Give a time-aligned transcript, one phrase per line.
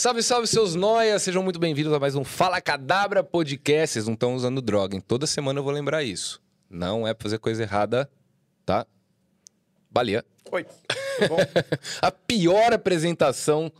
[0.00, 1.22] Salve, salve, seus noias!
[1.22, 3.92] Sejam muito bem-vindos a mais um Fala Cadabra Podcast.
[3.92, 5.04] Vocês não estão usando droga, hein?
[5.06, 6.40] Toda semana eu vou lembrar isso.
[6.70, 8.10] Não é pra fazer coisa errada,
[8.64, 8.86] tá?
[9.90, 10.24] Balia.
[10.50, 10.64] Oi.
[11.28, 11.36] Bom,
[12.00, 13.70] a pior apresentação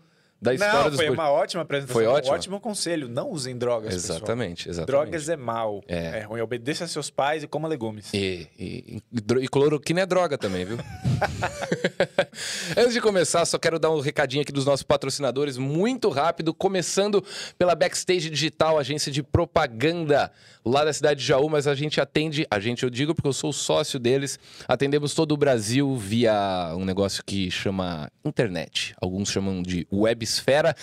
[0.41, 2.01] da história não, dos foi uma ótima apresentação.
[2.01, 2.33] Foi ótima?
[2.33, 3.09] Um ótimo conselho.
[3.09, 4.19] Não usem drogas, pessoal.
[4.19, 4.87] Exatamente, exatamente.
[4.87, 5.83] Drogas é mal.
[5.87, 6.19] É.
[6.19, 6.21] É.
[6.23, 6.41] ruim.
[6.41, 8.13] Obedeça a seus pais e coma legumes.
[8.15, 10.79] E, e, e, e cloroquina é droga também, viu?
[12.77, 17.23] Antes de começar, só quero dar um recadinho aqui dos nossos patrocinadores, muito rápido, começando
[17.59, 20.33] pela Backstage Digital, agência de propaganda
[20.65, 23.33] lá da cidade de Jaú, mas a gente atende, a gente eu digo porque eu
[23.33, 24.39] sou sócio deles,
[24.69, 29.87] atendemos todo o Brasil via um negócio que chama internet, alguns chamam de
[30.31, 30.75] websfera.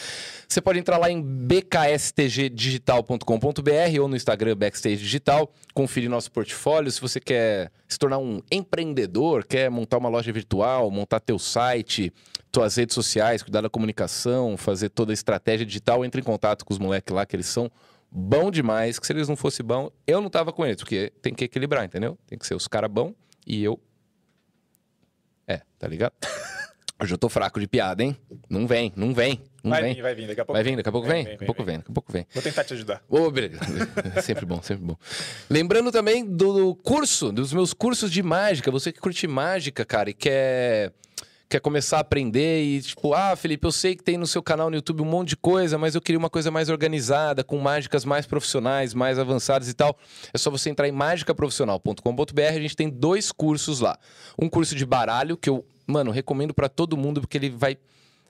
[0.48, 6.92] Você pode entrar lá em bkstgdigital.com.br ou no Instagram Backstage Digital, conferir nosso portfólio.
[6.92, 12.14] Se você quer se tornar um empreendedor, quer montar uma loja virtual, montar teu site,
[12.52, 16.74] tuas redes sociais, cuidar da comunicação, fazer toda a estratégia digital, entre em contato com
[16.74, 17.72] os moleques lá, que eles são
[18.10, 21.34] bom demais, que se eles não fossem bom, eu não tava com eles, porque tem
[21.34, 22.18] que equilibrar, entendeu?
[22.26, 23.14] Tem que ser os caras bons
[23.46, 23.78] e eu...
[25.46, 26.14] É, tá ligado?
[27.00, 28.18] Hoje eu tô fraco de piada, hein?
[28.50, 29.94] Não vem, não vem, não vai vem.
[29.94, 30.28] vir, vai vir.
[30.28, 30.54] Daqui a pouco.
[30.58, 31.24] Vai vir, daqui a pouco vem?
[31.24, 31.74] Vem, Daqui a vem, pouco vem.
[31.74, 32.28] vem, daqui a pouco vem.
[32.34, 33.02] Vou tentar te ajudar.
[33.08, 33.68] Ô, obrigado.
[34.24, 34.98] sempre bom, sempre bom.
[35.48, 38.72] Lembrando também do curso, dos meus cursos de mágica.
[38.72, 40.92] Você que curte mágica, cara, e quer,
[41.50, 44.70] quer começar a aprender e tipo, ah, Felipe, eu sei que tem no seu canal
[44.70, 48.04] no YouTube um monte de coisa, mas eu queria uma coisa mais organizada, com mágicas
[48.04, 49.98] mais profissionais, mais avançadas e tal.
[50.34, 52.42] É só você entrar em magicaprofissional.com.br.
[52.50, 53.98] A gente tem dois cursos lá.
[54.38, 57.78] Um curso de baralho que eu, mano, recomendo pra todo mundo porque ele vai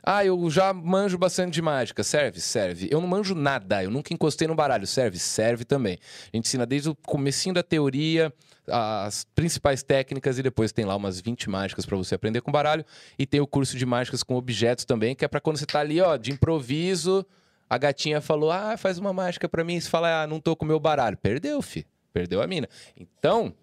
[0.09, 2.01] ah, eu já manjo bastante de mágica.
[2.01, 2.39] Serve?
[2.39, 2.87] Serve.
[2.89, 3.83] Eu não manjo nada.
[3.83, 4.87] Eu nunca encostei no baralho.
[4.87, 5.19] Serve?
[5.19, 5.99] Serve também.
[6.31, 8.33] A gente ensina desde o comecinho da teoria,
[8.69, 12.85] as principais técnicas e depois tem lá umas 20 mágicas para você aprender com baralho.
[13.17, 15.79] E tem o curso de mágicas com objetos também, que é para quando você tá
[15.79, 17.25] ali, ó, de improviso,
[17.69, 19.79] a gatinha falou: "Ah, faz uma mágica para mim".
[19.79, 21.17] Você fala: "Ah, não tô com o meu baralho".
[21.17, 21.85] Perdeu, fi.
[22.13, 22.67] Perdeu a mina.
[22.95, 23.53] Então,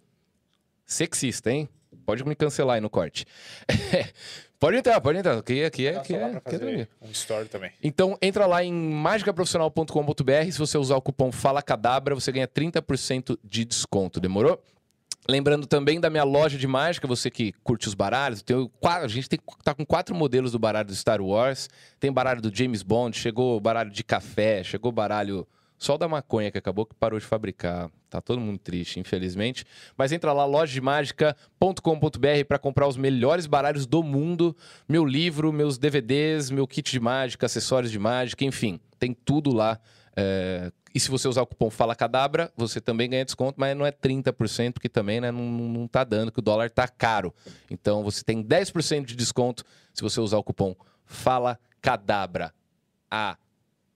[0.86, 1.68] sexista, hein?
[2.04, 3.24] Pode me cancelar aí no corte.
[4.60, 5.38] pode entrar, pode entrar.
[5.38, 7.72] Aqui, aqui é, aqui é, aqui é um story também.
[7.82, 10.52] Então, entra lá em magicaprofissional.com.br.
[10.52, 14.20] Se você usar o cupom FALACADABRA, você ganha 30% de desconto.
[14.20, 14.62] Demorou?
[15.28, 18.42] Lembrando também da minha loja de mágica, você que curte os baralhos.
[18.42, 21.70] Tem, a gente tem, tá com quatro modelos do baralho do Star Wars.
[21.98, 25.46] Tem baralho do James Bond, chegou baralho de café, chegou baralho
[25.78, 27.90] só da maconha que acabou que parou de fabricar.
[28.08, 29.64] Tá todo mundo triste, infelizmente.
[29.96, 34.56] Mas entra lá, lojademagica.com.br para comprar os melhores baralhos do mundo.
[34.88, 38.78] Meu livro, meus DVDs, meu kit de mágica, acessórios de mágica, enfim.
[38.98, 39.80] Tem tudo lá.
[40.16, 43.84] É, E se você usar o cupom Fala Cadabra, você também ganha desconto, mas não
[43.84, 47.34] é 30%, porque também né, não, não tá dando, que o dólar tá caro.
[47.70, 52.54] Então você tem 10% de desconto se você usar o cupom Fala Cadabra.
[53.10, 53.36] Ah,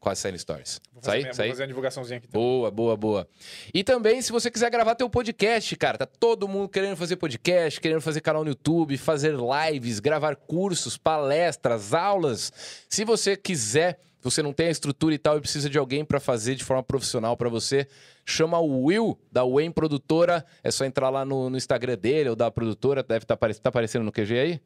[0.00, 0.80] quase saindo stories.
[0.92, 2.42] Vou fazer, Sai, minha- vou fazer uma divulgaçãozinha aqui também.
[2.46, 3.28] Boa, boa, boa.
[3.72, 7.80] E também, se você quiser gravar teu podcast, cara, tá todo mundo querendo fazer podcast,
[7.80, 12.52] querendo fazer canal no YouTube, fazer lives, gravar cursos, palestras, aulas.
[12.88, 16.18] Se você quiser, você não tem a estrutura e tal e precisa de alguém pra
[16.18, 17.86] fazer de forma profissional pra você,
[18.24, 20.44] chama o Will da Wayne Produtora.
[20.62, 24.04] É só entrar lá no, no Instagram dele ou da produtora, deve estar tá aparecendo
[24.04, 24.60] no QG aí?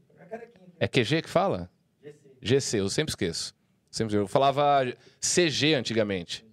[0.81, 1.71] É QG que fala?
[2.41, 3.55] GC, eu sempre esqueço.
[3.89, 4.85] Sempre, eu falava
[5.21, 6.45] CG antigamente.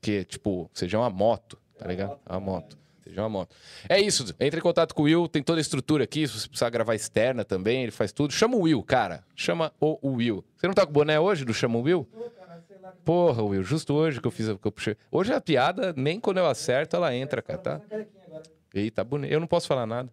[0.00, 2.18] Que, tipo, CG é uma moto, tá ligado?
[2.26, 2.78] É uma moto.
[3.02, 3.54] CG é uma moto.
[3.88, 4.34] É isso.
[4.40, 6.26] Entre em contato com o Will, tem toda a estrutura aqui.
[6.26, 8.32] Se você precisar gravar externa também, ele faz tudo.
[8.32, 9.24] Chama o Will, cara.
[9.34, 10.44] Chama o Will.
[10.56, 12.08] Você não tá com o boné hoje do Chama o Will?
[13.04, 14.46] Porra, Will, justo hoje que eu fiz.
[14.58, 14.96] Que eu puxei.
[15.10, 17.80] Hoje a piada, nem quando eu acerto, ela entra, cara, tá?
[18.72, 19.30] Eita, bonito.
[19.32, 20.10] Eu não posso falar nada.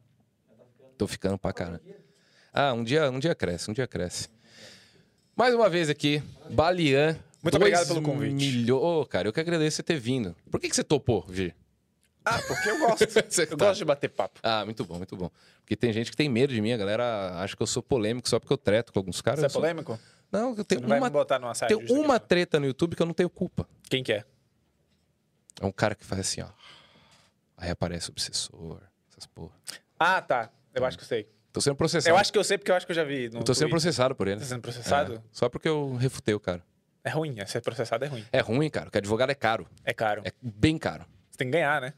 [0.97, 1.81] Tô ficando pra caramba.
[2.53, 4.29] Ah, um dia, um dia cresce, um dia cresce.
[5.35, 7.17] Mais uma vez aqui, Balian.
[7.41, 8.33] Muito obrigado pelo convite.
[8.33, 10.35] milho- Ô, cara, eu que agradeço você ter vindo.
[10.51, 11.55] Por que, que você topou, Vi?
[12.23, 12.99] Ah, porque eu gosto.
[13.27, 13.65] Você eu tá.
[13.65, 14.39] gosto de bater papo.
[14.43, 15.31] Ah, muito bom, muito bom.
[15.61, 18.29] Porque tem gente que tem medo de mim, a galera acha que eu sou polêmico
[18.29, 19.39] só porque eu treto com alguns caras.
[19.39, 19.99] Você é Eu sou- polêmico?
[20.31, 22.95] Não, eu Você tenho não uma, botar numa saia tenho aqui, uma treta no YouTube
[22.95, 23.67] que eu não tenho culpa.
[23.89, 24.23] Quem que é?
[25.59, 26.47] É um cara que faz assim, ó.
[27.57, 29.53] Aí aparece o obsessor, essas porra.
[29.99, 30.49] Ah, tá.
[30.73, 31.29] Eu acho que eu sei.
[31.51, 32.15] Tô sendo processado.
[32.15, 33.53] Eu acho que eu sei porque eu acho que eu já vi no Eu tô
[33.53, 33.69] sendo Twitter.
[33.69, 34.39] processado por ele.
[34.39, 35.15] Tá sendo processado?
[35.15, 36.63] É, só porque eu refutei o cara.
[37.03, 38.25] É ruim, é ser processado é ruim.
[38.31, 39.67] É ruim, cara, porque advogado é caro.
[39.83, 40.21] É caro.
[40.25, 41.05] É bem caro.
[41.29, 41.93] Você tem que ganhar, né?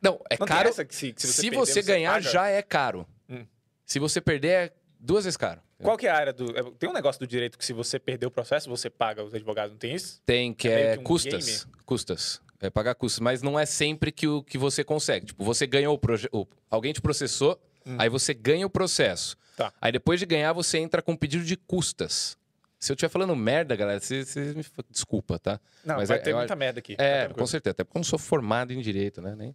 [0.00, 0.70] Não, é Não caro.
[0.86, 2.30] que se- que se você se perder, você você ganhar, paga?
[2.30, 3.06] já é caro.
[3.28, 3.46] Hum.
[3.84, 5.60] Se você perder, é duas vezes caro.
[5.82, 6.56] Qual que é a área do...
[6.56, 9.34] é- Tem um negócio do direito que se você perder o processo, você paga os
[9.34, 10.20] advogados, não tem isso?
[10.24, 11.66] Tem, que É é, que um custas.
[11.84, 12.40] Custas.
[12.60, 13.20] É pagar custos.
[13.20, 15.26] Mas não é sempre que, o, que você consegue.
[15.26, 16.46] Tipo, você ganhou o projeto.
[16.70, 17.60] Alguém te processou,
[17.98, 19.36] aí você ganha o processo.
[19.56, 19.72] Tá.
[19.80, 22.36] Aí depois de ganhar, você entra com pedido de custas.
[22.78, 25.60] Se eu estiver falando merda, galera, você, você me desculpa, tá?
[25.84, 26.96] Não, Mas vai é- ter eu muita merda aqui.
[26.98, 27.70] É, com certeza.
[27.72, 29.36] Até porque eu não sou formado em direito, né?
[29.36, 29.54] Nem...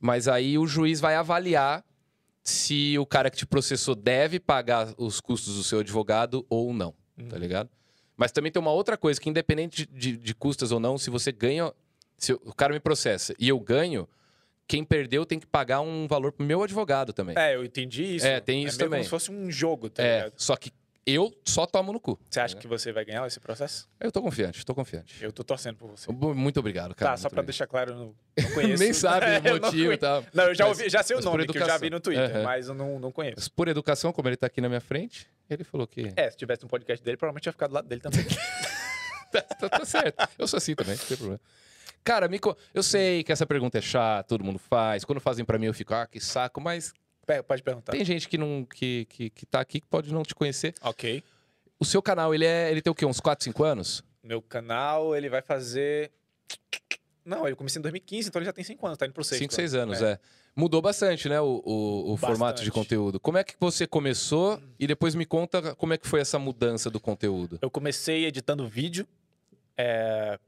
[0.00, 1.84] Mas aí o juiz vai avaliar
[2.44, 6.92] se o cara que te processou deve pagar os custos do seu advogado ou não,
[7.28, 7.38] tá Uhum.
[7.40, 7.70] ligado?
[8.16, 11.08] Mas também tem uma outra coisa, que independente de, de, de custas ou não, se
[11.10, 11.72] você ganha...
[12.16, 14.08] Se o cara me processa e eu ganho,
[14.68, 17.34] quem perdeu tem que pagar um valor pro meu advogado também.
[17.36, 18.26] É, eu entendi isso.
[18.26, 18.98] É, tem isso meio também.
[19.00, 20.32] como se fosse um jogo, tá É, ligado?
[20.36, 20.70] só que
[21.06, 22.18] eu só tomo no cu.
[22.30, 23.88] Você acha que você vai ganhar esse processo?
[24.00, 25.22] Eu tô confiante, tô confiante.
[25.22, 26.10] Eu tô torcendo por você.
[26.10, 27.10] Muito obrigado, cara.
[27.12, 27.46] tá, só pra obrigado.
[27.46, 28.82] deixar claro, eu não, não conheço.
[28.82, 30.24] Nem sabe É, o motivo e tal.
[30.32, 32.30] Não, eu já, Mas- ouvi, já sei o nome, que eu já vi no Twitter,
[32.36, 32.42] Aham.
[32.42, 33.36] mas eu não, não conheço.
[33.36, 36.12] Mas Por educação, como ele tá aqui na minha frente, ele falou que.
[36.16, 38.24] É, se tivesse um podcast dele, provavelmente ia ficar do lado dele também.
[39.30, 40.28] tá, tá- tá certo.
[40.38, 41.40] Eu sou assim também, não tem problema.
[42.02, 45.04] Cara, me co- eu sei que essa pergunta é chata, todo mundo faz.
[45.04, 46.60] Quando fazem pra mim, eu fico, ah, que saco.
[46.60, 46.92] Mas
[47.46, 47.92] Pode perguntar.
[47.92, 50.74] tem gente que, não, que, que, que tá aqui que pode não te conhecer.
[50.82, 51.22] Ok.
[51.78, 53.04] O seu canal, ele, é, ele tem o quê?
[53.04, 54.04] Uns 4, 5 anos?
[54.22, 56.10] Meu canal, ele vai fazer...
[57.24, 59.38] Não, eu comecei em 2015, então ele já tem 5 anos, tá indo pro 6.
[59.38, 60.18] 5, 6 anos, é.
[60.54, 63.18] Mudou bastante, né, o, o, o formato de conteúdo.
[63.18, 64.62] Como é que você começou?
[64.78, 67.58] E depois me conta como é que foi essa mudança do conteúdo.
[67.60, 69.06] Eu comecei editando vídeo,
[69.76, 70.38] é,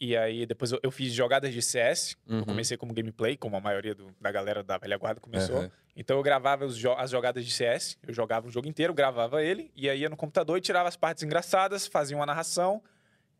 [0.00, 2.16] e aí depois eu, eu fiz jogadas de CS.
[2.26, 2.38] Uhum.
[2.40, 5.58] Eu comecei como gameplay, como a maioria do- da galera da velha guarda começou.
[5.58, 5.70] Aham.
[5.96, 9.70] Então eu gravava jo- as jogadas de CS, eu jogava o jogo inteiro, gravava ele,
[9.74, 12.80] e aí ia no computador e tirava as partes engraçadas, fazia uma narração,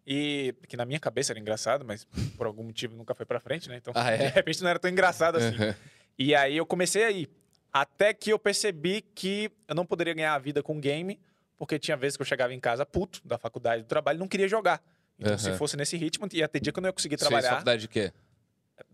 [0.06, 2.05] e que na minha cabeça era engraçado, mas
[2.37, 3.76] por algum motivo nunca foi pra frente, né?
[3.76, 4.16] Então Ah, é?
[4.16, 5.54] de repente não era tão engraçado assim.
[5.54, 5.75] Aham.
[6.19, 7.28] E aí eu comecei aí.
[7.72, 11.20] Até que eu percebi que eu não poderia ganhar a vida com game,
[11.56, 14.26] porque tinha vezes que eu chegava em casa puto da faculdade, do trabalho, e não
[14.26, 14.82] queria jogar.
[15.19, 15.56] Então, se Aham.
[15.59, 17.50] fosse nesse ritmo, ia ter dia que eu não ia conseguir Você fez trabalhar.
[17.50, 18.12] faculdade de quê?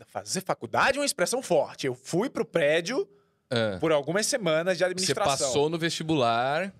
[0.07, 1.85] Fazer faculdade é uma expressão forte.
[1.85, 3.07] Eu fui pro prédio
[3.51, 3.77] Ah.
[3.79, 5.47] por algumas semanas de Você administração.
[5.47, 6.73] passou no vestibular.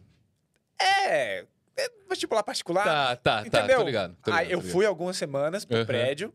[0.81, 1.45] É,
[1.77, 2.83] é vestibular particular.
[2.83, 3.47] Tá, tá, tá.
[3.47, 3.79] entendeu?
[3.79, 4.17] Tô ligado.
[4.23, 4.71] tô Aí ligado, eu tô ligado.
[4.73, 5.85] fui algumas semanas pro Aham.
[5.85, 6.33] prédio,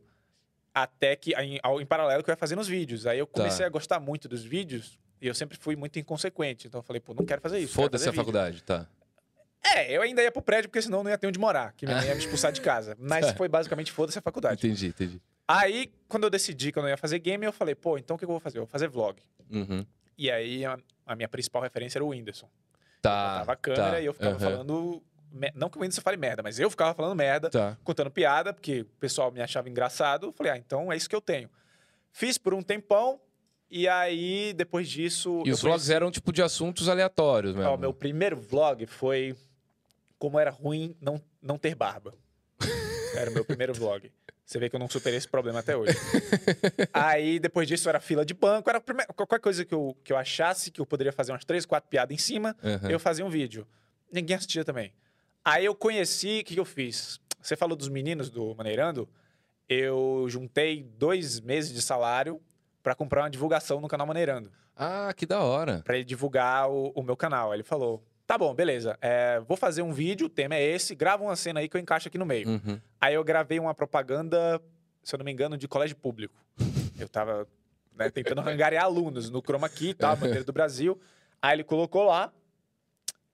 [0.73, 3.07] até que, em, em paralelo, que eu ia fazendo os vídeos.
[3.07, 3.67] Aí eu comecei Tá.
[3.67, 6.69] a gostar muito dos vídeos, e eu sempre fui muito inconsequente.
[6.69, 7.75] Então eu falei, pô, não quero fazer isso.
[7.75, 8.25] Foda-se fazer a vídeo.
[8.25, 8.87] faculdade, tá.
[9.63, 11.99] É, eu ainda ia pro prédio, porque senão não ia ter onde morar, que minha
[11.99, 12.97] mãe ia me expulsar de casa.
[13.01, 14.67] Mas foi basicamente foda-se a faculdade.
[14.67, 15.21] Entendi, entendi.
[15.47, 18.19] Aí, quando eu decidi que eu não ia fazer game, eu falei, pô, então o
[18.19, 18.59] que eu vou fazer?
[18.59, 19.21] Eu vou fazer vlog.
[19.51, 19.85] Uhum.
[20.17, 22.49] E aí, a, a minha principal referência era o Whindersson.
[23.03, 23.33] Tá.
[23.33, 25.03] botava a câmera tá, e eu ficava aham, falando.
[25.55, 27.77] Não que o Whindersson fale merda, mas eu ficava falando merda, Tá.
[27.85, 30.29] contando piada, porque o pessoal me achava engraçado.
[30.29, 31.51] Eu falei, ah, então é isso que eu tenho.
[32.13, 33.21] Fiz por um tempão,
[33.71, 35.43] e aí, depois disso.
[35.47, 37.71] E eu os vlogs eram tipo de assuntos aleatórios mesmo.
[37.71, 39.37] Ó, meu primeiro vlog foi
[40.21, 42.15] como era ruim não, não ter barba.
[43.17, 44.13] Era o meu primeiro vlog.
[44.45, 45.97] Você vê que eu não superei esse problema até hoje.
[46.93, 48.69] Aí, depois disso, era fila de banco.
[48.69, 51.45] Era a primeira- qualquer coisa que eu, que eu achasse que eu poderia fazer umas
[51.45, 52.91] três, quatro piadas em cima, Aham.
[52.91, 53.67] eu fazia um vídeo.
[54.13, 54.93] Ninguém assistia também.
[55.45, 57.19] Aí eu conheci, o que, que eu fiz?
[57.41, 59.09] Você falou dos meninos do Maneirando?
[59.69, 62.41] Eu juntei dois meses de salário
[62.83, 65.81] para comprar uma divulgação no canal Maneirando Ah, que da hora.
[65.85, 67.53] para ele divulgar o, o meu canal.
[67.53, 68.97] Aí ele falou: tá bom, beleza.
[69.01, 71.81] é, vou fazer um vídeo, o tema é esse, grava uma cena aí que eu
[71.81, 72.49] encaixo aqui no meio.
[72.49, 72.81] Uhum.
[73.01, 74.63] Aí eu gravei uma propaganda,
[75.03, 76.35] se eu não me engano, de colégio público.
[76.97, 77.49] Eu tava
[77.97, 81.01] né, tentando angariar alunos no Chroma Key, tá, bandeira do Brasil.
[81.43, 82.33] Aí ele colocou lá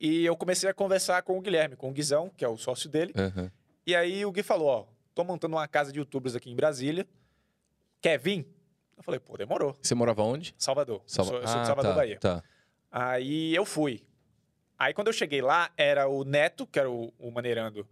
[0.00, 2.88] e eu comecei a conversar com o Guilherme, com o Guizão, que é o sócio
[2.88, 3.12] dele.
[3.14, 3.52] Aham.
[3.86, 7.06] E aí o Gui falou: ó, tô montando uma casa de youtubers aqui em Brasília.
[8.00, 8.46] Quer vir?
[8.96, 9.76] Eu falei, pô, demorou.
[9.82, 10.54] Você morava onde?
[10.56, 10.96] Salvador.
[10.96, 12.18] Eu Salva- sou, eu sou Ah, de Salvador, tá, Bahia.
[12.18, 12.42] Tá.
[12.90, 14.02] Aí eu fui.
[14.78, 17.86] Aí quando eu cheguei lá, era o Neto, que era o, o maneirando,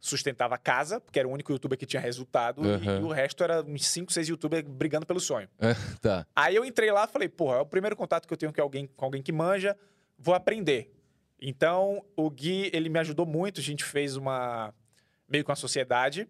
[0.00, 3.00] sustentava a casa, porque era o único youtuber que tinha resultado, e- Aham.
[3.00, 5.48] e, o resto era uns 5, 6 youtubers brigando pelo sonho.
[6.00, 6.26] Tá.
[6.34, 8.60] Aí eu entrei lá e falei, porra, é o primeiro contato que eu tenho com
[8.62, 9.76] alguém, com alguém que manja,
[10.18, 10.92] vou aprender.
[11.40, 14.72] Então, o Gui, ele me ajudou muito, a gente fez uma...
[15.28, 16.28] meio com a sociedade.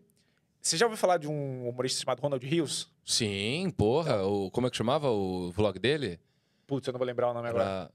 [0.61, 2.91] Você já ouviu falar de um humorista chamado Ronald Rios?
[3.05, 4.23] Sim, porra.
[4.25, 6.21] O, como é que chamava o vlog dele?
[6.67, 7.91] Putz, eu não vou lembrar o nome agora.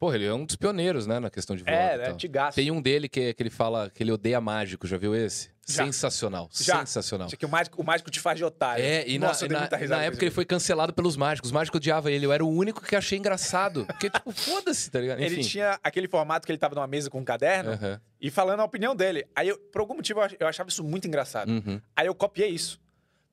[0.00, 1.76] Porra, ele é um dos pioneiros, né, na questão de vlog.
[1.78, 2.04] É, né?
[2.04, 2.14] tal.
[2.14, 2.56] Antigaço.
[2.56, 5.50] Tem um dele que, que ele fala que ele odeia mágico, já viu esse?
[5.68, 5.84] Já.
[5.84, 6.78] Sensacional, Já.
[6.80, 7.26] sensacional.
[7.26, 8.82] Acho que o mágico, o mágico te faz de otário.
[8.82, 11.48] É, e na, Nossa, na- na com época ele foi cancelado pelos mágicos.
[11.50, 12.24] Os mágicos odiavam ele.
[12.24, 13.84] Eu era o único que achei engraçado.
[13.84, 15.20] Porque, tipo, foda-se, tá ligado?
[15.22, 15.34] Enfim.
[15.34, 18.00] Ele tinha aquele formato que ele tava numa mesa com um caderno Aham.
[18.20, 19.26] e falando a opinião dele.
[19.36, 21.50] Aí, eu, por algum motivo, eu achava isso muito engraçado.
[21.50, 21.78] Uhum.
[21.94, 22.80] Aí eu copiei isso.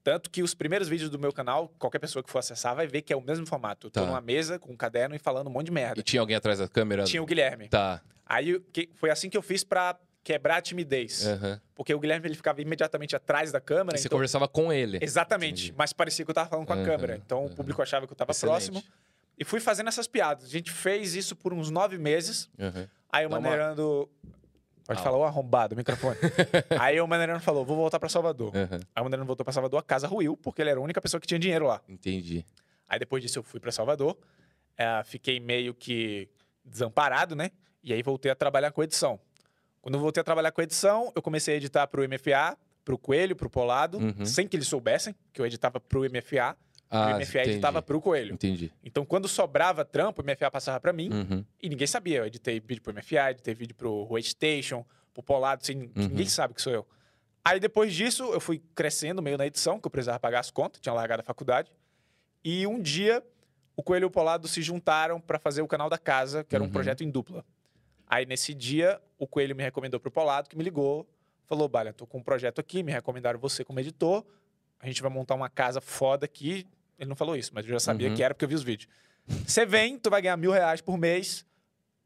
[0.08, 3.02] Tanto que os primeiros vídeos do meu canal, qualquer pessoa que for acessar vai ver
[3.02, 3.88] que é o mesmo formato.
[3.88, 4.06] Eu tô Tá.
[4.06, 6.00] numa mesa com um caderno e falando um monte de merda.
[6.00, 7.04] E tinha alguém atrás da câmera?
[7.04, 7.68] Tinha o Guilherme.
[7.68, 8.02] Tá.
[8.26, 11.28] Aí que- foi assim que eu fiz pra quebrar a timidez.
[11.28, 11.60] Aham.
[11.76, 13.98] Porque o Guilherme ele ficava imediatamente atrás da câmera.
[13.98, 14.98] E você então- conversava com ele.
[15.02, 15.64] Exatamente.
[15.66, 15.76] Entendi.
[15.78, 17.20] Mas parecia que eu tava falando com a câmera.
[17.26, 17.48] Então aham.
[17.48, 18.72] o público achava que eu tava Excelente.
[18.72, 18.82] próximo.
[19.38, 20.46] E fui fazendo essas piadas.
[20.46, 22.50] A gente fez isso por uns nove meses.
[23.12, 24.10] Aí o Dá uma- Maneirando.
[24.88, 25.04] Pode Ah.
[25.04, 26.16] falar, ô arrombado, microfone.
[26.82, 28.56] Aí o Mandarino falou, vou voltar pra Salvador.
[28.56, 31.02] Aham, Aí o Mandarino voltou pra Salvador, a casa ruiu, porque ele era a única
[31.02, 31.82] pessoa que tinha dinheiro lá.
[31.90, 32.46] Entendi.
[32.88, 34.18] Aí depois disso eu fui pra Salvador,
[34.78, 36.30] eh, fiquei meio que
[36.64, 37.52] desamparado, né?
[37.84, 39.20] E aí voltei a trabalhar com edição.
[39.82, 43.36] Quando eu voltei a trabalhar com edição, eu comecei a editar pro MFA, pro Coelho,
[43.36, 44.26] pro Polado, Uhum.
[44.26, 46.56] sem que eles soubessem que eu editava pro MFA,
[46.90, 47.50] Ah, o MFA entendi.
[47.52, 48.34] editava pro Coelho.
[48.34, 48.72] Entendi.
[48.84, 51.44] Então quando sobrava trampo, o MFA passava pra mim Uhum.
[51.62, 52.20] e ninguém sabia.
[52.20, 55.92] Eu editei vídeo pro MFA, editei vídeo pro Huawei Station, pro Polado, assim, Uhum.
[55.96, 56.88] ninguém sabe que sou eu.
[57.44, 60.80] Aí depois disso, eu fui crescendo meio na edição, que eu precisava pagar as contas,
[60.82, 61.72] tinha largado a faculdade.
[62.44, 63.24] E um dia,
[63.76, 66.64] o Coelho e o Polado se juntaram para fazer o canal da casa, que era
[66.64, 66.74] um Uhum.
[66.74, 67.46] projeto em dupla.
[68.06, 71.06] Aí nesse dia, o Coelho me recomendou pro Polado, que me ligou,
[71.46, 74.26] falou: Balha, tô com um projeto aqui, me recomendaram você como editor,
[74.80, 76.66] a gente vai montar uma casa foda aqui.
[76.98, 78.16] Ele não falou isso, mas eu já sabia Uhum.
[78.16, 78.90] que era porque eu vi os vídeos.
[79.46, 81.46] Você vem, tu vai ganhar mil reais por mês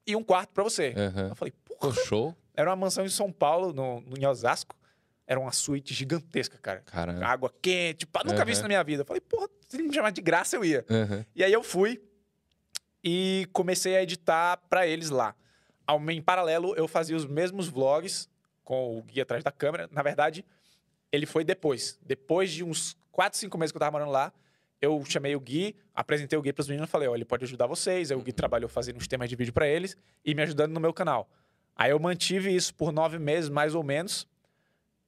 [0.06, 0.94] e um quarto para você.
[0.98, 1.30] Aham.
[1.30, 2.36] Eu falei, porra, Pô, show.
[2.56, 4.76] era uma mansão em São Paulo, no, no, em Osasco.
[5.28, 6.82] Era uma suíte gigantesca, cara.
[6.82, 7.26] Caramba.
[7.26, 8.52] Água quente, pá, nunca vi Aham.
[8.52, 9.04] isso na minha vida.
[9.04, 10.86] Eu falei, porra, se ele me chamar de graça, eu ia.
[10.90, 11.26] Aham.
[11.36, 12.02] E aí eu fui
[13.04, 15.36] e comecei a editar para eles lá.
[15.88, 18.30] Ao, em paralelo, eu fazia os mesmos vlogs
[18.64, 19.88] com o Gui atrás da câmera.
[19.92, 20.44] Na verdade,
[21.12, 21.98] ele foi depois.
[22.02, 24.34] Depois de uns 4, 5 meses que eu tava morando lá,
[24.82, 27.68] eu chamei o Gui, apresentei o Gui pros meninos e falei, ó, ele pode ajudar
[27.68, 28.12] vocês.
[28.12, 29.96] Aí o Gui trabalhou fazendo uns temas de vídeo para eles
[30.26, 31.30] e me ajudando no meu canal.
[31.76, 34.28] Aí eu mantive isso por nove meses, mais ou menos.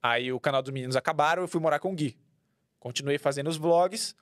[0.02, 2.16] Aí o canal dos meninos acabaram, eu fui morar com o Gui.
[2.80, 4.16] Continuei fazendo os vlogs.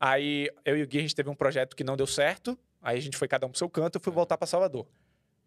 [0.00, 2.58] Aí eu e o Gui, a gente teve um projeto que não deu certo.
[2.80, 4.86] Aí a gente foi cada um pro seu canto, eu fui voltar para Salvador.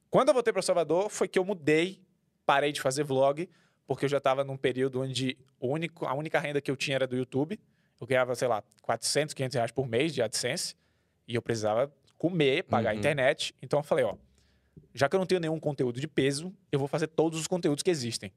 [0.09, 2.01] Quando eu voltei para Salvador, foi que eu mudei,
[2.45, 3.49] parei de fazer vlog,
[3.87, 7.07] porque eu já estava num período onde único, a única renda que eu tinha era
[7.07, 7.59] do YouTube.
[7.99, 10.75] Eu ganhava, sei lá, 400, 500 reais por mês de AdSense.
[11.27, 12.99] E eu precisava comer, pagar a Uhum.
[12.99, 13.53] internet.
[13.61, 14.15] Então eu falei, ó,
[14.93, 17.83] já que eu não tenho nenhum conteúdo de peso, eu vou fazer todos os conteúdos
[17.83, 18.31] que existem.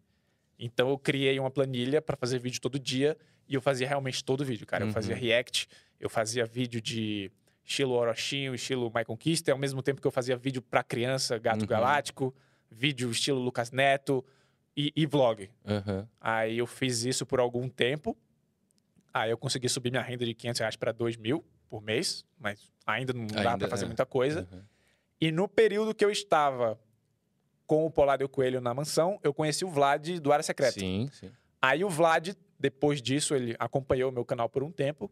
[0.59, 3.17] Então eu criei uma planilha para fazer vídeo todo dia
[3.49, 4.85] e eu fazia realmente todo vídeo, cara.
[4.85, 4.91] Uhum.
[4.91, 7.31] Eu fazia react, eu fazia vídeo de
[7.65, 11.63] estilo Orochinho, estilo My Conquista, ao mesmo tempo que eu fazia vídeo para criança, Gato
[11.63, 11.67] Uhum.
[11.67, 12.35] Galáctico,
[12.71, 14.25] vídeo estilo Lucas Neto
[14.77, 15.49] e, e vlog.
[15.67, 16.09] Aham.
[16.21, 18.17] Aí eu fiz isso por algum tempo.
[19.13, 22.71] Aí eu consegui subir minha renda de 500 reais para 2 mil por mês, mas
[22.87, 23.87] ainda não dá para fazer é.
[23.89, 24.49] muita coisa.
[24.53, 24.65] Aham.
[25.21, 26.79] E no período que eu estava
[27.67, 30.81] com o Polado e o Coelho na mansão, eu conheci o Vlad do Área Secreta.
[30.81, 31.31] Sim, sim.
[31.61, 35.11] Aí o Vlad, depois disso, ele acompanhou o meu canal por um tempo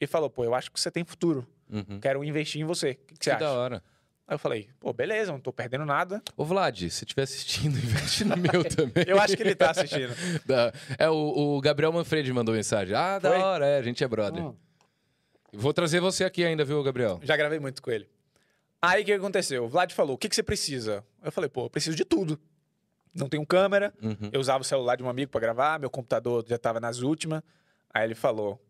[0.00, 2.00] e falou: pô, eu acho que você tem futuro, Uhum.
[2.00, 2.90] quero investir em você.
[2.90, 3.44] O que, que você Que acha?
[3.44, 3.82] da hora.
[4.28, 6.20] Aí eu falei: pô, beleza, não tô perdendo nada.
[6.36, 9.04] Ô, Vlad, se estiver assistindo, investe no meu também.
[9.06, 10.12] Eu acho que ele tá assistindo.
[10.44, 11.14] Da- É, o,
[11.56, 12.94] o Gabriel Manfredi mandou mensagem.
[12.94, 13.38] Ah, da Foi?
[13.38, 14.42] hora, é, a gente é brother.
[14.44, 14.54] Hum.
[15.52, 17.20] Vou trazer você aqui ainda, viu, Gabriel?
[17.22, 18.08] Já gravei muito com ele.
[18.82, 19.64] Aí o que aconteceu?
[19.64, 21.04] O Vlad falou: o que, que você precisa?
[21.22, 22.38] Eu falei: pô, eu preciso de tudo.
[23.14, 24.28] Não tenho câmera, Uhum.
[24.30, 27.42] Eu usava o celular de um amigo para gravar, meu computador já estava nas últimas.
[27.94, 28.60] Aí ele falou: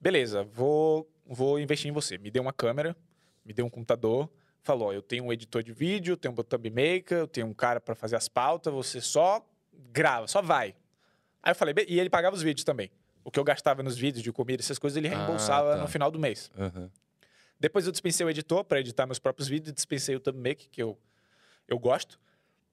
[0.00, 2.16] beleza, vou, vou investir em você.
[2.18, 2.94] Me deu uma câmera,
[3.44, 4.30] me deu um computador.
[4.66, 7.54] Falou: ó, eu tenho um editor de vídeo, tenho um thumb maker, eu tenho um
[7.54, 9.40] cara para fazer as pautas, você só
[9.92, 10.74] grava, só vai.
[11.40, 12.90] Aí eu falei: e ele pagava os vídeos também.
[13.22, 15.82] O que eu gastava nos vídeos de comida, essas coisas, ele Ah, reembolsava tá.
[15.82, 16.50] no final do mês.
[16.58, 16.90] Aham.
[17.60, 20.82] Depois eu dispensei o editor para editar meus próprios vídeos, dispensei o thumb maker, que
[20.82, 20.98] eu,
[21.68, 22.18] eu gosto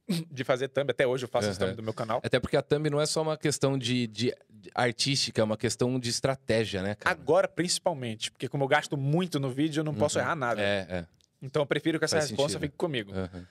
[0.31, 0.89] de fazer thumb.
[0.89, 1.57] Até hoje eu faço Aham.
[1.59, 2.19] thumb do meu canal.
[2.23, 5.57] Até porque a thumb não é só uma questão de, de- de artística, é uma
[5.57, 7.15] questão de estratégia, né, cara?
[7.15, 10.25] Agora, principalmente, porque como eu gasto muito no vídeo, eu não posso Uhum.
[10.25, 10.59] errar nada.
[10.61, 11.05] É, é.
[11.43, 12.61] Então eu prefiro que essa Faz resposta sentido.
[12.69, 13.11] fique comigo.
[13.13, 13.45] Aham.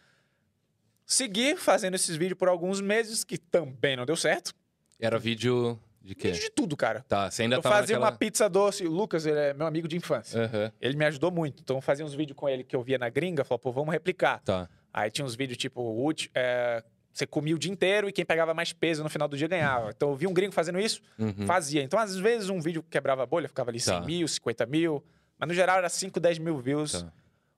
[1.04, 4.54] Segui fazendo esses vídeos por alguns meses, que também não deu certo.
[4.98, 6.28] Era vídeo de quê?
[6.28, 7.04] Vídeo de tudo, cara.
[7.08, 8.10] Tá, você ainda eu tava fazia naquela...
[8.12, 8.86] uma pizza doce.
[8.86, 10.44] O Lucas, ele é meu amigo de infância.
[10.44, 11.60] Aham, Ele me ajudou muito.
[11.62, 13.92] Então eu fazia uns vídeos com ele que eu via na gringa, falou, pô, vamos
[13.92, 14.40] replicar.
[14.42, 14.68] tá.
[14.94, 18.74] Aí tinha uns vídeos tipo, é, você comia o dia inteiro e quem pegava mais
[18.74, 19.88] peso no final do dia ganhava.
[19.90, 21.46] Então eu vi um gringo fazendo isso, Uhum.
[21.46, 21.82] fazia.
[21.82, 24.06] Então às vezes um vídeo quebrava a bolha, ficava ali 100 Tá.
[24.06, 25.02] mil, 50 mil.
[25.38, 27.12] Mas no geral era 5, 10 mil views Tá.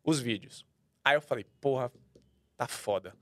[0.05, 0.67] Os vídeos.
[1.05, 1.91] Aí eu falei, porra,
[2.57, 3.17] tá foda.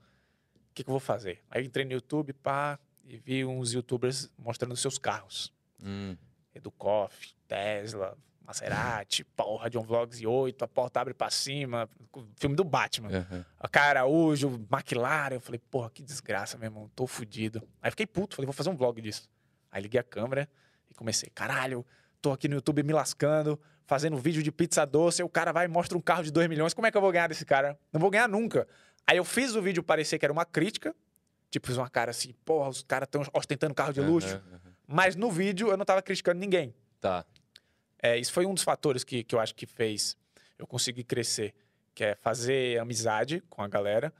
[0.55, 1.41] O que, que eu vou fazer?
[1.49, 5.53] Aí eu entrei no YouTube, pá, e vi uns youtubers mostrando seus carros.
[5.81, 6.15] Hum.
[6.53, 11.89] Educoff, Tesla, Maserati, porra, John Vlogs e 8, a porta abre pra cima,
[12.35, 13.09] filme do Batman.
[13.09, 13.45] Aham.
[13.59, 15.35] A cara Araújo, McLaren.
[15.35, 17.67] Eu falei, porra, que desgraça, meu irmão, tô fudido.
[17.81, 19.29] Aí fiquei puto, falei, vou fazer um vlog disso.
[19.71, 20.49] Aí liguei a câmera
[20.89, 21.85] e comecei, caralho,
[22.23, 25.65] tô aqui no YouTube me lascando, fazendo vídeo de pizza doce, aí o cara vai
[25.65, 27.77] e mostra um carro de 2 milhões, como é que eu vou ganhar desse cara?
[27.91, 28.65] Não vou ganhar nunca.
[29.05, 30.95] Aí eu fiz o vídeo parecer que era uma crítica,
[31.51, 34.35] tipo, fiz uma cara assim, porra, os caras estão ostentando carro de luxo.
[34.37, 34.73] Aham, aham.
[34.87, 36.73] Mas no vídeo eu não tava criticando ninguém.
[37.01, 37.25] Tá.
[38.01, 40.15] É, isso foi um dos fatores que, que eu acho que fez
[40.57, 41.53] eu conseguir crescer,
[41.93, 44.13] que é fazer amizade com a galera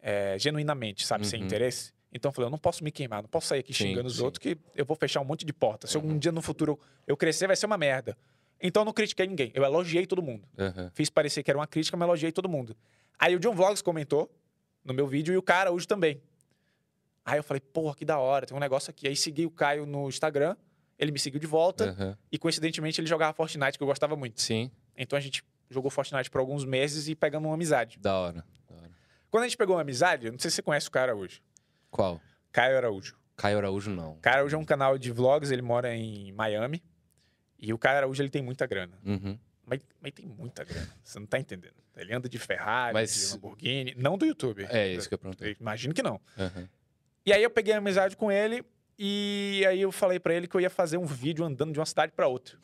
[0.00, 1.46] é, genuinamente, sabe, sem Uhum.
[1.46, 1.92] interesse.
[2.12, 4.16] Então eu falei, eu não posso me queimar, não posso sair aqui Sim, xingando os
[4.16, 4.22] sim.
[4.24, 5.86] outros, que eu vou fechar um monte de porta.
[5.86, 8.16] Se algum dia no futuro eu crescer, vai ser uma merda.
[8.60, 10.48] Então eu não critiquei ninguém, eu elogiei todo mundo.
[10.58, 10.90] Aham.
[10.94, 12.74] Fiz parecer que era uma crítica, mas elogiei todo mundo.
[13.18, 14.30] Aí o John Vlogs comentou
[14.84, 16.20] no meu vídeo e o cara hoje também.
[17.24, 19.06] Aí eu falei, porra, que da hora, tem um negócio aqui.
[19.06, 20.56] Aí segui o Caio no Instagram,
[20.98, 22.18] ele me seguiu de volta Aham.
[22.32, 24.40] e coincidentemente ele jogava Fortnite, que eu gostava muito.
[24.40, 27.98] Sim, Então a gente jogou Fortnite por alguns meses e pegamos uma amizade.
[28.00, 28.44] da hora.
[28.68, 28.90] da hora.
[29.30, 31.40] Quando a gente pegou uma amizade, não sei se você conhece o Caio Araújo.
[31.90, 32.20] Qual?
[32.52, 33.16] Caio Araújo.
[33.36, 34.16] Caio Araújo, não.
[34.20, 36.82] Caio Araújo é um canal de vlogs, ele mora em Miami.
[37.58, 38.98] E o Caio Araújo, ele tem muita grana.
[39.04, 39.38] Uhum.
[39.64, 40.88] Mas, mas tem muita grana.
[41.04, 41.74] Você não tá entendendo.
[41.96, 43.94] Ele anda de Ferrari, Mas- de Lamborghini.
[43.96, 44.66] Não do YouTube.
[44.70, 45.56] É isso que eu perguntei.
[45.60, 46.20] Imagino que não.
[46.38, 46.68] Aham.
[47.26, 48.64] E aí eu peguei amizade com ele
[48.98, 51.84] e aí eu falei pra ele que eu ia fazer um vídeo andando de uma
[51.86, 52.56] cidade pra outra.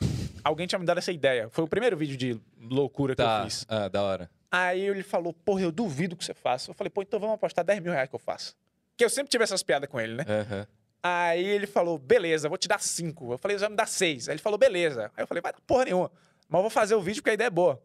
[0.42, 1.48] Alguém tinha me dado essa ideia.
[1.50, 3.64] Foi o primeiro vídeo de loucura que eu Tá, fiz.
[3.68, 4.30] ah, da hora.
[4.50, 6.70] Aí ele falou, porra, eu duvido que você faça.
[6.70, 8.56] Eu falei, pô, então vamos apostar 10 mil reais que eu faço.
[8.94, 10.24] Porque eu sempre tive essas piadas com ele, né?
[10.28, 10.66] Aham.
[11.02, 13.32] Aí ele falou, beleza, vou te dar 5.
[13.32, 14.28] Eu falei, já me dá 6.
[14.28, 15.10] Aí ele falou, beleza.
[15.16, 16.10] Aí eu falei, vai dar porra nenhuma.
[16.48, 17.82] Mas eu vou fazer o vídeo porque a ideia é boa.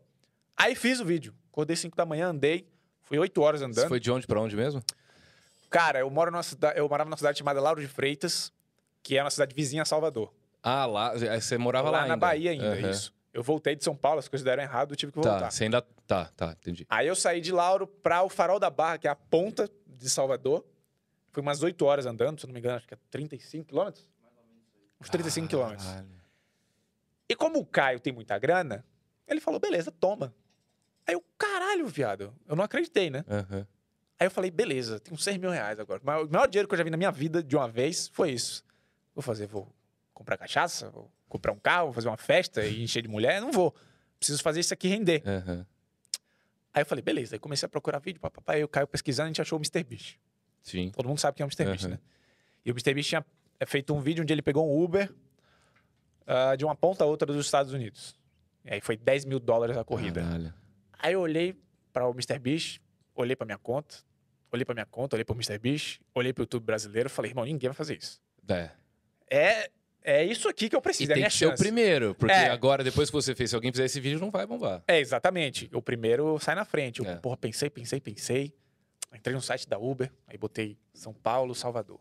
[0.56, 1.34] Aí fiz o vídeo.
[1.51, 2.66] Acordei 5 da manhã, andei.
[3.01, 3.88] Fui 8 horas Você andando.
[3.89, 4.82] foi de onde pra onde mesmo?
[5.70, 6.72] Cara, eu, moro numa cida...
[6.75, 8.51] eu morava numa cidade chamada Lauro de Freitas,
[9.04, 10.34] que é uma cidade vizinha a Salvador.
[10.63, 11.13] Ah, lá.
[11.16, 12.18] eh, Você morava lá, lá na ainda?
[12.25, 12.89] Bahia ainda, Aham.
[12.89, 13.13] isso.
[13.34, 15.39] Eu voltei de São Paulo, as coisas deram errado, eu tive que voltar.
[15.39, 15.82] Tá, você ainda.
[16.08, 16.86] Tá, tá, entendi.
[16.89, 20.10] Aí eu saí de Lauro pra o Farol da Barra, que é a ponta de
[20.10, 20.66] Salvador.
[21.31, 24.07] Foi umas 8 horas andando, se eu não me engano, acho que é 35 quilômetros?
[25.01, 25.86] Uns 35 quilômetros.
[25.88, 26.07] Caralho.
[27.29, 28.83] E como o Caio tem muita grana,
[29.27, 30.33] ele falou, beleza, toma.
[31.05, 32.33] Aí eu, caralho, viado.
[32.48, 33.24] Eu não acreditei, né?
[33.27, 33.67] Aham.
[34.19, 36.01] Aí eu falei, beleza, tenho 6 mil reais agora.
[36.03, 38.31] Mas O maior dinheiro que eu já vi na minha vida de uma vez foi
[38.31, 38.65] isso.
[39.15, 39.74] Vou fazer, vou
[40.13, 43.39] comprar cachaça, vou comprar um carro, vou fazer uma festa e encher de mulher?
[43.39, 43.74] Não vou.
[44.17, 45.24] Preciso fazer isso aqui render.
[45.25, 45.65] Aham.
[46.74, 47.36] Aí eu falei, beleza.
[47.36, 48.53] Aí comecei a procurar vídeo, papapá.
[48.53, 49.83] Aí eu caio pesquisando, a gente achou o Mr.
[50.62, 50.92] Sim.
[50.92, 51.66] Todo mundo sabe quem é o Mr.
[51.66, 51.94] Beast, Aham.
[51.94, 52.00] né?
[52.66, 52.94] E o Mr.
[52.94, 53.25] Beast tinha
[53.60, 55.12] é, feito um vídeo onde ele pegou um Uber
[56.28, 58.16] ah, de uma ponta a outra dos Estados Unidos.
[58.66, 60.22] E aí foi 10 mil dólares a corrida.
[60.22, 60.53] Caralho.
[61.00, 61.55] Aí eu olhei
[61.94, 62.38] para o Mr.
[62.40, 62.79] Beast,
[63.16, 63.96] olhei para minha conta,
[64.51, 65.57] olhei para minha conta, olhei para o Mr.
[65.57, 68.22] Beast, olhei para o YouTube brasileiro, falei, irmão, ninguém vai fazer isso.
[68.48, 68.70] É.
[69.31, 69.72] É,
[70.03, 71.64] é isso aqui que eu E preciso, é a tem que ser o chance.
[71.64, 72.50] primeiro, porque É.
[72.50, 74.83] agora, depois que você fez, se alguém fizer esse vídeo, não vai bombar.
[74.88, 75.70] É, exatamente.
[75.74, 77.00] O primeiro sai na frente.
[77.00, 77.16] Eu, É.
[77.16, 78.53] porra, pensei, pensei, pensei.
[79.13, 82.00] Entrei no site da Uber, aí botei São Paulo, Salvador.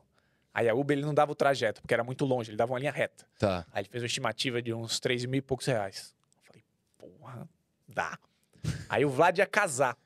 [0.53, 2.79] Aí a Uber ele não dava o trajeto, porque era muito longe, ele dava uma
[2.79, 3.27] linha reta.
[3.39, 3.67] Tá.
[3.73, 6.15] Aí ele fez uma estimativa de uns 3 mil e poucos reais.
[6.37, 6.65] Eu falei,
[6.99, 7.49] porra,
[7.87, 8.19] dá.
[8.89, 9.97] Aí o Vlad ia casar.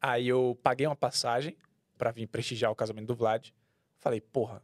[0.00, 1.56] Aí eu paguei uma passagem
[1.96, 3.50] pra vir prestigiar o casamento do Vlad.
[3.98, 4.62] Falei, porra,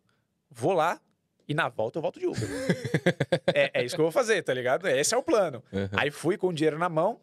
[0.51, 1.01] vou lá
[1.46, 2.48] e na volta eu volto de Uber.
[3.55, 4.88] é, é isso que eu vou fazer, tá ligado?
[4.88, 5.62] Esse é o plano.
[5.72, 5.90] Aham.
[5.92, 7.20] Aí fui com o dinheiro na mão,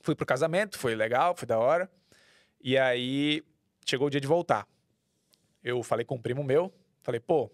[0.00, 1.90] fui pro casamento, foi legal, foi da hora.
[2.64, 3.44] E aí
[3.84, 4.66] chegou o dia de voltar.
[5.62, 6.72] Eu falei com um primo meu,
[7.02, 7.50] falei, pô,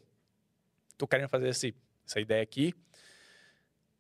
[0.97, 1.75] tô querendo fazer esse,
[2.07, 2.73] essa ideia aqui.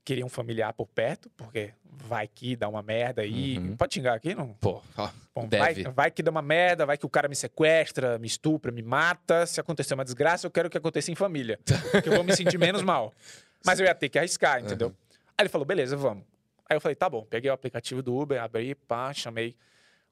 [0.04, 3.58] Queria um familiar por perto, porque vai que dá uma merda aí.
[3.58, 3.76] Uhum.
[3.76, 4.54] Pode xingar aqui, não?
[4.54, 5.90] Pô, ó, Bom, vai, deve.
[5.90, 9.44] vai que dá uma merda, vai que o cara me sequestra, me estupra, me mata.
[9.46, 11.58] Se acontecer uma desgraça, eu quero que aconteça em família.
[11.90, 13.12] porque eu vou me sentir menos mal.
[13.66, 14.88] Mas eu ia ter que arriscar, entendeu?
[14.88, 14.94] Uhum.
[15.36, 16.24] Aí ele falou, beleza, vamos.
[16.68, 17.24] Aí eu falei, tá bom.
[17.24, 19.56] Peguei o aplicativo do Uber, abri, pá, chamei.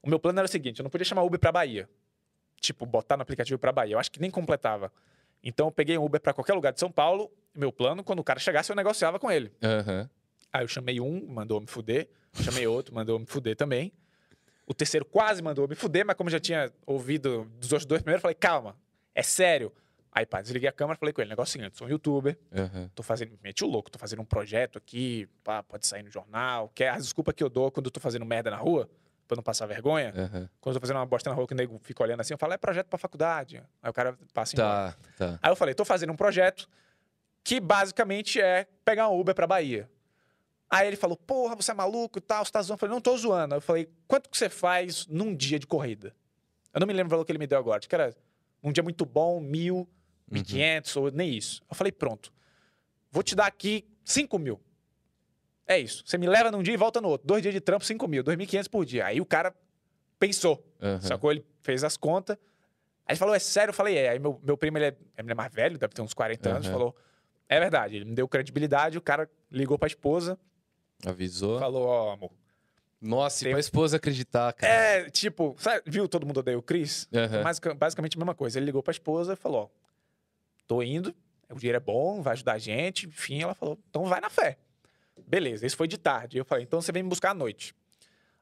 [0.02, 1.88] O meu plano era o seguinte, eu não podia chamar Uber pra Bahia.
[2.60, 3.94] Tipo, botar no aplicativo pra Bahia.
[3.94, 4.92] Eu acho que nem completava.
[5.42, 7.30] Então eu peguei um Uber pra qualquer lugar de São Paulo.
[7.54, 9.52] Meu plano, quando o cara chegasse, eu negociava com ele.
[9.62, 10.08] Aham.
[10.52, 12.08] Aí eu chamei um, mandou me fuder.
[12.32, 13.92] Chamei outro, mandou me fuder também.
[14.66, 18.02] O terceiro quase mandou me fuder, mas como eu já tinha ouvido dos outros dois
[18.02, 18.76] primeiros, eu falei, calma,
[19.14, 19.72] é sério.
[20.12, 22.38] Aí, pá, desliguei a câmera e falei com ele, negócio é seguinte, sou um youtuber,
[22.52, 22.90] Aham.
[22.94, 26.68] tô fazendo, meti o louco, tô fazendo um projeto aqui, pá, pode sair no jornal,
[26.74, 28.90] que é a desculpa que eu dou quando eu tô fazendo merda na rua,
[29.28, 30.12] pra não passar vergonha.
[30.16, 30.48] Aham.
[30.60, 32.38] Quando eu tô fazendo uma bosta na rua que o nego fica olhando assim, eu
[32.38, 33.62] falo, é projeto pra faculdade.
[33.82, 34.96] Aí o cara passa embora.
[35.16, 35.38] Tá, tá.
[35.42, 36.68] Aí eu falei, tô fazendo um projeto
[37.44, 39.88] que basicamente é pegar um Uber pra Bahia.
[40.70, 42.74] Aí ele falou, porra, você é maluco e tal, você tá zoando.
[42.74, 43.54] Eu falei, não tô zoando.
[43.54, 46.14] Aí eu falei, quanto que você faz num dia de corrida?
[46.72, 47.78] Eu não me lembro o valor que ele me deu agora.
[47.78, 48.14] Acho que era
[48.62, 49.88] um dia muito bom, mil,
[50.30, 51.62] mil e quinhentos, ou nem isso.
[51.70, 52.32] Eu falei, pronto.
[53.10, 54.60] Vou te dar aqui cinco mil.
[55.68, 56.02] É isso.
[56.06, 57.26] Você me leva num dia e volta no outro.
[57.26, 58.22] Dois dias de trampo, cinco mil.
[58.22, 59.04] Dois mil e quinhentos por dia.
[59.06, 59.54] Aí o cara
[60.18, 60.64] pensou.
[60.80, 61.00] Aham.
[61.02, 61.30] Sacou?
[61.30, 62.36] Ele fez as contas.
[63.06, 63.70] Aí ele falou, é sério?
[63.70, 64.08] Eu falei, é.
[64.08, 66.66] Aí meu, meu primo, ele é, ele é mais velho, deve ter uns 40 anos,
[66.66, 66.72] Aham.
[66.72, 66.96] falou,
[67.48, 67.96] é verdade.
[67.96, 70.38] Ele me deu credibilidade, o cara ligou pra esposa,
[71.04, 71.58] Avisou.
[71.58, 72.32] falou, ó, amor.
[73.00, 74.72] Nossa, e Tem- pra esposa acreditar, cara.
[74.72, 77.08] É, tipo, sabe, viu Todo Mundo Odeia o Chris?
[77.14, 77.42] Aham.
[77.44, 78.58] Mas, basicamente a mesma coisa.
[78.58, 79.88] Ele ligou pra esposa e falou, ó,
[80.66, 81.14] tô indo,
[81.48, 83.06] o dinheiro é bom, vai ajudar a gente.
[83.06, 84.58] Enfim, ela falou, então vai na fé.
[85.26, 86.38] Beleza, isso foi de tarde.
[86.38, 87.74] Eu falei, então você vem me buscar à noite.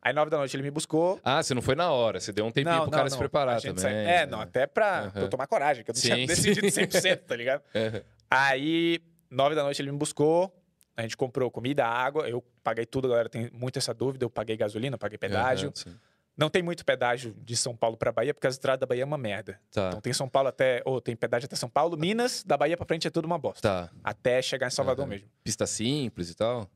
[0.03, 1.21] Aí, nove da noite, ele me buscou.
[1.25, 3.79] Ah, você não foi na hora, você deu um tempinho pro cara se preparar também.
[3.79, 6.71] sai- É, não, até pra, pra eu tomar coragem, que eu não Sim, tinha decidido
[6.71, 6.83] sim.
[6.83, 7.63] 100%, tá ligado?
[7.75, 8.03] É.
[8.31, 10.53] Aí, nove da noite, ele me buscou.
[10.97, 12.29] A gente comprou comida, água.
[12.29, 14.25] Eu paguei tudo, a galera tem muito essa dúvida.
[14.25, 15.71] Eu paguei gasolina, paguei pedágio.
[15.75, 15.95] Sim.
[16.37, 19.05] Não tem muito pedágio de São Paulo pra Bahia, porque as estradas da Bahia é
[19.07, 19.59] uma merda.
[19.73, 20.83] Tá, Então tem São Paulo até.
[20.85, 21.97] Ou tem pedágio até São Paulo.
[21.97, 23.63] Minas, da Bahia pra frente é tudo uma bosta.
[23.67, 23.91] tá.
[24.05, 25.11] Até chegar em Salvador Aham.
[25.15, 25.29] mesmo.
[25.43, 26.71] Pista simples e tal?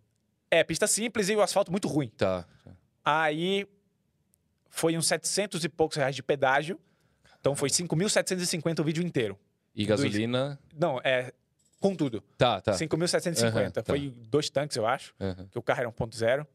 [0.51, 2.09] É, pista simples e o asfalto muito ruim.
[2.17, 2.47] Tá.
[3.05, 3.67] Aí
[4.71, 6.81] foi uns 700 e poucos reais de pedágio.
[7.39, 9.39] Então foi 5.750 o vídeo inteiro.
[9.75, 10.59] E gasolina?
[10.75, 11.33] Não, é
[11.81, 12.23] com tudo.
[12.37, 12.73] Tá, tá.
[12.73, 13.45] 5.750.
[13.47, 13.83] Aham, tá.
[13.85, 15.47] Foi dois tanques, eu acho, Aham.
[15.51, 16.47] que o carro era 1.0.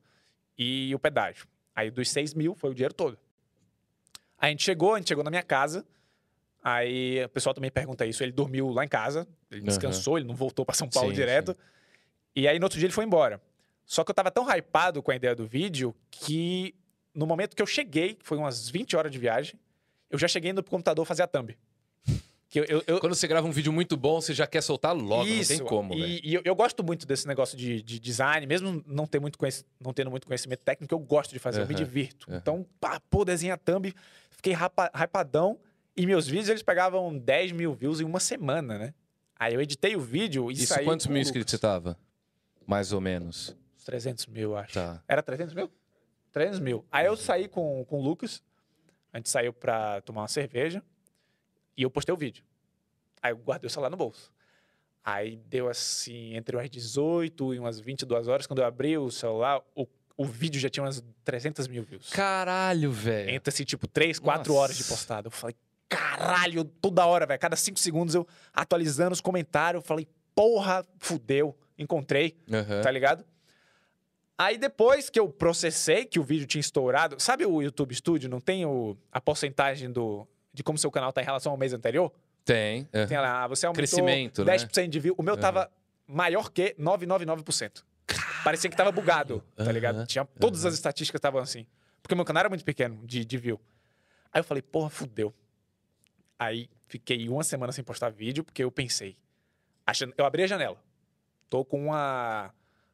[0.58, 1.48] E o pedágio.
[1.76, 3.18] Aí dos 6 mil foi o dinheiro todo.
[4.38, 5.86] Aí a gente chegou, a gente chegou na minha casa.
[6.64, 8.24] Aí o pessoal também pergunta isso.
[8.24, 11.52] Ele dormiu lá em casa, ele descansou, ele não voltou para São Paulo Sim, direto.
[11.54, 11.60] sim.
[12.36, 13.42] E aí no outro dia ele foi embora.
[13.86, 16.74] Só que eu tava tão hypado com a ideia do vídeo que
[17.14, 19.60] no momento que eu cheguei, que foi umas 20 horas de viagem,
[20.10, 21.56] eu já cheguei no computador fazer a thumb.
[22.56, 24.96] Que eu, eu, eu- Quando você grava um vídeo muito bom, você já quer soltar
[24.96, 25.94] logo, isso, não tem como.
[25.94, 29.38] E, e eu, eu gosto muito desse negócio de, de design, mesmo não, ter muito
[29.78, 32.26] não tendo muito conhecimento técnico, eu gosto de fazer, eu me divirto.
[32.30, 32.38] aham.
[32.38, 33.94] Então, pá, pô, desenha thumb,
[34.32, 35.60] fiquei rapa, hypadão.
[35.98, 38.94] E meus vídeos, eles pegavam 10 mil views em uma semana, né?
[39.38, 42.00] Aí eu editei o vídeo e Isso, saí quantos mil inscritos você tava?
[42.66, 43.54] Mais ou menos.
[43.78, 44.76] Uns 300 mil, acho.
[44.76, 45.04] Tá.
[45.10, 45.70] Era 300 mil?
[46.32, 46.86] 300 mil.
[46.90, 48.42] Aí eu saí com, com o Lucas,
[49.12, 50.82] a gente saiu pra tomar uma cerveja
[51.78, 52.45] e eu postei o vídeo.
[53.26, 54.32] Aí eu guardei o celular no bolso.
[55.04, 59.62] Aí deu assim, entre umas 18 e umas 22 horas, quando eu abri o celular,
[59.76, 62.10] o, o vídeo já tinha umas 300 mil views.
[62.10, 63.32] Caralho, velho.
[63.32, 64.62] Entre assim, tipo, 3, 4 Nossa.
[64.62, 65.28] horas de postado.
[65.28, 65.56] Eu falei,
[65.90, 67.40] caralho, toda hora, velho.
[67.40, 69.84] Cada 5 segundos eu atualizando os comentários.
[69.84, 71.56] Eu falei, porra, fudeu.
[71.78, 72.82] Encontrei Aham.
[72.82, 73.26] tá ligado?
[74.38, 78.30] Aí depois que eu processei que o vídeo tinha estourado, sabe o YouTube Studio?
[78.30, 81.74] Não tem o, a porcentagem do, de como seu canal tá em relação ao mês
[81.74, 82.12] anterior?
[82.46, 82.88] Tem.
[82.94, 83.06] é.
[83.08, 84.56] Tem lá, ah, você aumentou Crescimento, né?
[84.56, 85.16] 10% de view.
[85.18, 85.70] O meu tava
[86.08, 87.84] maior que 999%.
[88.44, 90.06] Parecia que tava bugado, tá ligado?
[90.06, 91.66] Tinha, todas as estatísticas estavam assim.
[92.04, 93.60] Porque o meu canal era muito pequeno de, de view.
[94.32, 95.34] Aí eu falei, porra, fudeu.
[96.38, 99.18] Aí fiquei uma semana sem postar vídeo, porque eu pensei.
[99.88, 100.78] achando- eu abri a janela.
[101.50, 102.54] Tô com uma,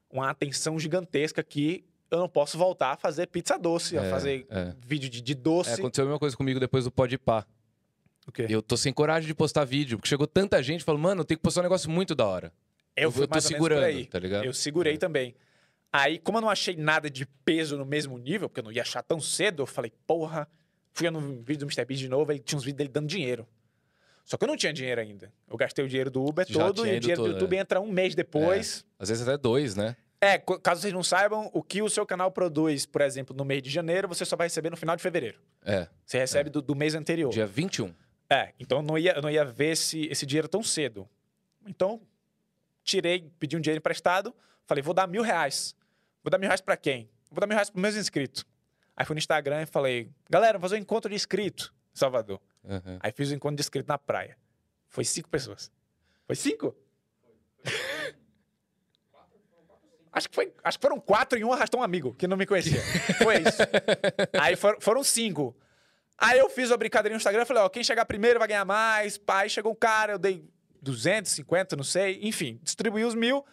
[0.09, 4.45] uma atenção gigantesca que eu não posso voltar a fazer pizza doce, a É, fazer
[4.49, 4.73] é.
[4.85, 5.73] vídeo de, de É, doce.
[5.73, 7.45] aconteceu a mesma coisa comigo depois do Podpah.
[8.27, 8.45] O quê?
[8.49, 11.37] Eu tô sem coragem de postar vídeo, porque chegou tanta gente falando, mano, eu tenho
[11.37, 12.53] que postar um negócio muito da hora.
[12.95, 14.05] Eu fui tô mais ou menos por segurando, aí.
[14.05, 14.45] tá ligado?
[14.45, 15.35] Eu segurei também.
[15.91, 18.81] Aí, como eu não achei nada de peso no mesmo nível, porque eu não ia
[18.81, 20.47] achar tão cedo, eu falei, porra.
[20.93, 21.85] Fui no vídeo do Mr.
[21.85, 23.47] Beast de novo, aí tinha uns vídeos dele dando dinheiro.
[24.25, 25.31] Só que eu não tinha dinheiro ainda.
[25.49, 27.59] Eu gastei o dinheiro do Uber Já todo e o dinheiro do todo, YouTube é.
[27.59, 28.85] entra um mês depois.
[28.99, 29.95] Às vezes até dois, né?
[30.19, 33.63] É, caso vocês não saibam, o que o seu canal produz, por exemplo, no mês
[33.63, 35.39] de janeiro, você só vai receber no final de fevereiro.
[35.65, 35.87] É.
[36.05, 37.31] Você recebe do, do mês anterior.
[37.31, 37.91] Dia 21.
[38.31, 41.07] É, então eu não ia, eu não ia ver esse, esse dinheiro tão cedo.
[41.67, 42.01] Então,
[42.83, 44.33] tirei, pedi um dinheiro emprestado,
[44.65, 45.75] falei, vou dar mil reais.
[46.23, 47.09] Vou dar mil reais pra quem?
[47.29, 48.45] Vou dar mil reais pros meus inscritos.
[48.95, 52.39] Aí fui no Instagram e falei, galera, vou fazer um encontro de inscrito em Salvador.
[52.63, 52.99] Aham.
[53.01, 54.37] Aí fiz o encontro de inscrito na praia.
[54.87, 55.69] Foi cinco pessoas.
[56.25, 56.73] Foi cinco?
[60.13, 62.45] Acho que, foi, acho que foram quatro e um arrastou um amigo que não me
[62.45, 62.81] conhecia.
[63.23, 63.61] Foi isso.
[64.41, 65.55] Aí for- foram cinco.
[66.21, 69.17] Aí eu fiz a brincadeira no Instagram, falei, ó, quem chegar primeiro vai ganhar mais.
[69.17, 70.47] Pai, chegou um cara, eu dei
[70.81, 72.19] 250, não sei.
[72.21, 73.43] Enfim, distribuí os mil,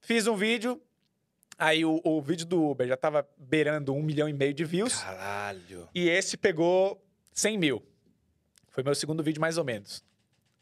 [0.00, 0.82] fiz um vídeo.
[1.56, 4.96] Aí o, o vídeo do Uber já tava beirando um milhão e meio de views.
[5.00, 5.88] Caralho.
[5.94, 7.00] E esse pegou
[7.32, 7.86] 100 mil.
[8.68, 10.04] Foi meu segundo vídeo, mais ou menos.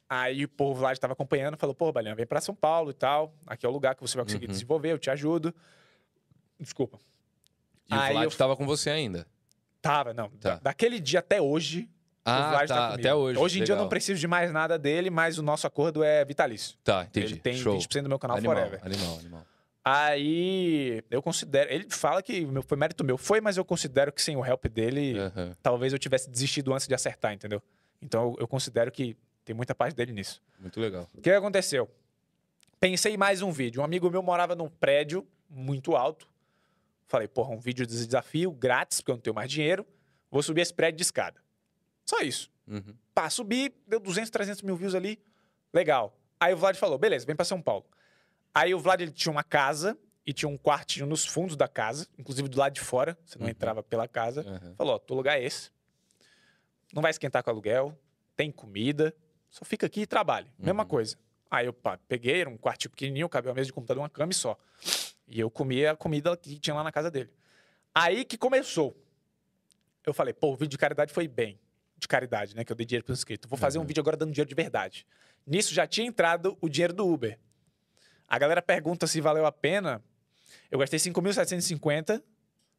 [0.09, 3.35] Aí o povo lá estava acompanhando, falou, pô, Balian, vem pra São Paulo e tal.
[3.47, 4.53] Aqui é o lugar que você vai conseguir Uhum.
[4.53, 5.55] desenvolver, eu te ajudo.
[6.61, 6.99] Desculpa.
[7.91, 9.27] E o Aí Vlad eu- tava com você ainda.
[9.83, 10.29] Tava, não.
[10.31, 10.55] Tá.
[10.55, 11.89] Da- daquele dia até hoje, o
[12.25, 12.75] Ah, Vlad tá.
[12.89, 13.39] tá até hoje.
[13.39, 13.91] Hoje em dia eu não Legal.
[13.91, 16.77] preciso de mais nada dele, mas o nosso acordo é vitalício.
[16.83, 17.27] Tá, entendi.
[17.35, 17.75] Ele tem Show.
[17.79, 18.81] 20% do meu canal animal, forever.
[18.85, 19.47] Animal, animal.
[19.85, 21.73] Aí eu considero.
[21.73, 23.17] Ele fala que meu- foi mérito meu.
[23.17, 25.15] Foi, mas eu considero que sem o help dele,
[25.63, 27.63] talvez eu tivesse desistido antes de acertar, entendeu?
[28.03, 30.43] Então eu, eu considero que tem muita parte dele nisso.
[30.59, 31.09] Muito legal.
[31.15, 31.89] O que aconteceu?
[32.81, 33.81] Pensei em mais um vídeo.
[33.81, 36.29] Um amigo meu morava num prédio muito alto.
[37.07, 39.87] Falei, porra, um vídeo de desafio grátis, porque eu não tenho mais dinheiro.
[40.31, 41.41] Vou subir esse prédio de escada.
[42.05, 42.51] Só isso.
[42.67, 42.95] Uhum.
[43.15, 45.19] Pá, subi, deu 200, 300 mil views ali.
[45.73, 46.19] Legal.
[46.41, 47.87] Aí o Vlad falou, beleza, vem pra São Paulo.
[48.55, 52.09] Aí o Vlad ele tinha uma casa e tinha um quartinho nos fundos da casa,
[52.19, 53.51] inclusive do lado de fora, você não Uhum.
[53.51, 54.41] entrava pela casa.
[54.41, 54.75] Aham.
[54.77, 55.71] Falou, ó, teu lugar é esse.
[56.93, 57.97] Não vai esquentar com aluguel,
[58.37, 59.15] tem comida,
[59.49, 60.51] só fica aqui e trabalhe.
[60.59, 60.89] Mesma Uhum.
[60.89, 61.17] coisa.
[61.51, 64.33] Aí eu pá, peguei, era um quartinho pequenininho, cabia uma mesa de computador, uma cama
[64.33, 64.59] e só.
[65.29, 67.31] E eu comia a comida que tinha lá na casa dele.
[67.95, 68.97] Aí que começou.
[70.07, 71.59] eu falei, pô, o vídeo de caridade foi bem.
[71.99, 72.65] De caridade, né?
[72.65, 73.49] Que eu dei dinheiro pro inscrito.
[73.49, 73.87] Vou fazer um Uhum.
[73.87, 75.05] vídeo agora dando dinheiro de verdade.
[75.47, 77.39] Nisso já tinha entrado o dinheiro do Uber.
[78.29, 80.03] A galera pergunta se valeu a pena.
[80.71, 82.23] Eu gastei 5.750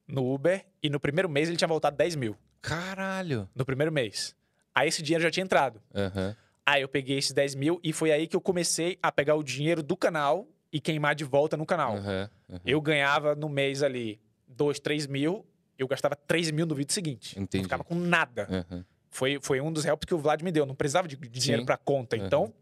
[0.07, 2.37] no Uber e no primeiro mês ele tinha voltado 10 mil.
[2.61, 3.49] Caralho.
[3.55, 4.35] No primeiro mês.
[4.73, 5.81] Aí esse dinheiro já tinha entrado.
[5.93, 6.35] Aham.
[6.65, 9.43] Aí eu peguei esses 10 mil e foi aí que eu comecei a pegar o
[9.43, 11.95] dinheiro do canal e queimar de volta no canal.
[11.97, 12.29] Aham.
[12.49, 12.61] aham.
[12.63, 15.43] Eu ganhava no mês ali 2, 3 mil,
[15.77, 17.37] eu gastava 3 mil no vídeo seguinte.
[17.37, 17.57] Entendi.
[17.57, 18.47] Não ficava com nada.
[18.71, 18.85] Aham.
[19.09, 20.65] Foi, foi um dos helps que o Vlad me deu.
[20.65, 22.15] Não precisava de, dinheiro pra conta.
[22.15, 22.25] Uhum.
[22.25, 22.53] Então,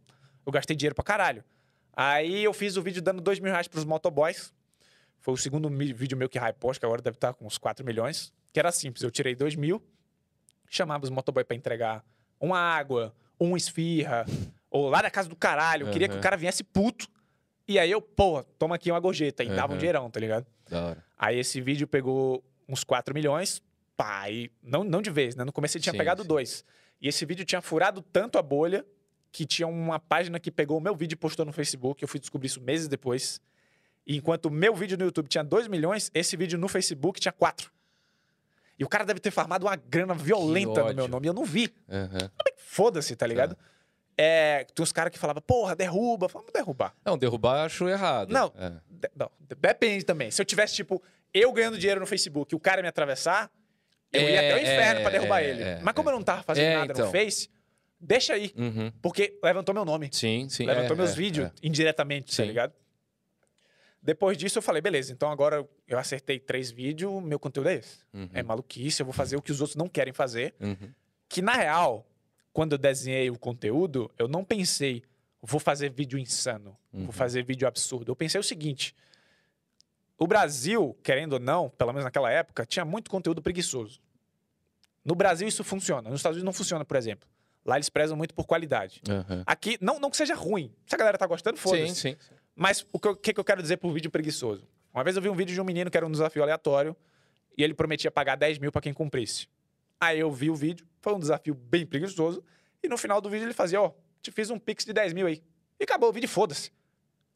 [0.46, 1.44] eu gastei dinheiro pra caralho.
[1.94, 4.54] Aí eu fiz o vídeo dando 2 mil reais pros motoboys.
[5.20, 7.86] Foi o segundo vídeo meu que hypou, acho que agora deve estar com uns 4
[7.86, 8.32] milhões.
[8.54, 9.84] Que era simples, eu tirei 2 mil,
[10.70, 12.06] chamava os motoboys pra entregar
[12.40, 14.26] uma água, uma esfirra,
[14.70, 15.88] ou lá na casa do caralho.
[15.88, 16.20] Eu queria que Uhum.
[16.20, 17.08] o cara viesse puto.
[17.68, 19.44] E aí eu, pô, toma aqui uma gorjeta.
[19.44, 19.78] E dava um Uhum.
[19.80, 20.46] dinheirão, tá ligado?
[20.70, 21.04] Da hora.
[21.18, 23.62] Aí esse vídeo pegou uns 4 milhões,
[23.98, 25.44] pá, e não, não de vez, né?
[25.44, 26.28] No começo ele tinha Sim, pegado sim.
[26.28, 26.64] dois.
[27.02, 28.86] E esse vídeo tinha furado tanto a bolha
[29.32, 32.02] que tinha uma página que pegou o meu vídeo e postou no Facebook.
[32.02, 33.42] Eu fui descobrir isso meses depois.
[34.08, 37.32] E enquanto o meu vídeo no YouTube tinha 2 milhões, esse vídeo no Facebook tinha
[37.32, 37.72] 4.
[38.78, 41.28] E o cara deve ter farmado uma grana violenta no meu nome.
[41.28, 41.74] Eu não vi.
[41.90, 42.30] Aham.
[42.58, 43.58] Foda-se, tá ligado?
[44.18, 46.28] É, tem uns caras que falavam, porra, derruba.
[46.28, 46.96] Vamos derrubar.
[47.04, 48.32] Não, derrubar eu acho errado.
[48.32, 48.54] Não.
[48.58, 48.70] É.
[48.90, 50.32] De- não, depende também.
[50.32, 51.02] Se eu tivesse, tipo,
[51.34, 53.52] eu ganhando dinheiro no Facebook e o cara me atravessar,
[54.14, 55.64] eu ia É, até o inferno é, pra derrubar é, ele.
[55.64, 56.14] é, Mas como é.
[56.14, 57.06] eu não tava fazendo É, nada então.
[57.08, 57.50] no Face,
[58.00, 58.54] deixa aí.
[58.56, 58.90] Uhum.
[59.02, 60.10] Porque levantou meu nome.
[60.14, 60.66] Sim, sim.
[60.66, 61.52] levantou é, meus é, vídeos é.
[61.62, 62.48] indiretamente, tá Sim.
[62.48, 62.74] ligado?
[64.02, 67.98] Depois disso, eu falei, beleza, então agora eu acertei três vídeos, meu conteúdo é esse.
[68.14, 68.30] Uhum.
[68.34, 70.54] É maluquice, eu vou fazer o que os outros não querem fazer.
[70.60, 70.92] Uhum.
[71.28, 72.06] Que, na real,
[72.56, 75.04] quando eu desenhei o conteúdo, eu não pensei,
[75.42, 77.04] vou fazer vídeo insano, Uhum.
[77.04, 78.10] vou fazer vídeo absurdo.
[78.10, 78.96] Eu pensei o seguinte:
[80.18, 84.00] o Brasil, querendo ou não, pelo menos naquela época, tinha muito conteúdo preguiçoso.
[85.04, 87.28] No Brasil isso funciona, nos Estados Unidos não funciona, por exemplo.
[87.66, 89.02] Lá eles prezam muito por qualidade.
[89.10, 89.44] Aham.
[89.46, 90.72] Aqui, não, não que seja ruim.
[90.88, 91.96] Se a galera tá gostando, Sim, foda-se.
[91.96, 92.16] sim.
[92.56, 94.66] Mas o que, eu- que que eu quero dizer por vídeo preguiçoso?
[94.94, 96.96] Uma vez eu vi um vídeo de um menino que era um desafio aleatório
[97.58, 99.48] e ele prometia pagar 10 mil pra quem cumprisse.
[100.00, 102.44] Aí eu vi o vídeo, foi um desafio bem preguiçoso
[102.84, 105.28] e no final do vídeo ele fazia, ó, te fiz um pix de 10 mil
[105.28, 105.44] aí.
[105.80, 106.72] E acabou o vídeo, foda-se.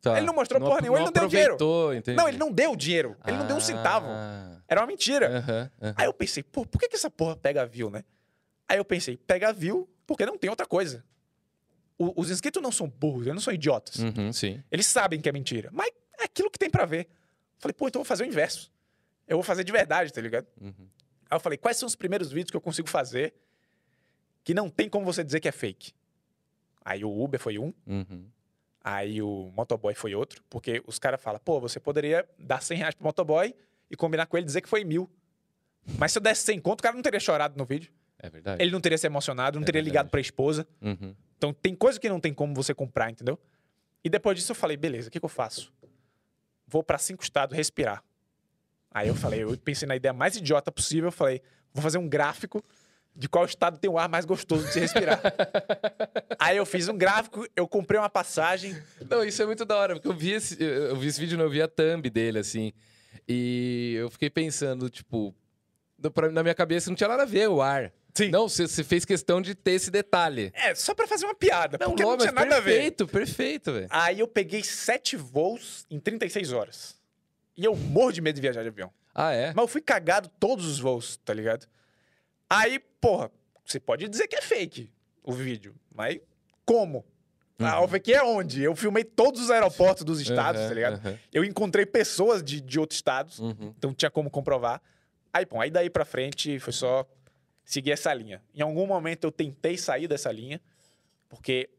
[0.01, 0.17] Tá.
[0.17, 1.57] Ele não mostrou porra nenhuma, ele não deu dinheiro.
[1.93, 2.17] entendi.
[2.17, 3.15] Não, ele não deu dinheiro.
[3.27, 4.07] Ele não deu um centavo.
[4.09, 4.59] Ah.
[4.67, 5.71] Era uma mentira.
[5.95, 8.03] Aí eu pensei, pô, por que, que essa porra pega view, né?
[8.67, 11.03] Aí eu pensei, pega view porque não tem outra coisa.
[11.97, 13.97] O- os inscritos não são burros, eles não são idiotas.
[13.97, 14.63] Uhum, sim.
[14.71, 15.69] Eles sabem que é mentira.
[15.73, 17.07] Mas é aquilo que tem pra ver.
[17.59, 18.71] Falei, pô, então eu vou fazer o inverso.
[19.27, 20.47] Eu vou fazer de verdade, tá ligado?
[20.59, 20.87] Uhum.
[21.29, 23.33] Aí eu falei, quais são os primeiros vídeos que eu consigo fazer
[24.43, 25.93] que não tem como você dizer que é fake?
[26.83, 28.25] Aí o Uber foi um, Uhum.
[28.83, 32.95] aí o motoboy foi outro, porque os caras falam, pô, você poderia dar 100 reais
[32.95, 33.53] pro motoboy
[33.91, 35.09] e combinar com ele e dizer que foi mil.
[35.97, 37.91] Mas se eu desse 100 conto, o cara não teria chorado no vídeo.
[38.17, 38.61] É verdade.
[38.61, 40.11] Ele não teria se emocionado, não É teria ligado verdade.
[40.11, 40.67] pra esposa.
[40.81, 41.15] Uhum.
[41.37, 43.39] Então tem coisa que não tem como você comprar, entendeu?
[44.03, 45.71] E depois disso eu falei, beleza, o que, que eu faço?
[46.67, 48.03] Vou pra cinco estados respirar.
[48.91, 51.41] Aí eu falei, eu pensei na ideia mais idiota possível, eu falei,
[51.73, 52.63] vou fazer um gráfico
[53.15, 55.21] de qual estado tem o ar mais gostoso de se respirar.
[56.39, 58.75] Aí eu fiz um gráfico, eu comprei uma passagem.
[59.09, 61.45] Não, isso é muito da hora, porque eu vi esse, eu vi esse vídeo, não,
[61.45, 62.71] eu vi a thumb dele, assim.
[63.27, 65.35] E eu fiquei pensando, tipo,
[66.31, 67.91] na minha cabeça não tinha nada a ver o ar.
[68.13, 68.29] Sim.
[68.29, 70.51] Não, você fez questão de ter esse detalhe.
[70.53, 72.71] É, só pra fazer uma piada, porque não mas tinha nada a ver.
[72.73, 73.87] perfeito, perfeito, velho.
[73.89, 76.97] Aí eu peguei sete voos em 36 horas.
[77.55, 78.91] E eu morro de medo de viajar de avião.
[79.13, 79.47] Ah, é?
[79.47, 81.67] Mas eu fui cagado todos os voos, tá ligado?
[82.49, 83.31] Aí, porra,
[83.65, 84.91] você pode dizer que é fake
[85.23, 86.19] o vídeo, mas
[86.65, 87.05] como?
[87.61, 87.87] Ah, Uhum.
[87.89, 88.63] fake é onde?
[88.63, 90.93] Eu filmei todos os aeroportos dos estados, Aham, tá ligado?
[91.05, 91.19] aham.
[91.33, 93.73] Eu encontrei pessoas de, de outros estados, Uhum.
[93.77, 94.81] então tinha como comprovar.
[95.33, 97.05] Aí, bom, aí daí pra frente foi só
[97.65, 98.41] seguir essa linha.
[98.55, 100.59] Em algum momento eu tentei sair dessa linha,
[101.27, 101.69] porque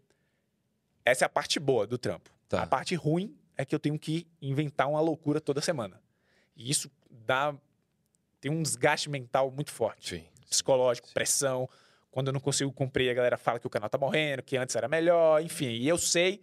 [1.04, 2.30] essa é a parte boa do trampo.
[2.48, 2.62] Tá.
[2.62, 6.00] A parte ruim é que eu tenho que inventar uma loucura toda semana.
[6.54, 7.54] E isso dá.
[8.40, 10.16] tem um desgaste mental muito forte.
[10.16, 10.24] Sim.
[10.50, 11.68] Psicológico, pressão.
[12.10, 14.74] Quando eu não consigo cumprir, a galera fala que o canal tá morrendo, que antes
[14.74, 15.68] era melhor, enfim.
[15.70, 16.40] E eu sei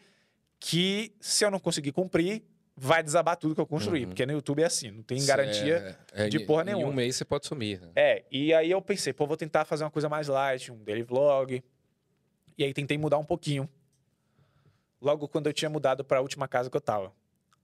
[0.60, 2.42] que se eu não conseguir cumprir,
[2.76, 4.04] vai desabar tudo que eu construí.
[4.04, 4.08] Uhum.
[4.10, 5.98] Porque no YouTube é assim, não tem garantia.
[6.14, 6.88] É, é, de em- porra Em nenhuma.
[6.88, 7.82] um mês você pode sumir.
[7.82, 7.90] né?
[7.96, 11.04] É, e aí eu pensei, pô, vou tentar fazer uma coisa mais light, um daily
[11.04, 11.62] vlog.
[12.58, 13.70] E aí tentei mudar um pouquinho.
[15.02, 17.12] Logo quando eu tinha mudado para a última casa que eu tava.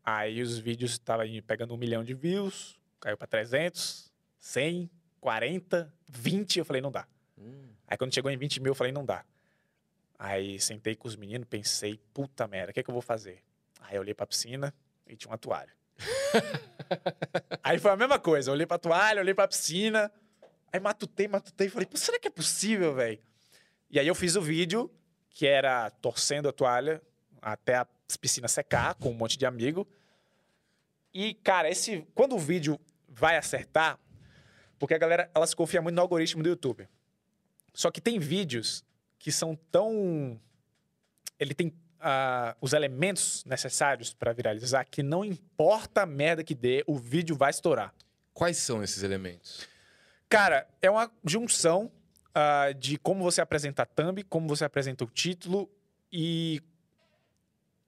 [0.03, 4.89] Aí os vídeos estavam pegando um milhão de views, caiu para 300, 100,
[5.21, 6.59] 40, 20.
[6.59, 7.07] Eu falei, não dá.
[7.37, 7.69] Hum.
[7.87, 9.25] Aí quando chegou em 20 mil, eu falei, não dá.
[10.17, 13.43] Aí sentei com os meninos, pensei, puta merda, o que, é que eu vou fazer?
[13.81, 14.73] Aí eu olhei pra piscina
[15.05, 15.73] e tinha uma toalha.
[17.61, 20.11] aí foi a mesma coisa, eu olhei pra toalha, olhei pra piscina.
[20.71, 23.19] Aí matutei, matutei, falei, será que é possível, velho?
[23.89, 24.89] E aí eu fiz o vídeo,
[25.29, 27.01] que era torcendo a toalha
[27.41, 29.87] até as piscinas secar, com um monte de amigo.
[31.13, 33.99] E, cara, esse quando o vídeo vai acertar,
[34.83, 36.89] porque a galera, ela se confia muito no algoritmo do YouTube.
[37.73, 38.83] Só que tem vídeos
[39.17, 40.37] que são tão...
[41.39, 46.83] Ele tem ah, os elementos necessários para viralizar que não importa a merda que dê,
[46.85, 47.95] o vídeo vai estourar.
[48.33, 49.65] Quais são esses elementos?
[50.27, 51.89] Cara, é uma junção
[52.35, 55.71] ah, de como você apresenta a thumb, como você apresenta o título
[56.11, 56.61] e,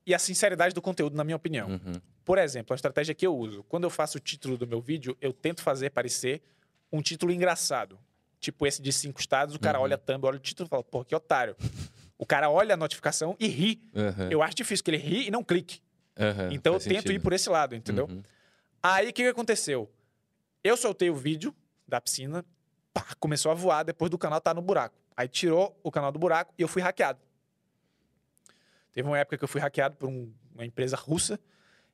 [0.06, 1.72] e a sinceridade do conteúdo, na minha opinião.
[1.72, 2.00] Uhum.
[2.24, 5.18] Por exemplo, a estratégia que eu uso, quando eu faço o título do meu vídeo,
[5.20, 6.42] eu tento fazer parecer
[6.96, 8.00] um título engraçado.
[8.40, 9.84] Tipo esse de cinco estados, o cara Uhum.
[9.86, 11.56] olha a thumb, olha o título e fala, pô, que otário.
[12.18, 13.82] o cara olha a notificação e ri.
[13.94, 14.30] Uhum.
[14.32, 15.82] Eu acho difícil que ele ri e não clique.
[16.18, 16.52] Uhum.
[16.52, 17.12] Então eu tento sentido.
[17.12, 18.06] ir por esse lado, entendeu?
[18.06, 18.22] Uhum.
[18.82, 19.92] Aí o que, que aconteceu?
[20.64, 21.54] Eu soltei o vídeo
[21.88, 22.46] da piscina,
[22.94, 24.96] pá, começou a voar depois do canal estar no buraco.
[25.18, 27.20] Aí tirou o canal do buraco e eu fui hackeado.
[28.94, 31.40] Teve uma época que eu fui hackeado por um- uma empresa russa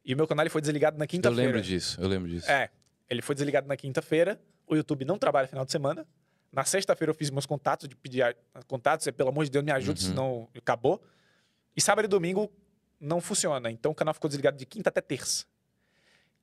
[0.06, 1.44] e o meu canal ele foi desligado na Eu quinta-feira.
[1.48, 2.50] lembro disso, eu lembro disso.
[2.50, 2.70] É,
[3.10, 4.40] ele foi desligado na quinta-feira.
[4.72, 6.08] O YouTube não trabalha final de semana.
[6.52, 8.36] Na sexta-feira eu fiz meus contatos de pedir
[8.68, 10.10] contatos, e, pelo amor de Deus, me ajude, Uhum.
[10.10, 11.02] senão acabou.
[11.76, 12.50] E sábado e domingo
[13.00, 13.70] não funciona.
[13.70, 15.46] Então o canal ficou desligado de quinta até terça.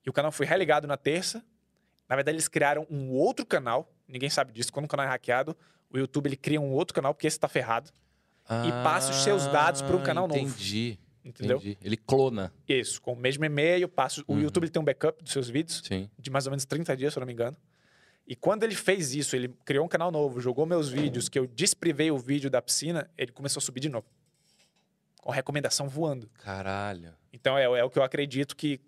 [0.04, 1.42] E o canal foi religado na terça.
[2.08, 3.90] Na verdade, eles criaram um outro canal.
[4.06, 4.72] Ninguém sabe disso.
[4.72, 5.56] Quando o canal é hackeado,
[5.90, 7.90] o YouTube ele cria um outro canal, porque esse tá ferrado.
[8.66, 10.40] e passa os seus dados pra um canal novo.
[10.40, 10.98] Ah, Entendi.
[11.22, 11.58] Entendeu?
[11.58, 11.76] Entendi.
[11.82, 12.50] Ele clona.
[12.66, 14.24] Isso, com o mesmo e-mail, passo.
[14.26, 14.40] O Uhum.
[14.40, 15.82] YouTube ele tem um backup dos seus vídeos.
[15.84, 16.08] Sim.
[16.18, 17.54] de mais ou menos 30 dias, se eu não me engano.
[18.28, 21.46] E quando ele fez isso, ele criou um canal novo, jogou meus vídeos, que eu
[21.46, 24.04] desprivei o vídeo da piscina, ele começou a subir de novo.
[25.22, 26.28] Com recomendação voando.
[26.34, 27.14] Caralho.
[27.32, 28.78] Então é, é o que eu acredito que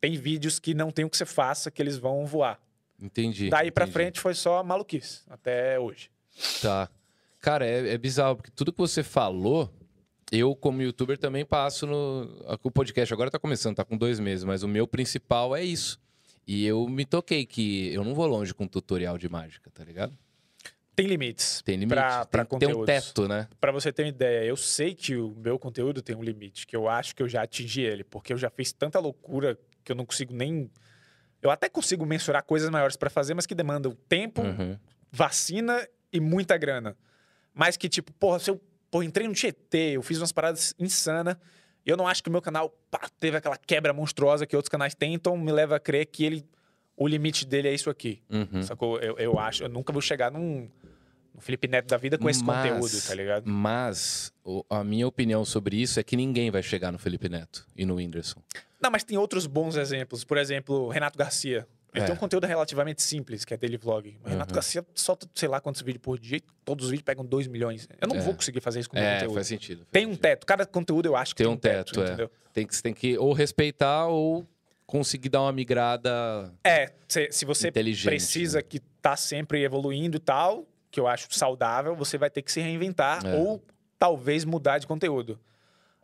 [0.00, 2.60] tem vídeos que não tem o que você faça, que eles vão voar.
[3.00, 3.50] Entendi.
[3.50, 3.92] Daí pra entendi.
[3.92, 6.10] frente foi só maluquice, até hoje.
[6.60, 6.90] Tá.
[7.40, 9.72] Cara, é, é bizarro, porque tudo que você falou,
[10.32, 12.28] eu, como youtuber, também passo no.
[12.64, 16.01] O podcast agora tá começando, tá com dois meses, mas o meu principal é isso.
[16.46, 20.16] E eu me toquei que eu não vou longe com tutorial de mágica, tá ligado?
[20.94, 21.62] Tem limites.
[21.62, 21.94] Tem limite.
[21.94, 23.48] Pra- pra tem, tem um teto, né?
[23.60, 26.76] Pra você ter uma ideia, eu sei que o meu conteúdo tem um limite, que
[26.76, 29.96] eu acho que eu já atingi ele, porque eu já fiz tanta loucura que eu
[29.96, 30.70] não consigo nem.
[31.40, 34.76] Eu até consigo mensurar coisas maiores pra fazer, mas que demandam tempo, Uhum.
[35.10, 36.96] vacina e muita grana.
[37.54, 41.36] Mas que, tipo, porra, se eu porra, entrei no Tietê, eu fiz umas paradas insanas,
[41.90, 44.94] eu não acho que o meu canal pá, teve aquela quebra monstruosa que outros canais
[44.94, 46.44] têm, então me leva a crer que ele.
[46.96, 48.22] O limite dele é isso aqui.
[48.30, 48.62] Uhum.
[48.62, 48.98] Sacou?
[49.00, 49.64] Eu, eu acho.
[49.64, 50.68] Eu nunca vou chegar num.
[51.34, 53.48] No Felipe Neto da vida com esse Mas- conteúdo, tá ligado?
[53.48, 57.66] Mas o- a minha opinião sobre isso é que ninguém vai chegar no Felipe Neto
[57.74, 58.38] e no Whindersson.
[58.78, 60.24] Não, mas tem outros bons exemplos.
[60.24, 61.66] Por exemplo, Renato Garcia.
[61.94, 62.06] Ele É.
[62.06, 64.16] tem um conteúdo relativamente simples, que é daily vlog.
[64.24, 64.54] O Renato Uhum.
[64.54, 67.86] Garcia solta, sei lá quantos vídeos por dia, todos os vídeos pegam 2 milhões.
[68.00, 68.20] Eu não É.
[68.20, 69.34] vou conseguir fazer isso com o É, conteúdo.
[69.34, 69.78] faz sentido.
[69.80, 70.22] faz Tem um sentido.
[70.22, 70.46] teto.
[70.46, 72.04] Cada conteúdo eu acho que Tem tem, um teto, é.
[72.04, 72.30] entendeu?
[72.52, 74.46] Tem que, você tem que ou respeitar ou
[74.86, 78.62] conseguir dar uma migrada É, se, se você precisa né?
[78.62, 82.60] que tá sempre evoluindo e tal, que eu acho saudável, você vai ter que se
[82.60, 83.34] reinventar É.
[83.36, 83.62] ou
[83.98, 85.38] talvez mudar de conteúdo.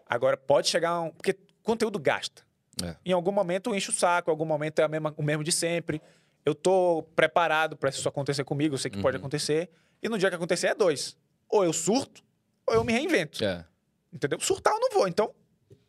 [0.07, 1.11] Agora, pode chegar um...
[1.11, 2.42] Porque conteúdo gasta.
[2.84, 2.96] É.
[3.04, 6.00] Em algum momento enche o saco, em algum momento é mesma- o mesmo de sempre.
[6.44, 9.22] Eu tô preparado para isso acontecer comigo, eu sei que pode Uhum.
[9.22, 9.68] acontecer.
[10.02, 11.16] E no dia que acontecer é dois.
[11.48, 12.22] Ou eu surto,
[12.66, 13.44] ou eu me reinvento.
[13.44, 13.64] É.
[14.12, 14.38] Entendeu?
[14.40, 15.34] Surtar eu não vou, então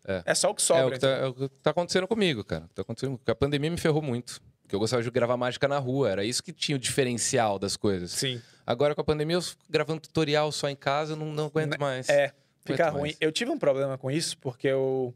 [0.08, 0.24] É.
[0.26, 0.88] é, só o que É sobra.
[0.88, 2.70] o que, tá, é o que tá acontecendo comigo, cara.
[2.74, 4.42] Tá acontecendo, porque a pandemia me ferrou muito.
[4.64, 6.10] Porque eu gostava de gravar mágica na rua.
[6.12, 8.12] Era isso que tinha o diferencial das coisas.
[8.12, 8.42] Sim.
[8.68, 12.08] Agora com a pandemia, eu gravando tutorial só em casa, eu não, não aguento mais.
[12.10, 12.32] É,
[12.66, 13.02] fica ruim.
[13.02, 13.18] mais.
[13.20, 15.12] Eu tive um problema com isso, porque eu,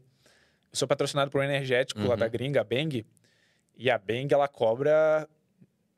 [0.74, 2.16] sou patrocinado por um energético lá Uhum.
[2.16, 3.06] da gringa, a Bang.
[3.76, 5.28] E a Bang, ela cobra.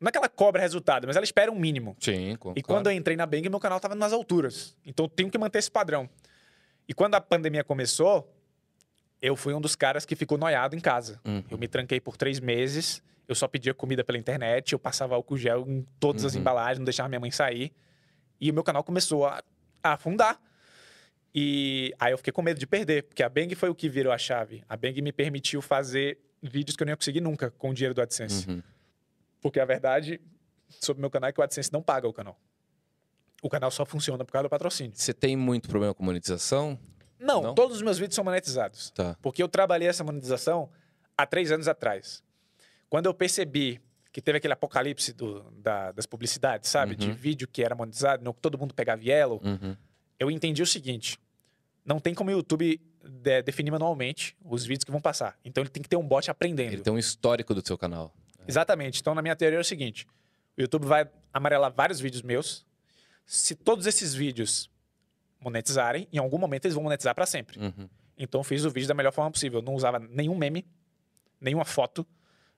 [0.01, 1.97] Não é que ela cobra resultado, mas ela espera um mínimo.
[2.01, 4.77] Sim, com, E quando eu entrei na Bang, meu canal tava nas alturas.
[4.85, 6.09] Então eu tenho que manter esse padrão.
[6.89, 8.31] E quando a pandemia começou,
[9.21, 11.19] eu fui um dos caras que ficou noiado em casa.
[11.25, 11.43] Uhum.
[11.51, 15.37] Eu me tranquei por três meses, eu só pedia comida pela internet, eu passava álcool
[15.39, 16.41] gel em todas as Uhum.
[16.41, 17.73] embalagens, não deixava minha mãe sair.
[18.41, 19.43] E o meu canal começou a,
[19.83, 20.39] a afundar.
[21.39, 24.11] E aí eu fiquei com medo de perder, porque a Bang foi o que virou
[24.11, 24.65] a chave.
[24.67, 27.93] A Bang me permitiu fazer vídeos que eu não ia conseguir nunca com o dinheiro
[27.95, 28.49] do AdSense.
[28.49, 28.63] Uhum.
[29.43, 30.19] Porque a verdade
[30.81, 32.41] sobre o meu canal é que o AdSense não paga o canal.
[33.43, 34.93] O canal só funciona por causa do patrocínio.
[34.95, 36.79] Você tem muito problema com monetização?
[37.21, 37.55] Não, Não?
[37.55, 38.91] todos os meus vídeos são monetizados.
[38.93, 39.15] Tá.
[39.21, 40.71] Porque eu trabalhei essa monetização
[41.19, 42.23] há três anos atrás.
[42.89, 43.79] Quando eu percebi
[44.11, 46.97] que teve aquele apocalipse do- da- das publicidades, sabe?
[46.97, 47.15] De Uhum.
[47.15, 49.39] vídeo que era monetizado, não, todo mundo pegava yellow.
[49.45, 49.77] Uhum.
[50.19, 51.19] Eu entendi o seguinte:
[51.87, 52.81] não tem como o YouTube
[53.23, 55.39] de- definir manualmente os vídeos que vão passar.
[55.45, 56.73] Então ele tem que ter um bot aprendendo.
[56.73, 58.13] Ele tem um histórico do seu canal.
[58.47, 59.01] Exatamente.
[59.01, 60.07] Então, na minha teoria é o seguinte:
[60.57, 62.67] o YouTube vai amarelar vários vídeos meus.
[63.25, 64.71] Se todos esses vídeos
[65.41, 67.59] monetizarem, em algum momento eles vão monetizar para sempre.
[67.59, 67.89] Uhum.
[68.19, 69.61] Então eu fiz o vídeo da melhor forma possível.
[69.61, 70.67] Eu não usava nenhum meme,
[71.41, 72.07] nenhuma foto,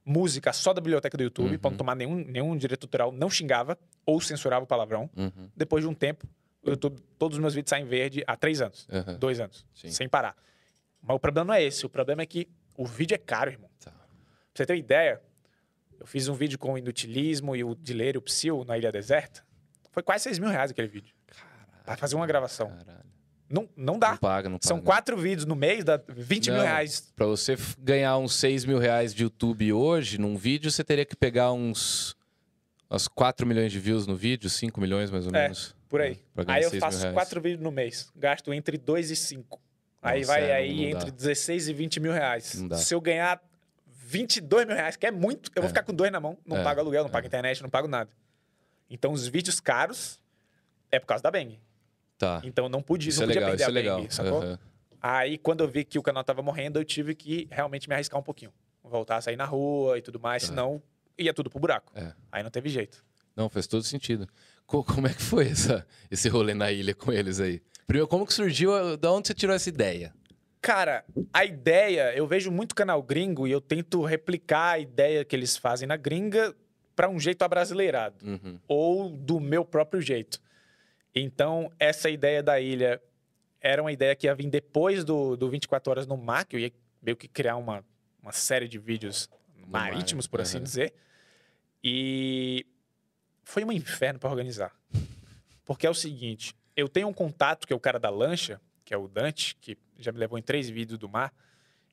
[0.05, 1.59] música só da biblioteca do YouTube, Uhum.
[1.59, 5.11] para não tomar nenhum, nenhum direito autoral, não xingava ou censurava o palavrão.
[5.17, 5.51] Uhum.
[5.57, 6.27] Depois de um tempo,
[6.65, 9.19] YouTube, todos os meus vídeos saem verde há três anos, Uhum.
[9.19, 9.91] dois anos, Sim.
[9.91, 10.37] sem parar.
[11.01, 11.87] Mas o problema não é esse.
[11.87, 13.71] O problema é que o vídeo é caro, irmão.
[13.81, 13.91] Tá.
[13.91, 14.01] Pra
[14.55, 15.21] você ter uma ideia,
[16.01, 18.91] eu fiz um vídeo com o Inutilismo e o Dileiro e o Psyll na Ilha
[18.93, 19.43] Deserta.
[19.93, 21.15] Foi quase 6 mil reais aquele vídeo.
[21.85, 22.69] Pra fazer uma gravação.
[22.69, 23.09] Caralho.
[23.49, 24.11] Não, não dá.
[24.11, 24.69] Não paga, não paga.
[24.69, 26.65] São quatro vídeos no mês, dá 20 mil Não.
[26.67, 27.11] reais.
[27.17, 31.17] Pra você ganhar uns 6 mil reais de YouTube hoje, num vídeo, você teria que
[31.17, 32.15] pegar uns.
[32.91, 35.75] Uns 4 milhões de views no vídeo, 5 milhões mais ou É, menos.
[35.89, 36.19] Por aí.
[36.37, 38.11] Ganhar Aí eu 6 mil faço quatro vídeos no mês.
[38.15, 39.61] Gasto entre 2 e 5.
[40.03, 41.17] Aí vai é, aí entre dá.
[41.17, 42.63] 16 e 20 mil reais.
[42.77, 43.41] Se eu ganhar
[43.87, 45.69] 22 mil reais, que é muito, eu vou É.
[45.69, 46.39] ficar com dois na mão.
[46.47, 47.13] Não É, pago aluguel, não é.
[47.13, 48.11] pago internet, não pago nada.
[48.89, 50.21] Então os vídeos caros
[50.91, 51.59] é por causa da Bang.
[52.17, 52.41] Tá.
[52.45, 54.01] Então não podia, Isso não é podia legal, perder é a legal.
[54.01, 54.43] Bang, sacou?
[54.43, 54.59] Aham.
[55.01, 58.19] Aí, quando eu vi que o canal tava morrendo, eu tive que realmente me arriscar
[58.19, 58.53] um pouquinho.
[58.83, 60.49] Voltar a sair na rua e tudo mais, Tá.
[60.49, 60.83] senão
[61.17, 61.93] ia tudo pro buraco.
[61.95, 62.13] É.
[62.33, 63.05] Aí não teve jeito.
[63.37, 64.29] Não, faz todo sentido.
[64.69, 67.61] Co- como é que foi essa, esse rolê na ilha com eles aí?
[67.87, 68.97] Primeiro, como que surgiu?
[68.99, 70.15] Da onde você tirou essa ideia?
[70.61, 75.35] Cara, a ideia, eu vejo muito canal gringo e eu tento replicar a ideia que
[75.35, 76.55] eles fazem na gringa
[76.95, 78.17] para um jeito abrasileirado.
[78.25, 78.59] Uhum.
[78.69, 80.39] ou do meu próprio jeito.
[81.15, 83.01] Então, essa ideia da ilha
[83.61, 86.61] era uma ideia que ia vir depois do, do 24 Horas no Mar, que eu
[86.61, 87.83] ia meio que criar uma,
[88.23, 89.29] uma série de vídeos
[89.67, 90.65] mar, marítimos, por assim aham.
[90.65, 90.93] dizer.
[91.83, 92.67] E
[93.49, 94.71] foi um inferno para organizar.
[95.65, 98.93] Porque é o seguinte, eu tenho um contato, que é o cara da lancha, que
[98.93, 101.33] é o Dante, que já me levou em três vídeos do mar,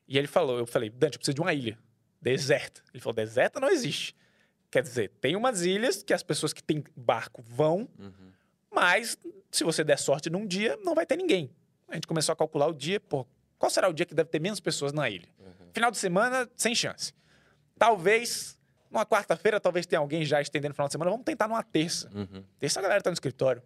[0.06, 1.78] e ele falou, eu falei, Dante, eu preciso de uma ilha
[2.20, 2.82] deserta.
[2.92, 4.14] Ele falou, deserta não existe.
[4.70, 8.32] Quer dizer, tem umas ilhas que as pessoas que têm barco vão, Uhum.
[8.70, 9.18] mas
[9.50, 11.50] se você der sorte num dia, não vai ter ninguém.
[11.88, 13.26] A gente começou a calcular o dia, pô,
[13.58, 15.28] qual será o dia que deve ter menos pessoas na ilha?
[15.38, 15.70] Uhum.
[15.72, 17.14] Final de semana, sem chance.
[17.78, 18.55] Talvez,
[18.96, 21.10] numa quarta-feira, talvez tenha alguém já estendendo no final de semana.
[21.10, 22.10] Vamos tentar numa terça.
[22.14, 22.42] Uhum.
[22.58, 23.62] Terça a galera tá no escritório.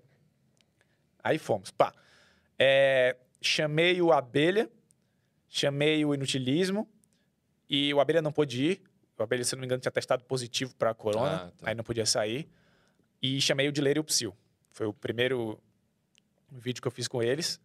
[1.22, 1.92] Aí fomos, pá.
[2.58, 4.70] É, chamei o Abelha,
[5.48, 6.88] chamei o Inutilismo,
[7.68, 8.82] e o Abelha não pôde ir.
[9.18, 11.70] O Abelha, se não me engano, tinha testado positivo para a corona, Ah, tá.
[11.70, 12.48] aí não podia sair.
[13.22, 14.34] E chamei o Dileiro e o Psyll.
[14.70, 15.60] Foi o primeiro
[16.50, 17.60] vídeo que eu fiz com eles.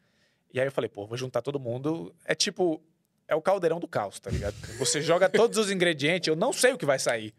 [0.53, 2.13] E aí eu falei, pô, vou juntar todo mundo.
[2.25, 2.81] É tipo,
[3.27, 4.53] é o caldeirão do caos, tá ligado?
[4.77, 7.33] Você joga todos os ingredientes, eu não sei o que vai sair.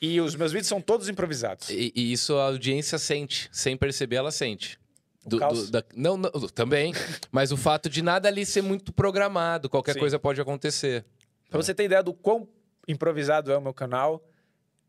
[0.00, 1.70] E os meus vídeos são todos improvisados.
[1.70, 4.78] E, e isso a audiência sente, sem perceber, ela sente.
[5.24, 5.70] O caos?
[5.70, 6.92] da- não, não, também.
[7.32, 9.98] mas o fato de nada ali ser muito programado, qualquer Sim.
[10.00, 11.04] coisa pode acontecer.
[11.48, 12.46] Pra você ter ideia do quão
[12.86, 14.22] improvisado é o meu canal,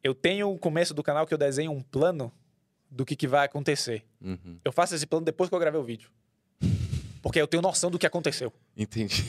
[0.03, 2.31] eu tenho o começo do canal que eu desenho um plano
[2.91, 4.05] do que, que vai acontecer.
[4.21, 4.59] Uhum.
[4.63, 6.09] Eu faço esse plano depois que eu gravei o vídeo.
[7.21, 8.53] Porque eu tenho noção do que aconteceu.
[8.75, 9.25] Entendi.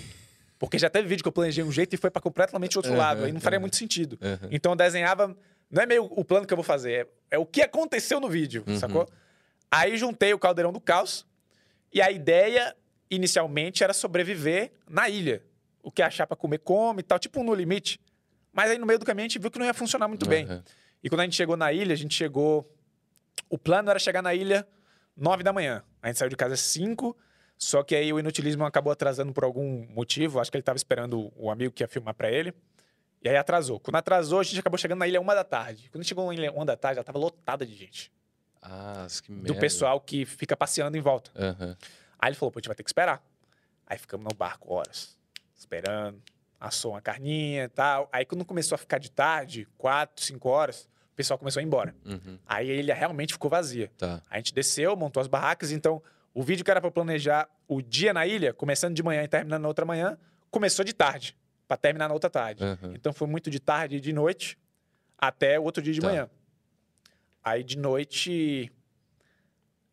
[0.58, 2.98] Porque já teve vídeo que eu planejei um jeito e foi para completamente outro Aham,
[3.00, 3.24] lado.
[3.24, 3.62] Aí não faria aham.
[3.62, 4.18] muito sentido.
[4.50, 5.36] Então eu desenhava.
[5.70, 8.28] Não é meio o plano que eu vou fazer, é, é o que aconteceu no
[8.28, 8.78] vídeo, Uhum.
[8.78, 9.08] sacou?
[9.70, 11.26] Aí juntei o Caldeirão do Caos
[11.92, 12.74] e a ideia
[13.10, 15.42] inicialmente era sobreviver na ilha.
[15.82, 18.00] O que achar pra comer, come e tal, tipo um no limite.
[18.52, 20.44] Mas aí no meio do caminho a gente viu que não ia funcionar muito bem.
[20.46, 20.64] Aham.
[21.02, 22.68] E quando a gente chegou na ilha, a gente chegou.
[23.48, 24.66] O plano era chegar na ilha
[25.16, 25.82] 9 da manhã.
[26.02, 27.16] A gente saiu de casa às 5,
[27.56, 30.40] só que aí o inutilismo acabou atrasando por algum motivo.
[30.40, 32.52] Acho que ele estava esperando o amigo que ia filmar para ele.
[33.22, 33.80] E aí atrasou.
[33.80, 35.88] Quando atrasou, a gente acabou chegando na ilha uma da tarde.
[35.90, 38.12] Quando a gente chegou na ilha uma da tarde, ela estava lotada de gente.
[38.62, 39.48] Ah, que merda.
[39.48, 41.30] Do pessoal que fica passeando em volta.
[41.34, 41.76] Aham.
[42.18, 43.22] Aí ele falou, pô, a gente vai ter que esperar.
[43.86, 45.16] Aí ficamos no barco horas,
[45.54, 46.20] esperando.
[46.60, 48.08] Assou uma carninha e tal.
[48.12, 51.66] Aí quando começou a ficar de tarde, quatro, cinco horas, o pessoal começou a ir
[51.66, 51.94] embora.
[52.04, 52.38] Uhum.
[52.46, 53.90] Aí a ilha realmente ficou vazia.
[53.96, 54.20] Tá.
[54.28, 56.02] A gente desceu, montou as barracas, então
[56.34, 59.62] o vídeo que era para planejar o dia na ilha, começando de manhã e terminando
[59.62, 60.18] na outra manhã,
[60.50, 61.36] começou de tarde,
[61.68, 62.64] para terminar na outra tarde.
[62.64, 62.92] Aham.
[62.94, 64.58] Então foi muito de tarde e de noite
[65.16, 66.08] até o outro dia de Tá.
[66.08, 66.30] manhã.
[67.44, 68.72] Aí de noite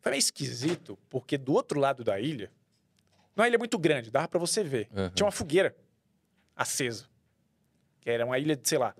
[0.00, 2.50] foi meio esquisito, porque do outro lado da ilha,
[3.36, 4.88] não é uma ilha muito grande, dava para você ver.
[4.92, 5.10] Aham.
[5.14, 5.76] Tinha uma fogueira
[6.56, 7.06] acesa.
[8.00, 8.94] Que era uma ilha de, sei lá.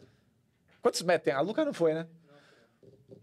[0.82, 1.32] Quantos metros tem?
[1.32, 2.06] A Luca não foi, né?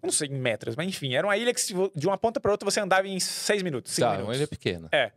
[0.02, 1.62] Não sei em metros, mas enfim, era uma ilha que
[1.96, 4.28] de uma ponta para outra você andava em seis minutos, Tá, minutos.
[4.30, 4.90] uma ilha pequena.
[4.92, 5.12] É.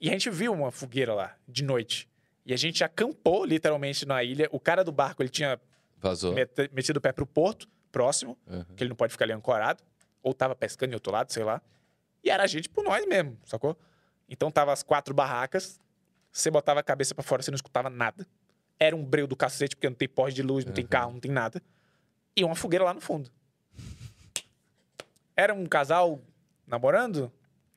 [0.00, 2.08] E a gente viu uma fogueira lá, de noite.
[2.50, 4.48] E a gente acampou literalmente na ilha.
[4.50, 5.56] O cara do barco, ele tinha
[5.98, 6.34] Vazou.
[6.34, 8.66] mete- metido o pé pro porto, próximo, Aham.
[8.76, 9.84] que ele não pode ficar ali ancorado.
[10.20, 11.62] Ou tava pescando em outro lado, sei lá.
[12.24, 13.78] E era a gente por nós mesmo, sacou?
[14.28, 15.78] Então tava as quatro barracas.
[16.32, 18.26] Você botava a cabeça pra fora, você não escutava nada.
[18.80, 20.90] Era um breu do cacete, porque não tem pós de luz, não tem Uhum.
[20.90, 21.62] carro, não tem nada.
[22.34, 23.30] E uma fogueira lá no fundo.
[25.36, 26.20] Era um casal
[26.66, 27.32] namorando?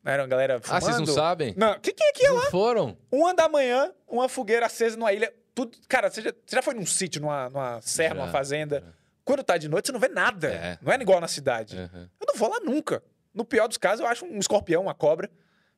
[0.06, 0.82] Era uma galera Ah, fumando?
[0.84, 1.54] vocês não sabem?
[1.58, 2.36] Não, o que, que é aquilo?
[2.36, 2.97] Não foram?
[3.12, 5.34] Uma da manhã, uma fogueira acesa numa ilha.
[5.56, 5.78] Tudo...
[5.88, 8.84] Cara, você já, você já foi num sítio, numa, numa serra, Já, numa fazenda?
[8.86, 8.93] já.
[9.24, 10.49] Quando tá de noite, você não vê nada.
[10.49, 10.78] É.
[10.82, 11.78] Não é igual na cidade.
[11.78, 12.10] Aham.
[12.20, 13.01] Eu não vou lá nunca.
[13.34, 15.30] No pior dos casos, eu acho um escorpião, uma cobra.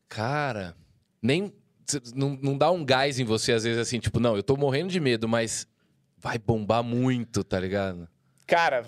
[0.10, 0.76] Cara,
[1.22, 1.54] nem.
[2.16, 4.90] Não, não dá um gás em você, às vezes, assim, tipo, não, eu tô morrendo
[4.90, 5.68] de medo, mas
[6.18, 8.08] vai bombar muito, tá ligado?
[8.48, 8.84] Cara,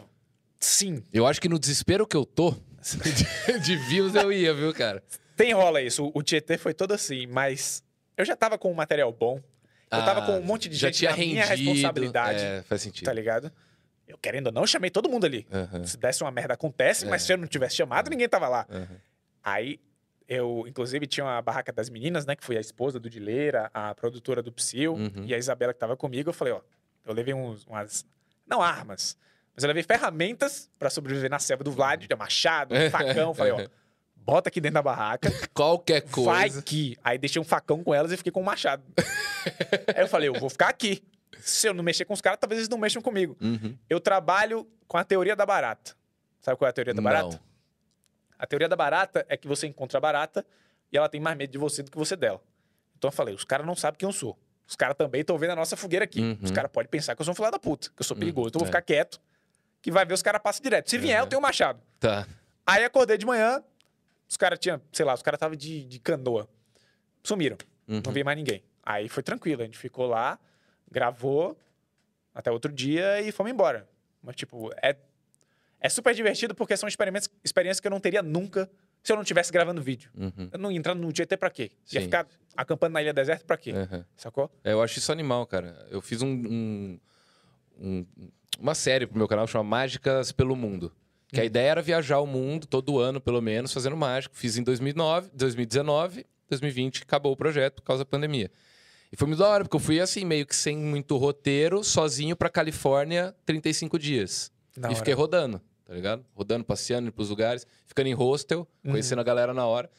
[0.60, 1.04] sim.
[1.14, 2.56] Eu acho que no desespero que eu tô,
[3.64, 5.04] de views eu ia, viu, cara?
[5.38, 6.12] Tem rola isso.
[6.14, 7.82] O- Tietê foi todo assim, mas
[8.18, 9.42] eu já tava com um material bom.
[9.90, 12.44] Eu tava Ah, com um monte de já gente tinha na minha rendido, responsabilidade.
[12.44, 13.06] É, faz sentido.
[13.06, 13.50] Tá ligado?
[14.06, 15.48] Eu, querendo ou não, chamei todo mundo ali.
[15.52, 17.26] Aham, Se desse uma merda, acontece, mas É.
[17.28, 18.66] se eu não tivesse chamado, ninguém tava lá.
[18.70, 18.88] aham.
[19.44, 19.80] Aí,
[20.28, 22.36] eu, inclusive, tinha uma barraca das meninas, né?
[22.36, 25.24] Que foi a esposa do Dileira, a produtora do Psyll Uhum.
[25.26, 26.30] e a Isabela que tava comigo.
[26.30, 26.60] Eu falei, ó,
[27.06, 28.06] eu levei uns, umas.
[28.46, 29.18] Não armas,
[29.56, 33.34] mas eu levei ferramentas pra sobreviver na selva do Vlad, de machado, um facão.
[33.34, 33.58] Falei, ó,
[34.28, 36.62] bota aqui dentro da barraca, Qualquer vai coisa.
[36.62, 36.98] que.
[37.02, 38.84] Aí deixei um facão com elas e fiquei com um machado.
[39.96, 41.02] Aí eu falei, eu vou ficar aqui.
[41.40, 43.38] Se eu não mexer com os caras, talvez eles não mexam comigo.
[43.40, 43.78] Uhum.
[43.90, 45.96] Eu trabalho com a teoria da barata.
[46.42, 47.30] Sabe qual é a teoria da barata?
[47.38, 47.40] Não.
[48.38, 50.46] A teoria da barata é que você encontra a barata
[50.92, 52.42] e ela tem mais medo de você do que você dela.
[52.98, 54.38] Então eu falei, os caras não sabem quem eu sou.
[54.68, 56.20] Os caras também estão vendo a nossa fogueira aqui.
[56.22, 56.38] Uhum.
[56.44, 58.20] Os caras podem pensar que eu sou um filho da puta, que eu sou Hum,
[58.20, 58.50] perigoso.
[58.50, 58.72] Então eu vou é.
[58.72, 59.20] ficar quieto,
[59.82, 60.90] que vai ver os caras passam direto.
[60.90, 61.24] Se vier, Uhum.
[61.26, 61.80] eu tenho um machado.
[62.00, 62.28] Tá.
[62.66, 63.64] Aí acordei de manhã,
[64.30, 66.48] os caras tinham, sei lá, os caras estavam de, de canoa.
[67.24, 67.58] Sumiram.
[67.88, 68.02] Uhum.
[68.06, 68.64] Não vi mais ninguém.
[68.84, 70.40] Aí foi tranquilo, a gente ficou lá,
[70.90, 71.58] gravou
[72.34, 73.88] até outro dia e fomos embora.
[74.22, 74.96] Mas, tipo, é,
[75.80, 78.70] é super divertido porque são experimentos, experiências que eu não teria nunca
[79.04, 80.12] se eu não estivesse gravando vídeo.
[80.16, 80.50] Uhum.
[80.52, 81.72] Eu não ia entrar no GT pra quê?
[81.94, 82.06] Ia Sim.
[82.06, 83.72] ficar acampando na Ilha Deserta pra quê?
[83.72, 84.06] Aham.
[84.16, 84.52] Sacou?
[84.64, 85.88] É, eu acho isso animal, cara.
[85.90, 87.00] Eu fiz um, um-
[87.80, 88.06] um-
[88.60, 90.92] uma série pro meu canal que chama Mágicas pelo Mundo.
[91.32, 94.34] Que a ideia era viajar o mundo todo ano, pelo menos, fazendo mágica.
[94.36, 98.50] Fiz em 2009, 2019, 2020, acabou o projeto por causa da pandemia.
[99.12, 102.36] E foi muito da hora, porque eu fui assim, meio que sem muito roteiro, sozinho
[102.36, 104.52] pra Califórnia, 35 dias.
[104.76, 104.96] Da e hora.
[104.98, 106.26] fiquei rodando, tá ligado?
[106.36, 108.92] Rodando, passeando, indo pros lugares, ficando em hostel, Uhum.
[108.92, 109.90] conhecendo a galera na hora.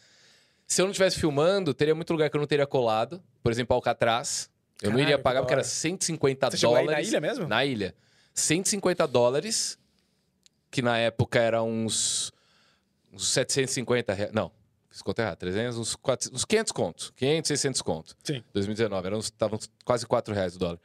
[0.66, 3.22] Se eu não estivesse filmando, teria muito lugar que eu não teria colado.
[3.43, 4.51] Por exemplo, Alcatraz.
[4.83, 5.68] Eu não Caralho, iria que pagar porque era hora.
[5.68, 6.91] 150 Você dólares.
[6.91, 7.49] na ilha mesmo?
[7.49, 7.95] Na ilha.
[8.35, 9.79] 150 dólares,
[10.71, 12.33] que na época era uns,
[13.12, 14.33] uns 750 reais.
[14.33, 14.51] Não,
[14.91, 15.37] fiz conta errada.
[15.37, 17.12] 300, uns, 400, uns 500 contos.
[17.16, 18.16] 500, 600 contos.
[18.23, 18.43] Sim.
[18.53, 19.07] 2019.
[19.07, 20.79] Eram, uns- estavam quase 4 reais o dólar.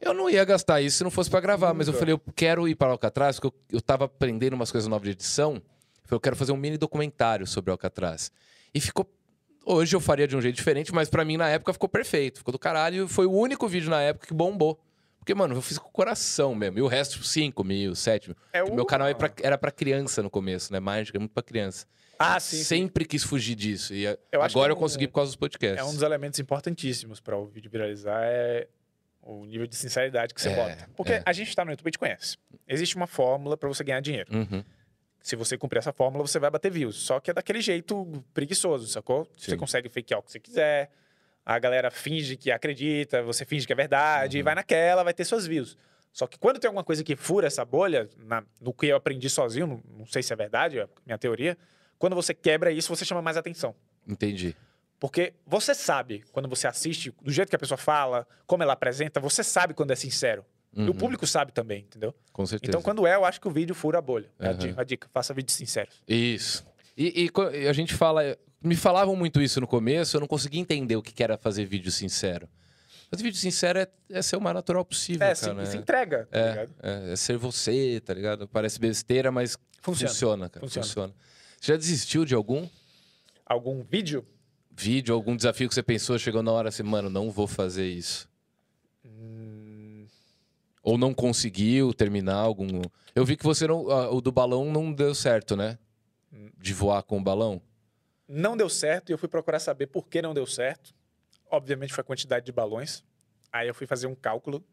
[0.00, 2.00] Eu não ia gastar isso se não fosse pra gravar, mas eu Nunca.
[2.00, 5.12] falei, eu quero ir para Alcatraz, porque eu, eu tava aprendendo umas coisas novas de
[5.12, 5.54] edição.
[5.54, 5.62] Eu
[6.04, 8.32] falei, eu quero fazer um mini documentário sobre Alcatraz.
[8.74, 9.08] E ficou.
[9.64, 12.38] Hoje eu faria de um jeito diferente, mas pra mim na época ficou perfeito.
[12.38, 13.04] Ficou do caralho.
[13.04, 14.80] e Foi o único vídeo na época que bombou.
[15.22, 16.78] Porque, mano, eu fiz com o coração mesmo.
[16.80, 18.36] E o resto, 5 mil, 7 mil.
[18.52, 20.80] É Porque Meu canal é pra- era pra criança no começo, né?
[20.80, 21.86] Mágica, é muito pra criança.
[22.18, 22.56] Ah, sim.
[22.56, 22.64] sim.
[22.64, 23.94] Sempre quis fugir disso.
[23.94, 24.02] E
[24.32, 25.78] Eu agora é eu consegui por causa dos podcasts.
[25.78, 28.66] É um dos elementos importantíssimos para o vídeo viralizar é
[29.22, 30.90] o nível de sinceridade que você É, bota.
[30.96, 31.22] Porque é.
[31.24, 32.36] a gente tá no YouTube e te conhece.
[32.66, 34.28] Existe uma fórmula para você ganhar dinheiro.
[34.34, 34.64] Uhum.
[35.20, 36.96] Se você cumprir essa fórmula, você vai bater views.
[36.96, 39.24] Só que é daquele jeito preguiçoso, sacou?
[39.36, 39.56] Você Sim.
[39.56, 40.90] consegue fakear o que você quiser.
[41.44, 44.40] A galera finge que acredita, você finge que é verdade, Uhum.
[44.40, 45.76] e vai naquela, vai ter suas views.
[46.12, 49.28] Só que quando tem alguma coisa que fura essa bolha, na- no que eu aprendi
[49.30, 51.56] sozinho, não, não sei se é verdade, é a minha teoria,
[51.98, 53.74] quando você quebra isso, você chama mais atenção.
[54.06, 54.54] Entendi.
[55.00, 59.18] Porque você sabe, quando você assiste, do jeito que a pessoa fala, como ela apresenta,
[59.18, 60.44] você sabe quando é sincero.
[60.74, 60.92] E o Uhum.
[60.92, 62.14] público sabe também, entendeu?
[62.32, 62.70] Com certeza.
[62.70, 64.30] Então, quando é, eu acho que o vídeo fura a bolha.
[64.38, 64.58] É a Aham.
[64.58, 66.02] di- a dica, faça vídeos sinceros.
[66.08, 66.64] Isso.
[66.96, 68.38] E, e a gente fala.
[68.62, 71.90] Me falavam muito isso no começo, eu não conseguia entender o que era fazer vídeo
[71.90, 72.48] sincero.
[73.10, 75.64] Mas vídeo sincero é, é ser o mais natural possível, É, cara.
[75.66, 76.70] se, se é, entrega, tá é, ligado?
[76.82, 78.48] é, é ser você, tá ligado?
[78.48, 80.08] Parece besteira, mas Funciona.
[80.10, 80.64] funciona, cara.
[80.66, 80.86] Funciona.
[80.86, 81.14] Funciona.
[81.60, 82.66] Você já desistiu de algum
[83.44, 84.24] Algum vídeo?
[84.70, 88.26] vídeo, algum desafio que você pensou, chegou na hora assim, mano, não vou fazer isso?
[89.04, 90.06] Hum,
[90.82, 92.80] Ou não conseguiu terminar algum.
[93.14, 93.84] Eu vi que você não.
[93.84, 95.78] o do balão não deu certo, né?
[96.32, 96.48] Hum.
[96.58, 97.60] De voar com o balão.
[98.32, 100.94] Não deu certo e eu fui procurar saber por que não deu certo.
[101.50, 103.04] Obviamente foi a quantidade de balões.
[103.52, 104.64] Aí eu fui fazer um cálculo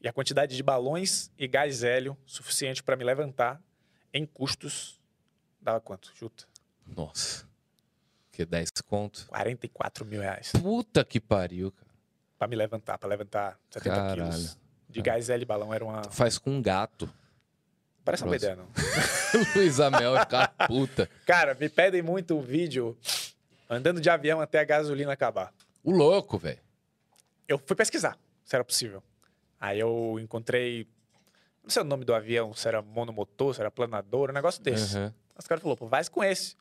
[0.00, 3.60] e a quantidade de balões e gás hélio suficiente para me levantar
[4.12, 5.00] em custos
[5.60, 6.12] dava quanto?
[6.14, 6.44] Chuta.
[6.86, 7.46] Nossa.
[8.30, 9.26] Que 10 conto.
[9.28, 10.52] 44 mil reais.
[10.52, 11.90] Puta que pariu, cara.
[12.38, 14.22] Pra me levantar, pra levantar 70 Caralho.
[14.22, 14.58] quilos.
[14.88, 16.04] De gás hélio e balão era uma.
[16.04, 17.12] Faz com um gato.
[18.06, 18.68] Parece uma ideia, não.
[19.56, 21.10] Luiz Amel vai ficar puta.
[21.26, 22.96] Cara, me pedem muito o vídeo
[23.68, 25.52] andando de avião até a gasolina acabar.
[25.82, 26.60] O louco, velho.
[27.48, 29.02] Eu fui pesquisar se era possível.
[29.60, 30.86] Aí eu encontrei.
[31.64, 34.96] Não sei o nome do avião, se era monomotor, se era planador, um negócio desse.
[34.96, 35.12] Uhum.
[35.36, 36.54] Os caras falaram, pô, vai com esse.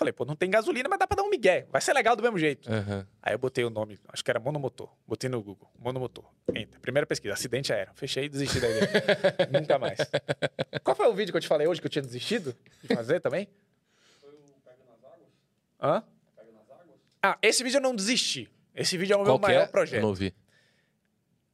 [0.00, 1.66] Falei, pô, não tem gasolina, mas dá pra dar um migué.
[1.70, 2.72] Vai ser legal do mesmo jeito.
[2.72, 3.06] Aham.
[3.22, 4.88] Aí eu botei o nome, acho que era monomotor.
[5.06, 6.24] Botei no Google, monomotor.
[6.54, 6.80] Entra.
[6.80, 7.92] Primeira pesquisa, acidente aéreo.
[7.94, 8.88] Fechei e desisti da ideia.
[9.52, 9.98] Nunca mais.
[10.82, 13.20] Qual foi o vídeo que eu te falei hoje que eu tinha desistido de fazer
[13.20, 13.46] também?
[15.82, 16.02] Hã?
[17.22, 18.50] Ah, esse vídeo eu não desisti.
[18.74, 19.66] Esse vídeo é o meu Qual que maior é?
[19.66, 20.00] projeto.
[20.00, 20.34] Eu não vi.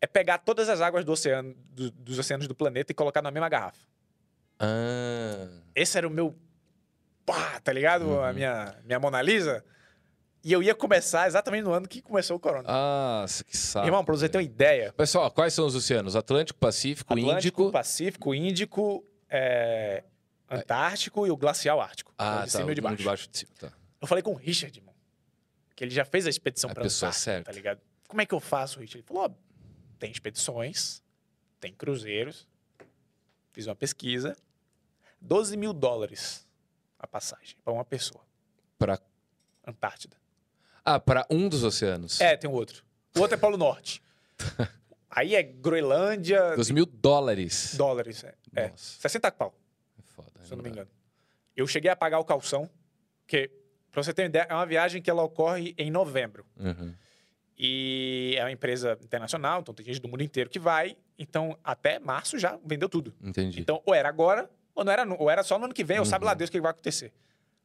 [0.00, 3.30] É pegar todas as águas do oceano, do- dos oceanos do planeta e colocar na
[3.32, 3.80] mesma garrafa.
[4.60, 5.48] Ah.
[5.74, 6.36] Esse era o meu.
[7.26, 8.06] Pá, tá ligado?
[8.06, 8.22] Uhum.
[8.22, 9.64] A minha, minha Mona Lisa.
[10.44, 12.62] E eu ia começar exatamente no ano que começou o corona.
[12.62, 13.84] Nossa, que saco.
[13.84, 14.92] Irmão, pra você ter uma ideia.
[14.92, 16.14] Pessoal, quais são os oceanos?
[16.14, 17.72] Atlântico, Pacífico, Atlântico, Índico.
[17.72, 20.04] Pacífico, Índico, é,
[20.48, 22.14] Antártico e o Glacial Ártico.
[22.16, 22.58] Ah, o de tá.
[22.58, 22.96] cima e de baixo.
[22.96, 23.50] de baixo de cima.
[23.58, 23.72] Tá.
[24.00, 24.94] Eu falei com o Richard, irmão.
[25.74, 27.50] Que ele já fez a expedição A pra pessoa Antártica, certa.
[27.50, 27.80] tá ligado?
[28.06, 28.98] Como é que eu faço, Richard?
[28.98, 29.30] Ele falou, ó,
[29.98, 31.02] tem expedições,
[31.58, 32.46] tem cruzeiros.
[33.50, 34.36] Fiz uma pesquisa.
[35.20, 36.45] 12 mil dólares
[36.98, 38.24] a passagem pra uma pessoa.
[38.78, 38.98] Pra...
[39.66, 40.16] Antártida.
[40.84, 42.20] Ah, pra um dos oceanos.
[42.20, 42.84] É, tem um outro.
[43.16, 44.02] O outro é Polo Norte.
[45.10, 47.74] Aí é Groenlândia, 12 mil dólares.
[47.74, 48.22] dólares.
[48.22, 48.68] É, é.
[48.68, 49.00] Nossa.
[49.00, 49.54] 60 pau.
[49.98, 50.90] É Foda, se eu não me engano.
[51.56, 52.68] Eu cheguei a pagar o calção,
[53.26, 53.50] que,
[53.90, 56.44] pra você ter uma ideia, é uma viagem que ela ocorre em novembro.
[56.58, 56.94] Uhum.
[57.58, 60.96] E é uma empresa internacional, então tem gente do mundo inteiro que vai.
[61.18, 63.14] Então, até março já vendeu tudo.
[63.22, 63.58] Entendi.
[63.60, 66.04] Então, ou era agora, ou, não era, ou era só no ano que vem, ou
[66.04, 66.36] sabe lá Uhum.
[66.38, 67.12] Deus o que vai acontecer.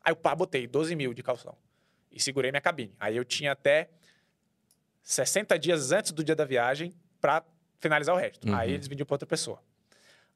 [0.03, 1.55] Aí eu pá, botei 12 mil de calção.
[2.12, 2.95] E segurei minha cabine.
[2.99, 3.89] Aí eu tinha até
[5.03, 7.43] 60 dias antes do dia da viagem pra
[7.80, 8.47] finalizar o resto.
[8.47, 8.55] Uhum.
[8.55, 9.62] Aí eles vendiam pra outra pessoa.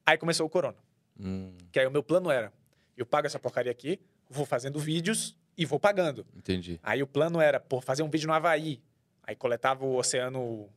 [0.06, 0.78] Aí começou o corona.
[1.20, 2.52] Hum, Que aí o meu plano era:
[2.98, 4.00] eu pago essa porcaria aqui,
[4.30, 6.26] vou fazendo vídeos e vou pagando.
[6.36, 6.80] entendi.
[6.84, 8.82] Aí o plano era, pô, fazer um vídeo no Havaí.
[9.24, 10.70] Aí coletava o Oceano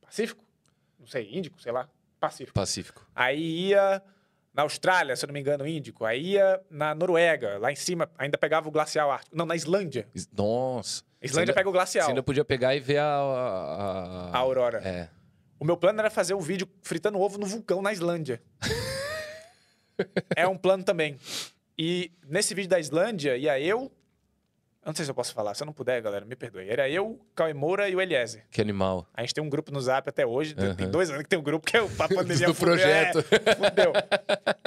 [0.00, 0.42] Pacífico?
[0.98, 1.88] Não sei, Índico, sei lá.
[2.20, 2.54] Pacífico.
[2.54, 3.06] Pacífico.
[3.14, 4.00] Aí ia
[4.54, 6.04] na Austrália, se eu não me engano, Índico.
[6.04, 9.34] Aí ia na Noruega, lá em cima, ainda pegava o glacial ártico.
[9.36, 10.06] Não, na Islândia.
[10.14, 11.02] Is- Nossa.
[11.22, 12.04] A Islândia Você pega o glacial.
[12.04, 13.06] Você ainda podia pegar e ver a...
[13.06, 14.78] A, A aurora.
[14.84, 15.08] É.
[15.58, 18.42] O meu plano era fazer um vídeo fritando ovo no vulcão na Islândia.
[20.34, 21.16] é um plano também.
[21.78, 23.90] E nesse vídeo da Islândia, ia eu.
[24.84, 25.54] Eu não sei se eu posso falar.
[25.54, 26.68] Se eu não puder, galera, me perdoe.
[26.68, 28.44] Era eu, Cauê Moura e o Eliezer.
[28.50, 29.06] Que animal.
[29.14, 30.54] A gente tem um grupo no Zap até hoje.
[30.56, 30.90] Tem Aham.
[30.90, 32.74] dois anos que tem um grupo que é o pra pandemia Do fudeu.
[32.74, 33.18] projeto.
[33.20, 33.92] É, fudeu.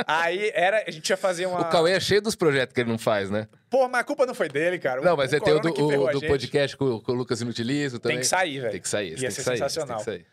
[0.08, 1.60] Aí era, a gente ia fazer uma.
[1.60, 3.50] O Cauê é cheio dos projetos que ele não faz, né?
[3.70, 5.02] Pô, mas a culpa não foi dele, cara.
[5.02, 7.16] Não, mas é tem o corona do, que ferrou o do podcast com, com o
[7.16, 8.16] Lucas Inutilismo também.
[8.18, 8.72] Tem que sair, velho.
[8.72, 9.10] Tem que sair.
[9.12, 9.98] Ia tem ser sair, sensacional.
[9.98, 10.26] Tem que sair.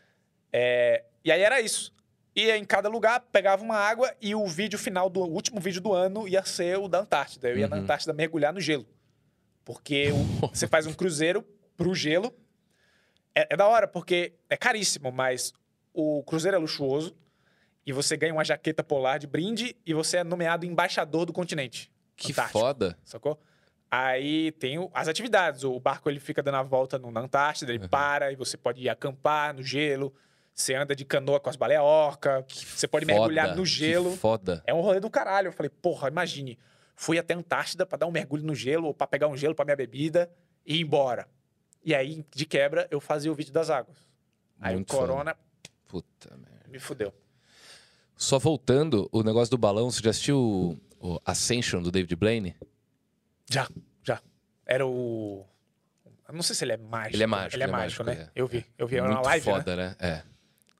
[0.52, 1.92] É, e aí era isso.
[2.36, 5.80] Ia em cada lugar, pegava uma água e o vídeo final do o último vídeo
[5.80, 7.48] do ano ia ser o da Antártida.
[7.48, 7.82] Eu ia na Uhum.
[7.82, 8.86] Antártida mergulhar no gelo.
[9.64, 11.42] Porque o- você faz um cruzeiro
[11.76, 12.32] pro gelo.
[13.34, 15.52] É, é da hora, porque é caríssimo, mas
[15.94, 17.14] o cruzeiro é luxuoso
[17.86, 21.90] e você ganha uma jaqueta polar de brinde e você é nomeado embaixador do continente.
[22.16, 22.98] Que Antártico, foda.
[23.04, 23.40] Sacou?
[23.90, 25.64] Aí tem o- as atividades.
[25.64, 27.88] O barco ele fica dando a volta no- na Antártida, ele Uhum.
[27.88, 30.14] para e você pode ir acampar no gelo.
[30.54, 32.44] Você anda de canoa com as baleias orca.
[32.48, 34.14] Você pode Foda, mergulhar no que gelo.
[34.16, 34.62] foda.
[34.66, 35.48] É um rolê do caralho.
[35.48, 36.58] Eu falei, porra, imagine.
[37.02, 39.56] Fui até a Antártida pra dar um mergulho no gelo, ou pra pegar um gelo
[39.56, 40.30] pra minha bebida
[40.64, 41.26] e ir embora.
[41.84, 43.98] E aí, de quebra, eu fazia o vídeo das águas.
[44.60, 45.36] Aí Muito o corona
[45.88, 46.68] Puta merda.
[46.68, 47.12] me fudeu.
[48.16, 50.78] Só voltando, o negócio do balão, você já assistiu o,
[51.14, 52.54] o Ascension do David Blaine?
[53.50, 53.68] Já,
[54.04, 54.22] já.
[54.64, 55.44] Era o.
[56.28, 57.16] Eu não sei se ele é mágico.
[57.16, 58.30] Ele é mágico, Ele é ele é mágico, mágico, né?
[58.32, 58.40] é.
[58.40, 58.64] Eu vi.
[58.78, 58.94] Eu vi.
[58.98, 59.52] Era uma Muito live, né?
[59.56, 59.96] foda, né?
[59.98, 60.22] É.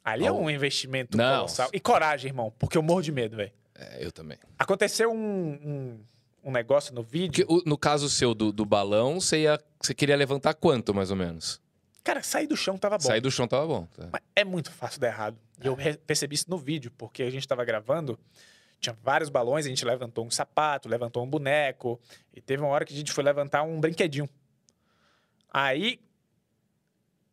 [0.04, 1.34] Ali é um investimento Não.
[1.38, 1.68] colossal.
[1.72, 3.52] E coragem, irmão, porque eu morro de medo, velho.
[3.82, 4.38] É, eu também.
[4.58, 5.16] Aconteceu um,
[5.52, 6.04] um,
[6.44, 7.44] um negócio no vídeo.
[7.46, 11.10] Porque o- no caso seu do, do balão, você, ia, você queria levantar quanto, mais
[11.10, 11.60] ou menos?
[12.04, 13.04] Cara, sair do chão tava bom.
[13.04, 13.86] Sair do chão tava bom.
[13.86, 14.08] tá?
[14.12, 15.38] Mas é muito fácil dar errado.
[15.62, 18.18] E eu re- percebi isso no vídeo, porque a gente tava gravando,
[18.80, 22.00] tinha vários balões, a gente levantou um sapato, levantou um boneco,
[22.34, 24.28] e teve uma hora que a gente foi levantar um brinquedinho.
[25.52, 26.00] Aí,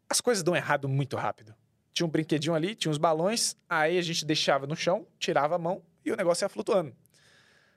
[0.10, 1.56] as coisas dão errado muito rápido.
[1.94, 5.58] Tinha um brinquedinho ali, tinha uns balões, aí a gente deixava no chão, tirava a
[5.58, 6.94] mão e o negócio ia flutuando.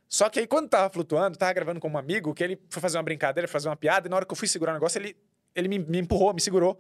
[0.09, 2.99] Só que aí, quando tava flutuando, tava gravando com um amigo, que ele foi fazer
[2.99, 5.17] uma brincadeira, fazer uma piada, e na hora que eu fui segurar o negócio, ele,
[5.55, 6.79] ele me, me empurrou, me segurou.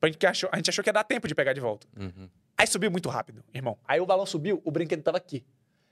[0.00, 1.86] A gente, achou, a gente achou que ia dar tempo de pegar de volta.
[1.98, 2.28] Uhum.
[2.56, 3.78] Aí subiu muito rápido, irmão.
[3.86, 5.44] Aí o balão subiu, o brinquedo tava aqui.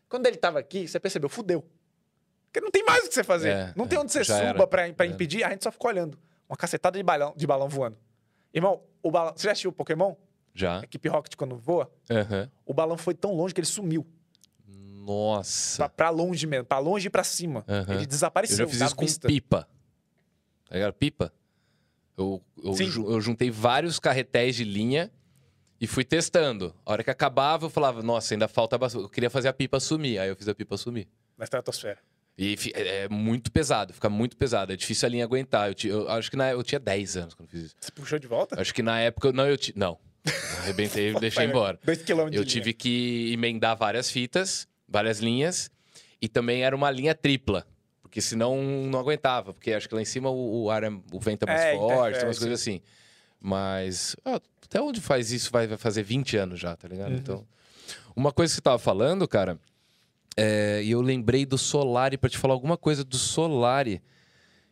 [0.09, 1.63] Quando ele tava aqui, você percebeu, fudeu.
[2.47, 3.51] Porque não tem mais o que você fazer.
[3.51, 4.67] É, não tem é, onde você suba era.
[4.67, 5.09] pra, pra É.
[5.09, 6.19] impedir, a gente só ficou olhando.
[6.49, 7.99] Uma cacetada de balão, de balão voando.
[8.55, 9.35] Irmão, o balão.
[9.37, 10.15] Você já assistiu o Pokémon?
[10.55, 10.81] Já?
[10.83, 11.93] Equipe Rocket quando voa?
[12.11, 12.51] Aham.
[12.65, 14.07] O balão foi tão longe que ele sumiu.
[15.09, 15.89] Nossa.
[15.89, 17.65] Pra, longe mesmo, pra longe e pra cima.
[17.69, 17.95] Aham.
[17.95, 18.59] Ele Eu desapareceu.
[18.59, 19.67] já fiz isso com pipa.
[20.69, 20.93] Tá ligado?
[20.95, 21.33] Pipa.
[22.17, 22.75] Eu, eu,
[23.13, 25.11] eu juntei vários carretéis de linha
[25.81, 26.75] e fui testando.
[26.85, 29.05] A hora que acabava, eu falava, nossa, ainda falta bastante.
[29.05, 30.19] Eu queria fazer a pipa sumir.
[30.19, 31.09] Aí eu fiz a pipa sumir.
[31.37, 31.99] Na estratosfera.
[32.37, 34.73] E é é muito pesado, fica muito pesado.
[34.73, 35.69] É difícil a linha aguentar.
[35.69, 37.75] Eu, ti- eu acho que na, eu tinha 10 anos quando fiz isso.
[37.81, 38.61] Você puxou de volta?
[38.61, 39.33] Acho que na época.
[39.33, 39.99] Não, eu ti, Não.
[40.25, 41.79] Eu arrebentei e deixei embora.
[41.83, 45.71] Dois quilômetros Eu tive que emendar várias fitas, várias linhas,
[46.21, 47.67] e também era uma linha tripla.
[48.03, 51.21] Porque senão não aguentava, porque acho que lá em cima o, o ar é, o
[51.21, 52.81] vento é mais É, forte, umas coisas assim.
[53.41, 57.11] Mas ah, até onde faz isso vai, vai fazer 20 anos já, tá ligado?
[57.13, 57.17] Uhum.
[57.19, 57.47] Então,
[58.17, 59.59] uma coisa que você tava falando, cara,
[60.37, 64.03] é, e eu lembrei do Solari pra te falar alguma coisa do Solari.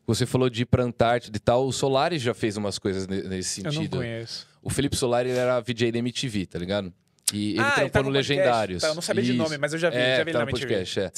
[0.07, 1.67] Você falou de ir pra Antártida e tal.
[1.67, 3.97] O Solari já fez umas coisas ne- nesse Eu não sentido.
[3.99, 4.47] conheço.
[4.63, 6.93] O Felipe Solari era VJ da MTV, tá ligado?
[7.33, 8.33] E ele ah, trampou tá no podcast.
[8.35, 8.83] Legendários.
[8.83, 9.43] Tá, eu não sabia de Isso.
[9.43, 11.11] nome, mas eu já vi, É, já vi ele tá na no podcast, é.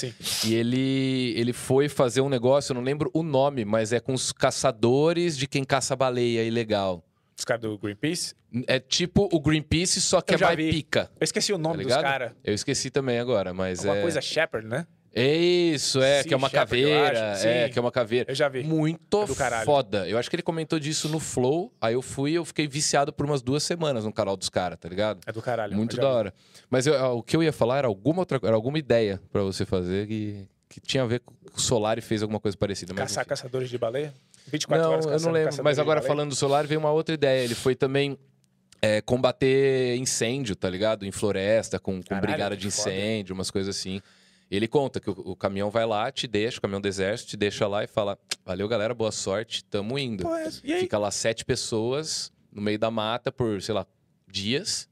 [0.47, 4.15] E ele, ele foi fazer um negócio, eu não lembro o nome, mas é com
[4.15, 7.05] os caçadores de quem caça baleia ilegal.
[7.39, 8.35] Os caras do Greenpeace.
[8.67, 10.71] É tipo o Greenpeace, só que Eu é mais vi.
[10.71, 11.11] pica.
[11.21, 12.33] Eu esqueci o nome Tá dos caras.
[12.43, 14.03] Eu esqueci também agora, mas Alguma é.
[14.03, 14.87] coisa Shepard, né?
[15.21, 17.19] É Isso, é, Sea que é uma Shepherd, eu caveira.
[17.19, 17.35] É,
[17.67, 17.73] Sim.
[17.73, 18.31] que é uma caveira.
[18.31, 18.63] Eu já vi.
[18.65, 20.09] Muito É foda.
[20.09, 21.73] Eu acho que ele comentou disso no Flow.
[21.81, 24.79] Aí eu fui e eu fiquei viciado por umas duas semanas no canal dos caras,
[24.79, 25.21] tá ligado?
[25.27, 25.75] É do caralho.
[25.77, 26.15] Muito eu da vi.
[26.15, 26.35] hora.
[26.71, 29.65] Mas eu- o que eu ia falar era alguma outra, era alguma ideia pra você
[29.67, 32.93] fazer que, que tinha a ver com o Solari fez alguma coisa parecida.
[32.95, 34.13] Mas Caçar caçadores de baleia?
[34.47, 35.65] 24 não, horas eu caçando não lembro.
[35.65, 37.45] Mas agora falando do Solari veio uma outra ideia.
[37.45, 38.17] Ele foi também
[38.81, 41.05] é, combater incêndio, tá ligado?
[41.05, 42.91] Em floresta, com, com Caralho, brigada de foda.
[42.91, 44.01] incêndio, umas coisas assim.
[44.51, 47.37] Ele conta que o, o caminhão vai lá, te deixa, o caminhão do exército te
[47.37, 50.23] deixa lá e fala: Valeu, galera, boa sorte, tamo indo.
[50.25, 50.51] Pô, é-?
[50.51, 53.87] Fica lá sete pessoas no meio da mata por, sei lá,
[54.27, 54.89] dias.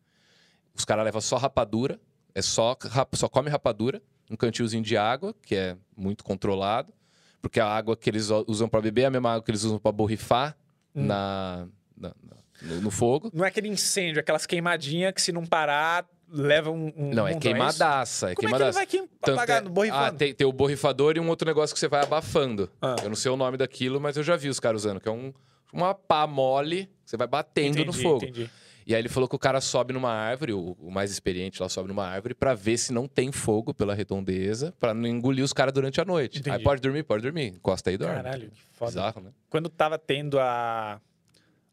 [0.74, 1.98] Os caras levam só rapadura,
[2.34, 2.76] é só,
[3.14, 6.92] só come rapadura, um cantilzinho de água, que é muito controlado,
[7.40, 9.78] porque a água que eles usam pra beber é a mesma água que eles usam
[9.78, 10.54] pra borrifar
[10.94, 11.04] Hum.
[11.06, 13.30] na, na- na- no, no fogo.
[13.34, 16.92] Não é aquele incêndio, aquelas queimadinhas que se não parar, leva um.
[16.96, 18.34] um Não, é montão, queimadaça, é?
[18.34, 18.78] Como é que ele queimadaça.
[18.78, 19.08] vai.
[19.20, 20.18] Tanto apagar é- no Ah, borrifando?
[20.18, 22.70] tem, tem o borrifador e um outro negócio que você vai abafando.
[22.80, 22.96] Ah.
[23.02, 25.12] Eu não sei o nome daquilo, mas eu já vi os caras usando, que é
[25.12, 25.32] um,
[25.72, 28.24] uma pá mole, que você vai batendo no Entendi, fogo.
[28.24, 28.50] Entendi.
[28.86, 31.68] E aí ele falou que o cara sobe numa árvore, o, o mais experiente lá
[31.68, 35.52] sobe numa árvore pra ver se não tem fogo pela redondeza, pra não engolir os
[35.52, 36.38] caras durante a noite.
[36.38, 36.56] Entendi.
[36.56, 37.46] Aí pode dormir, pode dormir.
[37.48, 38.14] Encosta aí e dorme.
[38.14, 38.90] Caralho, que foda.
[38.92, 39.30] Bizarro, né?
[39.50, 41.00] Quando tava tendo a...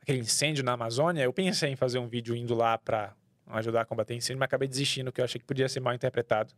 [0.02, 3.14] aquele incêndio na Amazônia, eu pensei em fazer um vídeo indo lá pra
[3.48, 6.54] ajudar a combater incêndio, mas acabei desistindo, porque eu achei que podia ser mal interpretado.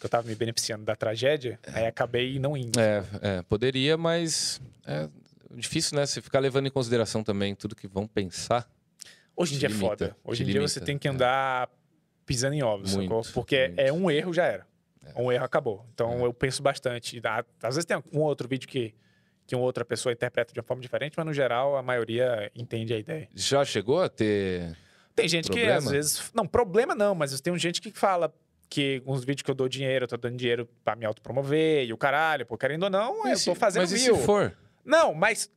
[0.00, 2.78] Que eu tava me beneficiando da tragédia, aí acabei não indo.
[2.78, 5.08] É, é, poderia, mas é
[5.50, 6.06] difícil, né?
[6.06, 8.68] Você ficar levando em consideração também tudo que vão pensar.
[9.34, 10.16] Hoje em dia é limita, foda.
[10.24, 11.10] Hoje em dia limita, você tem que é.
[11.10, 11.68] andar
[12.24, 13.32] pisando em ovos, Muito?
[13.32, 13.80] Porque muito.
[13.80, 14.66] é um erro, já era.
[15.04, 15.20] É.
[15.20, 15.84] Um erro acabou.
[15.94, 16.26] Então É.
[16.26, 17.20] eu penso bastante.
[17.62, 18.94] Às vezes tem um outro vídeo que,
[19.46, 22.94] que uma outra pessoa interpreta de uma forma diferente, mas no geral a maioria entende
[22.94, 23.28] a ideia.
[23.34, 24.76] Já chegou a ter.
[25.20, 25.78] Tem gente que Problema?
[25.78, 26.30] às vezes.
[26.34, 28.32] Não, problema não, mas tem gente que fala
[28.70, 31.92] que uns vídeos que eu dou dinheiro, eu tô dando dinheiro pra me autopromover e
[31.92, 34.16] o caralho, pô, querendo ou não, eu Mas tô se- fazendo Mas e view.
[34.16, 34.56] se for?
[34.84, 35.50] Não, mas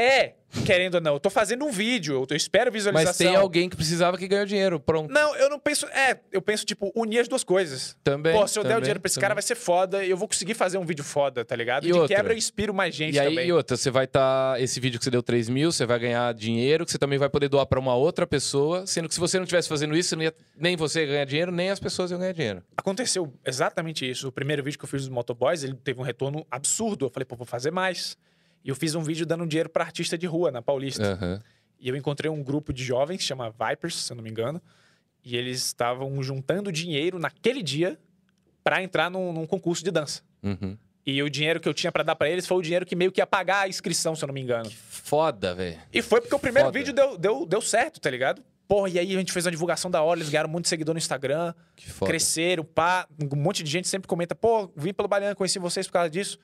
[0.00, 0.34] é,
[0.64, 3.10] querendo ou não, eu tô fazendo um vídeo, eu espero visualização.
[3.10, 4.80] Mas tem alguém que precisava que ganhou dinheiro.
[4.80, 5.12] Pronto.
[5.12, 5.86] Não, eu não penso.
[5.86, 7.96] É, eu penso, tipo, unir as duas coisas.
[8.02, 8.32] Também.
[8.34, 9.22] Pô, se eu der o também, dinheiro pra esse também.
[9.22, 11.84] cara, vai ser foda eu vou conseguir fazer um vídeo foda, tá ligado?
[11.84, 12.16] E de outra?
[12.16, 13.46] quebra, eu inspiro mais gente E aí, também.
[13.48, 14.60] e outra, você vai estar.
[14.60, 17.28] esse vídeo que você deu 3 mil, você vai ganhar dinheiro, que você também vai
[17.28, 18.86] poder doar pra uma outra pessoa.
[18.86, 21.70] Sendo que se você não estivesse fazendo isso, ia- nem você ia ganhar dinheiro, nem
[21.70, 22.62] as pessoas iam ganhar dinheiro.
[22.76, 24.28] Aconteceu exatamente isso.
[24.28, 27.06] O primeiro vídeo que eu fiz dos motoboys, ele teve um retorno absurdo.
[27.06, 28.16] Eu falei, pô, vou fazer mais.
[28.64, 31.12] E eu fiz um vídeo dando dinheiro pra artista de rua, na Paulista.
[31.14, 31.42] Aham.
[31.78, 34.60] E eu encontrei um grupo de jovens, que chama Vipers, se eu não me engano.
[35.24, 37.98] E eles estavam juntando dinheiro naquele dia
[38.62, 40.22] pra entrar num, num concurso de dança.
[40.42, 40.76] Uhum.
[41.06, 43.10] E o dinheiro que eu tinha pra dar pra eles foi o dinheiro que meio
[43.10, 44.70] que ia pagar a inscrição, se eu não me engano.
[44.70, 45.78] Foda, velho.
[45.92, 46.78] E foi porque o primeiro Foda.
[46.78, 48.42] vídeo deu, deu, deu certo, tá ligado?
[48.68, 50.98] Porra, e aí a gente fez uma divulgação da hora, eles ganharam muito seguidor no
[50.98, 52.10] Instagram, Que foda.
[52.10, 53.06] cresceram, pá.
[53.32, 56.38] Um monte de gente sempre comenta, pô, vim pelo Baliano, conheci vocês por causa disso.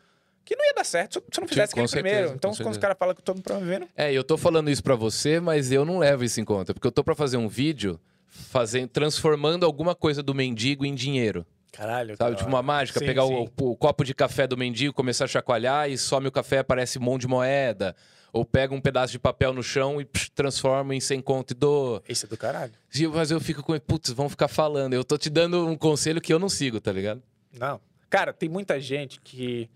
[0.46, 2.18] Que não ia dar certo se eu- eu não fizesse com aquele primeiro.
[2.18, 4.38] certeza, Então, com quando os caras falam que eu tô me promovendo, É, eu tô
[4.38, 6.72] falando isso pra você, mas eu não levo isso em conta.
[6.72, 11.44] Porque eu tô pra fazer um vídeo fazendo, transformando alguma coisa do mendigo em dinheiro.
[11.72, 12.16] caralho.
[12.16, 12.30] Sabe?
[12.30, 13.50] da Tipo uma mágica, Sim, pegar o, sim.
[13.60, 17.02] o copo de café do mendigo, começar a chacoalhar e some o café, aparece um
[17.02, 17.94] monte de moeda.
[18.32, 21.54] Ou pega um pedaço de papel no chão e psh, transforma em sem conto e
[21.54, 22.02] dou.
[22.08, 22.72] Isso é do caralho.
[23.12, 23.78] Mas eu fico com.
[23.78, 24.92] Putz, vão ficar falando.
[24.94, 27.22] Eu tô te dando um conselho que eu não sigo, tá ligado?
[27.58, 27.78] Não.
[28.08, 29.68] Cara, tem muita gente que,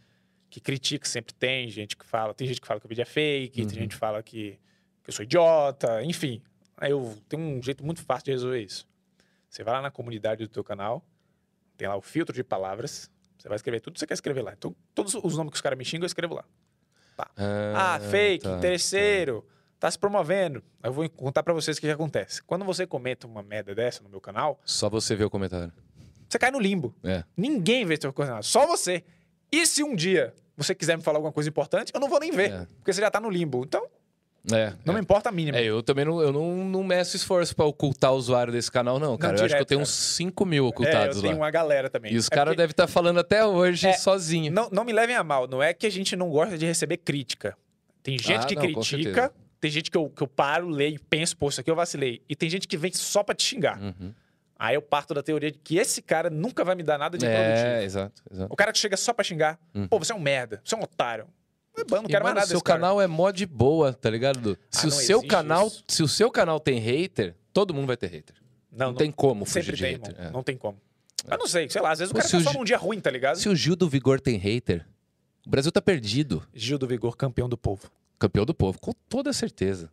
[0.50, 2.34] que critica, sempre tem gente que fala.
[2.34, 3.68] Tem gente que fala que o vídeo é fake, Uhum.
[3.68, 4.58] tem gente que fala que,
[5.02, 6.42] que eu sou idiota, enfim.
[6.76, 8.86] Aí eu tenho um jeito muito fácil de resolver isso.
[9.48, 11.04] Você vai lá na comunidade do teu canal,
[11.76, 14.52] tem lá o filtro de palavras, você vai escrever tudo que você quer escrever lá.
[14.52, 16.44] Então, todos os nomes que os caras me xingam, eu escrevo lá.
[17.74, 19.44] Ah, fake, tá, interesseiro,
[19.78, 19.90] tá.
[19.90, 20.62] se promovendo.
[20.82, 22.42] Aí Eu vou contar pra vocês o que, que acontece.
[22.42, 25.72] Quando você comenta uma merda dessa no meu canal, Só você vê o comentário.
[26.28, 26.94] você cai no limbo.
[27.04, 27.24] É.
[27.36, 29.04] Ninguém vê teu canal, só você.
[29.52, 32.30] E se um dia você quiser me falar alguma coisa importante, eu não vou nem
[32.30, 32.66] ver, É.
[32.76, 33.64] porque você já tá no limbo.
[33.64, 33.86] Então,
[34.52, 34.96] É, não é.
[34.96, 35.56] me importa a mínima.
[35.58, 38.98] É, eu também não, eu não, não meço esforço pra ocultar o usuário desse canal,
[38.98, 39.38] não, cara.
[39.38, 39.88] eu acho que eu tenho cara.
[39.88, 41.40] uns 5 mil É, ocultados eu tenho lá.
[41.44, 42.12] uma galera também.
[42.12, 44.52] E os É caras porque- devem estar falando até hoje É, sozinho.
[44.52, 46.98] Não, não me levem a mal, não é que a gente não gosta de receber
[46.98, 47.56] crítica.
[48.02, 51.36] Tem gente Ah, que não, critica, tem gente que eu, que eu paro, leio, penso,
[51.36, 52.22] pô, isso aqui eu vacilei.
[52.28, 53.78] E tem gente que vem só pra te xingar.
[53.80, 54.12] Uhum.
[54.62, 57.24] Aí eu parto da teoria de que esse cara nunca vai me dar nada de
[57.24, 57.82] É, produtivo.
[57.82, 58.52] exato, exato.
[58.52, 59.88] O cara que chega só pra xingar, Uhum.
[59.88, 61.26] pô, você é um merda, você é um otário.
[61.74, 62.78] Não, é bom, não E, quero mais mano, nada seu cara.
[62.78, 64.38] canal é mó de boa, tá ligado?
[64.38, 64.58] Du?
[64.70, 65.82] Se Ah, o seu canal, isso.
[65.88, 68.36] se o seu canal tem hater, todo mundo vai ter hater.
[68.70, 70.26] Não, Não, não, tem como fugir sempre de tem, hater.
[70.26, 70.30] é.
[70.30, 70.78] Não tem como.
[71.30, 72.64] Eu não sei, sei lá, às vezes o Pô, cara se tá o só num
[72.64, 73.36] dia ruim, tá ligado?
[73.36, 74.86] Se o Gil do Vigor tem hater,
[75.46, 76.46] o Brasil tá perdido.
[76.52, 77.90] Gil do Vigor, campeão do povo.
[78.18, 79.90] Campeão do povo, com toda certeza.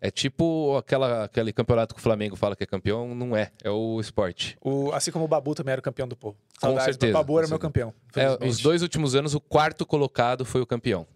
[0.00, 3.50] É tipo aquela, aquele campeonato que o Flamengo fala que é campeão, não é.
[3.64, 4.56] É o esporte.
[4.62, 6.36] O, assim como o Babu também era o campeão do povo.
[6.60, 7.94] Com Saudades, certeza, O Babu era com meu campeão.
[8.14, 11.06] É, os dois últimos anos, o quarto colocado foi o campeão.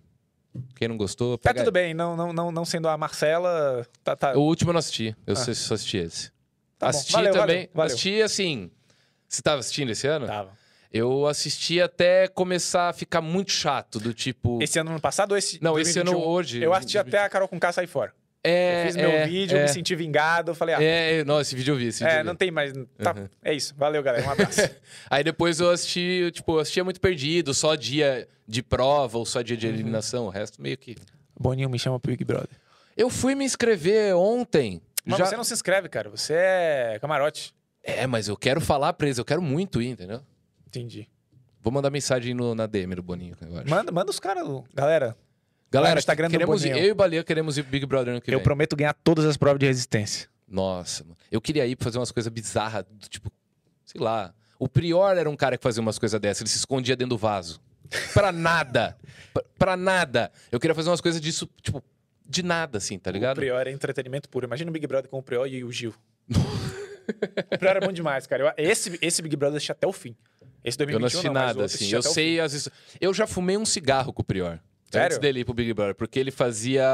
[0.74, 4.16] Quem não gostou, Tá pega tudo bem, não, não, não, não sendo a Marcela, tá,
[4.16, 5.14] tá, O último eu não assisti.
[5.26, 5.36] Eu Ah.
[5.36, 6.32] só assisti esse.
[6.78, 7.46] tá assisti Valeu, também.
[7.56, 7.86] valeu, valeu.
[7.94, 8.70] Assisti assim.
[9.28, 10.26] Você tava assistindo esse ano?
[10.26, 10.58] Tava.
[10.92, 14.60] Eu assisti até começar a ficar muito chato, do tipo.
[14.60, 16.32] Esse ano ano passado ou esse Não, esse ano 2021?
[16.34, 16.62] hoje.
[16.64, 18.12] Eu assisti até a Carol com K sair fora.
[18.42, 21.24] É, eu fiz meu é, vídeo, é, me senti vingado, eu falei, ah, é, É,
[21.24, 21.88] não, esse vídeo eu vi.
[21.88, 22.22] Esse vi.
[22.22, 23.28] não tem mais, tá, Uhum.
[23.42, 23.74] é isso.
[23.76, 24.60] Valeu, galera, um abraço.
[25.10, 29.42] Aí depois eu assisti, tipo, eu assistia muito perdido, só dia de prova ou só
[29.42, 29.60] dia Uhum.
[29.60, 30.96] de eliminação, o resto meio que.
[31.38, 32.48] Boninho me chama pro Big Brother.
[32.96, 34.80] Eu fui me inscrever ontem.
[35.04, 35.26] Mas já...
[35.26, 37.54] você não se inscreve, cara, você é camarote.
[37.82, 40.20] É, mas eu quero falar pra eles, eu quero muito ir, entendeu?
[40.66, 41.08] Entendi.
[41.62, 43.68] Vou mandar mensagem no, na DM do Boninho, eu acho.
[43.68, 45.16] Manda, manda os caras, galera.
[45.70, 48.20] Galera, no Instagram do queremos ir, eu e o Baleia queremos ir Big Brother ano
[48.20, 48.44] que Eu vem.
[48.44, 50.28] prometo ganhar todas as provas de resistência.
[50.48, 51.16] Nossa, mano.
[51.30, 53.30] Eu queria ir pra fazer umas coisas bizarras, do tipo,
[53.84, 54.34] sei lá.
[54.58, 57.18] O Prior era um cara que fazia umas coisas dessas, ele se escondia dentro do
[57.18, 57.60] vaso.
[58.12, 58.96] Pra nada.
[59.32, 60.30] pra, pra nada.
[60.50, 61.82] Eu queria fazer umas coisas disso, tipo,
[62.28, 63.36] de nada, assim, tá O ligado?
[63.36, 64.46] Prior é entretenimento puro.
[64.46, 65.94] Imagina o Big Brother com o Prior e o Gil.
[66.28, 68.54] o Prior é bom demais, cara.
[68.56, 70.14] Eu- esse, esse Big Brother eu assisti até o fim.
[70.62, 71.90] Esse 2021 Eu não assisti mas o nada, assim.
[71.92, 72.68] Eu o sei as
[73.00, 74.58] Eu já fumei um cigarro com o Prior.
[74.90, 75.06] Sério?
[75.06, 76.86] Antes dele ir pro Big Brother, porque ele fazia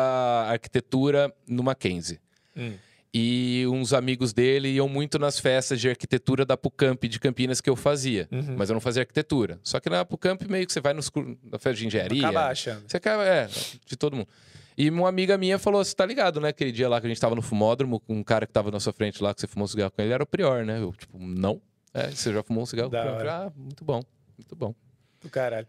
[0.48, 2.20] arquitetura no Mackenzie.
[2.56, 2.74] Hum.
[3.12, 7.70] E uns amigos dele iam muito nas festas de arquitetura da Pucamp de Campinas que
[7.70, 8.28] eu fazia.
[8.30, 8.56] Uhum.
[8.58, 9.58] Mas eu não fazia arquitetura.
[9.62, 11.10] Só que na Pucamp meio que você vai nos,
[11.42, 12.28] na festa de engenharia.
[12.28, 12.82] Acaba achando.
[12.86, 13.48] Você acaba, é,
[13.86, 14.28] de todo mundo.
[14.76, 16.50] E uma amiga minha falou: você tá ligado, né?
[16.50, 18.72] Aquele dia lá que a gente tava no fumódromo, com um cara que tava na
[18.72, 20.78] nossa frente lá, que você fumou um cigarro com ele, era o Prior, né?
[20.78, 21.62] Eu, tipo, não.
[21.94, 23.30] É, você já fumou um cigarro com o Da Prior?
[23.30, 24.02] Ah, muito bom,
[24.36, 24.74] muito bom.
[25.22, 25.66] Do caralho.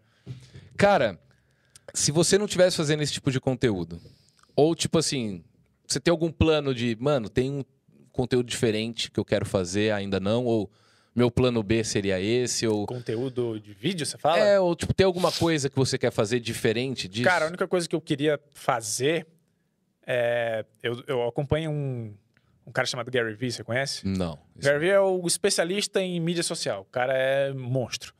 [0.76, 1.18] Cara,
[1.98, 4.00] se você não tivesse fazendo esse tipo de conteúdo,
[4.54, 5.42] ou tipo assim,
[5.86, 7.64] você tem algum plano de, mano, tem um
[8.12, 10.70] conteúdo diferente que eu quero fazer, ainda não, ou
[11.14, 12.86] meu plano B seria esse, ou.
[12.86, 14.38] Conteúdo de vídeo, você fala?
[14.38, 17.28] É, ou tipo, tem alguma coisa que você quer fazer diferente disso?
[17.28, 19.26] Cara, a única coisa que eu queria fazer
[20.06, 20.64] é.
[20.80, 22.14] Eu, eu acompanho um,
[22.64, 24.06] um cara chamado Gary Vee, você conhece?
[24.06, 24.38] Não.
[24.54, 26.82] Gary Vee é o especialista em mídia social.
[26.82, 28.14] O cara é monstro.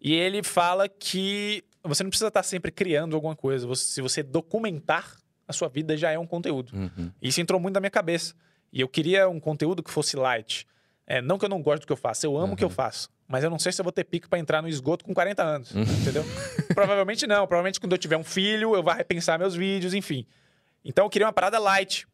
[0.00, 3.66] E ele fala que você não precisa estar sempre criando alguma coisa.
[3.66, 5.16] Você- se você documentar
[5.46, 6.72] a sua vida, já é um conteúdo.
[6.74, 7.10] Uhum.
[7.20, 8.34] Isso entrou muito na minha cabeça.
[8.72, 10.66] E eu queria um conteúdo que fosse light.
[11.06, 12.70] É, não que eu não gosto do que eu faço, eu amo o que eu
[12.70, 13.10] faço.
[13.28, 15.42] Mas eu não sei se eu vou ter pique pra entrar no esgoto com 40
[15.42, 16.24] anos, entendeu?
[16.74, 17.46] provavelmente não.
[17.46, 20.26] Provavelmente quando eu tiver um filho, eu vou repensar meus vídeos, enfim.
[20.84, 22.06] Então eu queria uma parada light.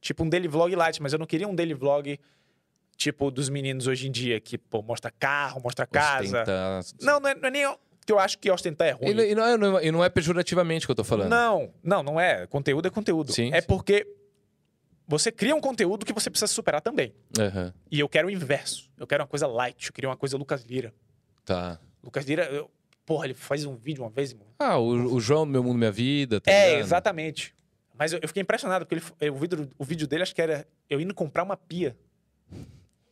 [0.00, 1.00] Tipo um daily vlog light.
[1.02, 2.18] Mas eu não queria um daily vlog
[2.96, 6.42] tipo dos meninos hoje em dia, que, pô, mostra carro, mostra casa.
[6.80, 7.76] Ostenta- Não, não é, não é nem
[8.08, 9.10] que eu acho que ostentar é ruim.
[9.10, 11.28] E, não- e não é, não é- e não é pejorativamente que eu tô falando.
[11.28, 12.46] Não, não, não é.
[12.46, 13.32] Conteúdo é conteúdo.
[13.32, 13.66] Sim, é sim.
[13.66, 14.06] porque
[15.06, 17.14] você cria um conteúdo que você precisa superar também.
[17.38, 18.90] Aham, E eu quero o inverso.
[18.96, 19.88] Eu quero uma coisa light.
[19.88, 20.94] Eu queria uma coisa Lucas Lira.
[21.44, 21.78] Tá.
[22.02, 22.70] Lucas Lira, eu-
[23.04, 24.46] porra, ele faz um vídeo uma vez, irmão.
[24.58, 26.80] Ah, o, o João do Meu Mundo Minha Vida, tá É, ligado?
[26.86, 27.54] exatamente.
[27.98, 30.66] Mas eu, eu fiquei impressionado, porque ele, o, vídeo, o vídeo dele, acho que era
[30.88, 31.94] eu indo comprar uma pia.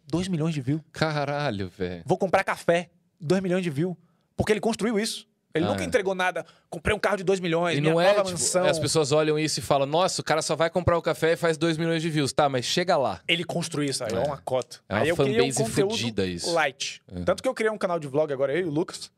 [0.09, 0.81] 2 milhões de views.
[0.93, 2.03] Caralho, velho.
[2.07, 2.89] Vou comprar café.
[3.21, 3.97] 2 milhões de views.
[4.37, 5.27] Porque ele construiu isso.
[5.55, 5.87] Ele Ah, nunca é.
[5.87, 6.45] entregou nada.
[6.69, 8.67] Comprei um carro de 2 milhões, E não é, tipo, mansão.
[8.67, 11.37] as pessoas olham isso e falam, nossa, o cara só vai comprar o café e
[11.37, 12.31] faz 2 milhões de views.
[12.31, 13.23] Tá, mas chega lá.
[13.27, 14.19] Ele construiu isso aí, é, É.
[14.19, 14.81] uma cota.
[14.87, 16.53] É uma aí eu queria um conteúdo isso.
[16.53, 17.03] light.
[17.11, 17.23] É.
[17.25, 19.11] Tanto que eu criei um canal de vlog agora, eu e o Lucas,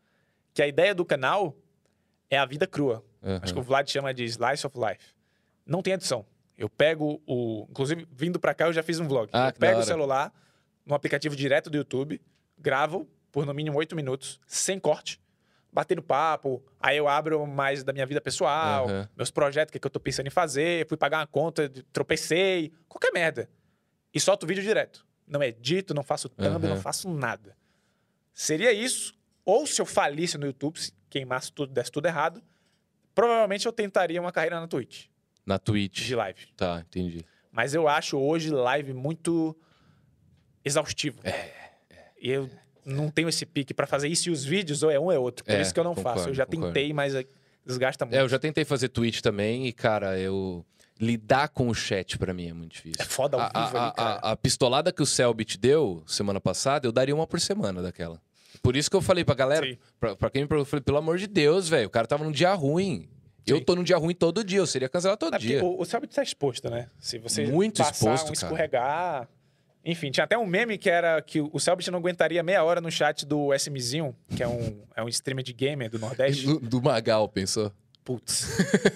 [0.55, 1.57] que a ideia do canal
[2.31, 3.05] é a vida crua.
[3.21, 3.41] Aham.
[3.43, 5.07] Acho que o Vlad chama de Slice of Life.
[5.67, 6.25] Não tem edição.
[6.57, 7.67] Eu pego o...
[7.69, 9.29] Inclusive, vindo pra cá, eu já fiz um vlog.
[9.33, 10.33] Ah, eu pego o celular,
[10.87, 12.21] no aplicativo direto do YouTube,
[12.57, 15.21] gravo por no mínimo oito minutos, sem corte,
[15.73, 16.63] batendo papo.
[16.81, 19.09] Aí eu abro mais da minha vida pessoal, Aham.
[19.17, 22.73] meus projetos, o que, que eu tô pensando em fazer, fui pagar uma conta, tropecei,
[22.89, 23.49] qualquer merda.
[24.15, 25.07] E solto o vídeo direto.
[25.27, 26.75] Não edito, não faço thumb, Aham.
[26.75, 27.57] não faço nada.
[28.33, 29.15] Seria isso
[29.45, 32.43] Ou se eu falisse no YouTube, se queimasse tudo, desse tudo errado,
[33.15, 35.07] provavelmente eu tentaria uma carreira na Twitch,
[35.47, 36.03] Na Twitch.
[36.05, 36.47] de live.
[36.57, 37.25] Tá, entendi.
[37.51, 39.57] Mas eu acho hoje live muito
[40.65, 41.21] exaustivo.
[41.25, 41.51] É,
[42.21, 42.51] E eu
[42.89, 45.19] não tenho esse pique pra fazer isso e os vídeos, ou é um ou é
[45.19, 45.45] outro.
[45.45, 46.31] Por É, isso que eu não concordo, faço.
[46.31, 46.73] Eu já concordo.
[46.75, 47.25] tentei, mas é-
[47.65, 48.17] desgasta muito.
[48.17, 50.65] É, eu já tentei fazer Twitch também e, cara, eu.
[51.01, 53.01] Lidar com o chat pra mim é muito difícil.
[53.01, 54.11] É foda ao a, vivo a- ali, cara.
[54.21, 58.21] a- a pistolada que o Selbit deu semana passada, eu daria uma por semana daquela.
[58.61, 59.65] Por isso que eu falei pra galera,
[60.01, 62.25] pra, pra quem me perguntou, eu falei, pelo amor de Deus, velho, o cara tava
[62.25, 63.09] num dia ruim.
[63.47, 65.65] Eu tô num dia ruim todo dia, eu seria cancelado todo É dia.
[65.65, 66.89] o, o Selbit tá exposto, né?
[66.99, 69.29] Se você Muito passar exposto, um cara.
[69.85, 72.91] Enfim, tinha até um meme que era que o Selbit não aguentaria meia hora no
[72.91, 76.45] chat do SMzinho, que é um, é um streamer de gamer do Nordeste.
[76.45, 77.73] Do, do Magal, pensou?
[78.05, 78.47] Putz.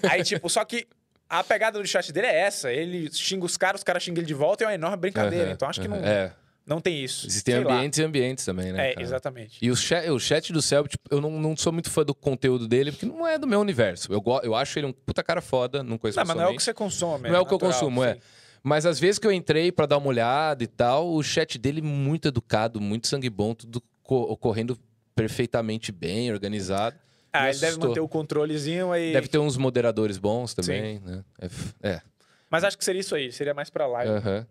[0.09, 0.87] Aí, tipo, só que
[1.29, 2.71] a pegada do chat dele é essa.
[2.71, 5.45] Ele xinga os caras, os caras xingam ele de volta e é uma enorme brincadeira.
[5.45, 5.97] Aham, então acho que não.
[5.97, 6.31] É,
[6.65, 7.27] não tem isso.
[7.27, 7.73] existem Sei lá.
[7.73, 8.89] ambientes e ambientes também, né?
[8.89, 9.05] É, cara?
[9.05, 9.57] exatamente.
[9.61, 12.67] E o chat, o chat do Selbit, eu não, não sou muito fã do conteúdo
[12.67, 14.13] dele, porque não é do meu universo.
[14.13, 16.55] Eu, eu acho ele um puta cara foda, não conheço Não, mas não é o
[16.55, 17.29] que você consome.
[17.29, 18.17] Não é o que eu consumo, é.
[18.63, 18.69] Sim.
[18.69, 21.81] Mas às vezes que eu entrei pra dar uma olhada e tal, o chat dele
[21.81, 24.77] muito educado, muito sangue bom, tudo co- ocorrendo
[25.15, 26.95] perfeitamente bem, organizado.
[27.31, 29.11] Ah, ele deve manter o controlezinho aí.
[29.11, 31.23] Deve ter uns moderadores bons também, né?
[31.81, 31.89] É.
[31.89, 32.01] é.
[32.49, 33.31] Mas acho que seria isso aí.
[33.31, 34.11] Seria mais pra live.
[34.13, 34.47] aham.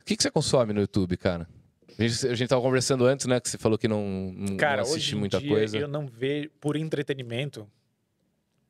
[0.00, 1.48] O que, que você consome no YouTube, cara?
[1.98, 3.40] A gente, a gente tava conversando antes, né?
[3.40, 5.78] Que você falou que não, não Cara, assiste muita dia coisa.
[5.78, 7.66] eu não vejo por entretenimento.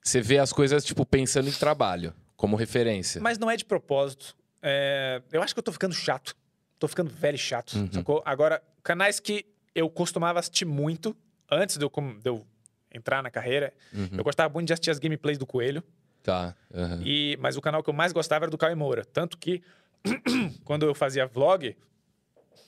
[0.03, 3.21] Você vê as coisas, tipo, pensando em trabalho, como referência.
[3.21, 4.37] Mas não é de propósito.
[4.67, 6.35] É, Eu acho que eu tô ficando chato.
[6.79, 7.75] Tô ficando velho e chato.
[7.75, 7.93] Uhum.
[7.93, 8.23] sacou?
[8.25, 9.45] Agora, canais que
[9.75, 11.15] eu costumava assistir muito
[11.51, 12.47] antes de eu, de eu
[12.93, 14.09] entrar na carreira, Uhum.
[14.19, 15.83] eu gostava muito de assistir as gameplays do Coelho.
[16.23, 16.57] Tá.
[16.75, 17.03] aham.
[17.05, 19.05] E, mas o canal que eu mais gostava era do Caio Moura.
[19.05, 19.63] Tanto que,
[20.65, 21.77] quando eu fazia vlog,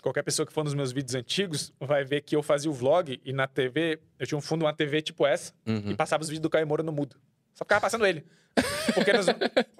[0.02, 3.18] qualquer pessoa que for nos meus vídeos antigos vai ver que eu fazia o vlog
[3.24, 5.90] e na TV, eu tinha um fundo uma TV tipo essa Uhum.
[5.90, 7.16] e passava os vídeos do Caio Moura no mudo.
[7.56, 8.24] Só ficava passando ele.
[8.94, 9.26] Porque nos...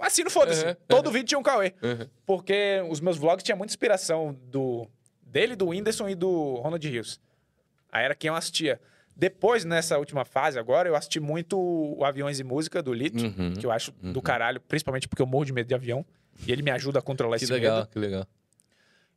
[0.01, 0.67] assim não foda-se.
[0.67, 1.73] Uhum, Todo vídeo tinha um Cauê.
[1.81, 2.09] Uhum.
[2.27, 4.89] Porque os meus vlogs tinham muita inspiração do
[5.23, 7.21] dele, do Whindersson e do Ronald Rios.
[7.93, 8.81] Aí era quem eu assistia.
[9.15, 13.55] Depois, nessa última fase agora, eu assisti muito o Aviões e Música, do Lito, Uhum.
[13.55, 14.13] que eu acho Uhum.
[14.13, 16.05] do caralho, principalmente porque eu morro de medo de avião.
[16.47, 17.89] E ele me ajuda a controlar Que esse legal, medo.
[17.89, 18.27] que legal.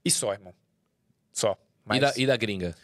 [0.06, 0.54] E só, irmão.
[1.34, 1.58] Só.
[1.84, 2.76] Mas E, da, e da gringa?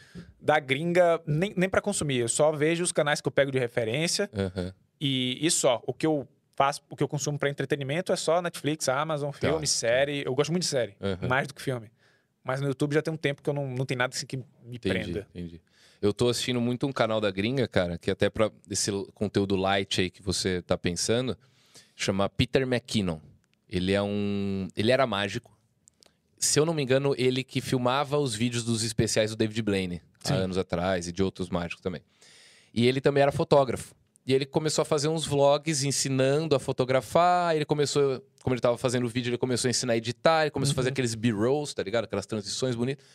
[0.41, 2.17] da gringa, nem, nem para consumir.
[2.19, 4.73] Eu só vejo os canais que eu pego de referência Aham.
[4.99, 5.81] E, e só.
[5.85, 9.59] O que eu faço, o que eu consumo para entretenimento é só Netflix, Amazon, filme,
[9.61, 9.65] tá.
[9.67, 10.23] série.
[10.25, 11.27] Eu gosto muito de série, Uhum.
[11.27, 11.91] mais do que filme.
[12.43, 14.37] Mas no YouTube já tem um tempo que eu não, não tem nada assim que
[14.37, 14.43] me
[14.75, 15.27] Entendi, prenda.
[15.33, 15.61] entendi.
[16.01, 19.99] Eu tô assistindo muito um canal da gringa, cara, que até pra esse conteúdo light
[20.01, 21.35] aí que você tá pensando,
[21.95, 23.19] chama Peter McKinnon.
[23.67, 24.67] Ele é um.
[24.75, 25.57] Ele era mágico.
[26.37, 30.01] Se eu não me engano, ele que filmava os vídeos dos especiais do David Blaine
[30.23, 32.01] há anos atrás e de outros mágicos também.
[32.71, 33.95] E ele também era fotógrafo.
[34.26, 37.55] E ele começou a fazer uns vlogs ensinando a fotografar.
[37.55, 40.41] Ele começou, como ele tava fazendo o vídeo, ele começou a ensinar a editar.
[40.43, 42.05] Ele começou a fazer aqueles B-rolls, tá ligado?
[42.05, 43.05] Aquelas transições bonitas.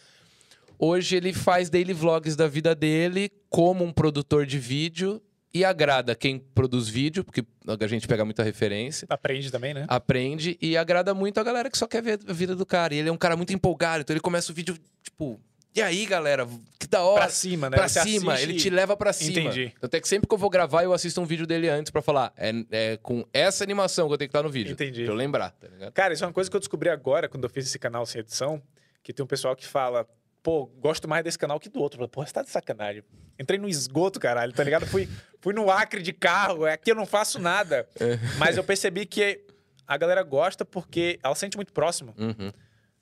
[0.79, 5.21] Hoje ele faz daily vlogs da vida dele como um produtor de vídeo
[5.53, 9.85] e agrada quem produz vídeo, porque a gente pega muita referência, Aprende também, né?
[9.89, 12.95] aprende e agrada muito a galera que só quer ver a vida do cara.
[12.95, 15.41] E ele é um cara muito empolgado, então ele começa o vídeo tipo,
[15.75, 16.49] e aí, galera,
[16.79, 17.21] que da hora.
[17.23, 17.77] Pra cima, né?
[17.77, 19.41] Pra Você cima, assiste ele te leva pra cima.
[19.41, 19.73] Entendi.
[19.81, 22.33] Até que sempre que eu vou gravar, eu assisto um vídeo dele antes pra falar.
[22.37, 24.73] É, é com essa animação que eu tenho que estar no vídeo.
[24.73, 25.05] Entendi.
[25.05, 25.93] Pra eu lembrar, tá ligado?
[25.93, 28.21] Cara, isso é uma coisa que eu descobri agora, quando eu fiz esse canal sem
[28.21, 28.61] edição,
[29.03, 30.09] que tem um pessoal que fala,
[30.43, 31.97] pô, gosto mais desse canal que do outro.
[31.97, 33.05] Eu falo, Pô, você tá de sacanagem.
[33.39, 34.87] Entrei no esgoto, caralho, tá ligado?
[34.87, 35.09] Fui,
[35.41, 37.89] fui no acre de carro, aqui eu não faço nada.
[38.39, 39.41] Mas eu percebi que
[39.87, 42.15] a galera gosta porque ela sente muito próximo.
[42.19, 42.53] Uhum.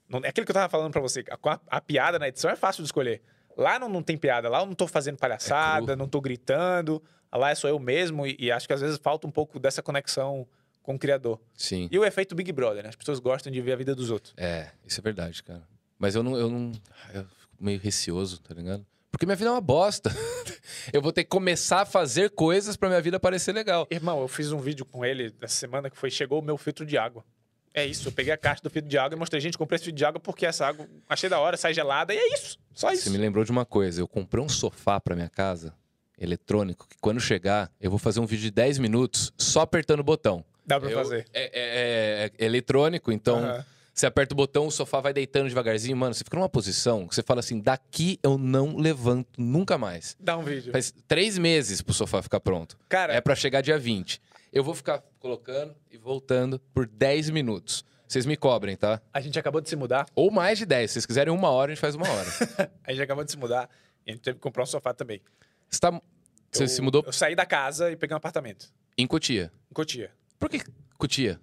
[0.09, 1.23] Não- é aquilo que eu tava falando pra você.
[1.29, 3.21] A, a- piada na edição é fácil de escolher.
[3.55, 4.49] Lá não, não tem piada.
[4.49, 7.01] Lá eu não tô fazendo palhaçada, É não tô gritando.
[7.31, 8.25] Lá é só eu mesmo.
[8.25, 10.47] E, e acho que às vezes falta um pouco dessa conexão
[10.81, 11.39] com o criador.
[11.55, 11.87] Sim.
[11.91, 12.89] E o efeito Big Brother, né?
[12.89, 14.33] As pessoas gostam de ver a vida dos outros.
[14.37, 15.61] É, isso é verdade, cara.
[15.99, 16.35] Mas eu não.
[16.37, 16.71] Eu, não,
[17.13, 18.85] eu fico meio receoso, tá ligado?
[19.11, 20.09] Porque minha vida é uma bosta.
[20.93, 23.85] eu vou ter que começar a fazer coisas pra minha vida parecer legal.
[23.91, 26.85] Irmão, eu fiz um vídeo com ele essa semana que foi Chegou o meu filtro
[26.85, 27.23] de água.
[27.79, 29.85] É isso, eu peguei a caixa do filtro de água e mostrei, gente, comprei esse
[29.85, 32.57] filtro de água porque essa água achei da hora, sai gelada, e é isso.
[32.73, 33.03] Só isso.
[33.03, 34.01] Você me lembrou de uma coisa.
[34.01, 35.73] Eu comprei um sofá pra minha casa,
[36.17, 40.03] eletrônico, que quando chegar, eu vou fazer um vídeo de 10 minutos só apertando o
[40.03, 40.43] botão.
[40.65, 41.25] Dá pra Eu- fazer.
[41.33, 43.65] É, é- é- eletrônico, então Aham.
[43.93, 45.97] você aperta o botão, o sofá vai deitando devagarzinho.
[45.97, 50.15] Mano, você fica numa posição que você fala assim: daqui eu não levanto nunca mais.
[50.19, 50.71] Dá um vídeo.
[50.71, 52.77] Faz três meses pro sofá ficar pronto.
[52.87, 54.21] Cara, É pra chegar dia 20.
[54.51, 57.83] Eu vou ficar colocando e voltando por 10 minutos.
[58.07, 58.99] Vocês me cobrem, tá?
[59.13, 60.07] a gente acabou de se mudar.
[60.15, 60.89] Ou mais de 10.
[60.89, 62.27] Se vocês quiserem uma hora, a gente faz uma hora.
[62.83, 63.69] A gente acabou de se mudar
[64.05, 65.21] e a gente teve que comprar um sofá também.
[65.69, 65.91] Você, tá...
[66.51, 69.51] você Eu- se mudou Eu saí da casa e peguei um apartamento em Cotia.
[69.69, 70.11] em Cotia.
[70.39, 70.59] Por que
[70.97, 71.39] Cotia?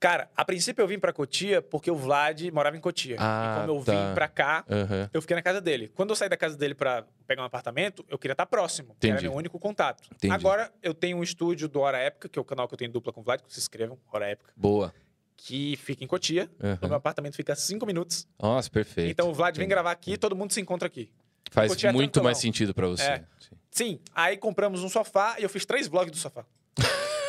[0.00, 3.16] Cara, a princípio eu vim pra Cotia porque o Vlad morava em Cotia.
[3.18, 3.92] Ah, e como eu tá.
[4.08, 5.10] vim pra cá, Aham.
[5.12, 5.88] eu fiquei na casa dele.
[5.94, 8.96] Quando eu saí da casa dele pra pegar um apartamento, eu queria estar próximo.
[8.98, 9.28] que Era Entendi.
[9.28, 10.02] meu único contato.
[10.14, 10.32] Entendi.
[10.32, 12.90] Agora eu tenho um estúdio do Hora Época, que é o canal que eu tenho
[12.90, 14.94] dupla com o Vlad, que se inscrevam, Hora Época, Boa.
[15.36, 16.50] que fica em Cotia.
[16.62, 16.78] Aham.
[16.80, 18.26] O meu apartamento fica a cinco minutos.
[18.40, 19.10] Nossa, perfeito.
[19.10, 19.74] Então o Vlad vem Entendi.
[19.74, 21.12] gravar aqui e todo mundo se encontra aqui.
[21.50, 22.24] Faz Cotia é muito tranquilão.
[22.24, 23.02] mais sentido pra você.
[23.02, 23.24] É.
[23.38, 23.56] Sim.
[23.70, 26.46] Sim, aí compramos um sofá e eu fiz três vlogs do sofá.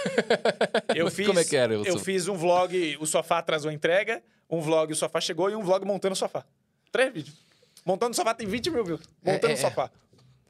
[0.95, 4.21] eu fiz, como é que era Eu fiz um vlog, o sofá atrasou a entrega,
[4.49, 6.43] um vlog, o sofá chegou e um vlog montando o sofá.
[6.91, 7.35] Três vídeos.
[7.85, 9.01] Montando o sofá tem 20 mil views.
[9.23, 9.89] Montando É, é, o sofá.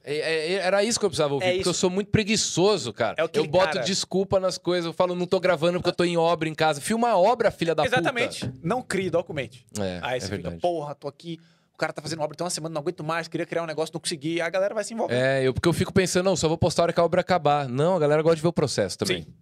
[0.03, 1.69] É, é, era isso que eu precisava ouvir, É porque isso.
[1.69, 3.15] eu sou muito preguiçoso, cara.
[3.19, 6.03] É eu boto cara- desculpa nas coisas, eu falo, não tô gravando porque eu tô
[6.03, 6.81] em obra em casa.
[6.81, 8.51] Filma a obra, filha da Exatamente.
[8.63, 9.63] Não crie, documente.
[9.69, 9.85] puta.
[9.85, 11.39] É, aí é você fica, porra, tô aqui,
[11.73, 13.93] o cara tá fazendo obra tem uma semana, não aguento mais, queria criar um negócio,
[13.93, 14.41] não consegui.
[14.41, 15.13] Aí a galera vai se envolver.
[15.13, 17.21] É, eu, porque eu fico pensando, não, só vou postar a hora que a obra
[17.21, 17.69] acabar.
[17.69, 19.21] Não, a galera gosta de ver o processo também.
[19.23, 19.33] Sim.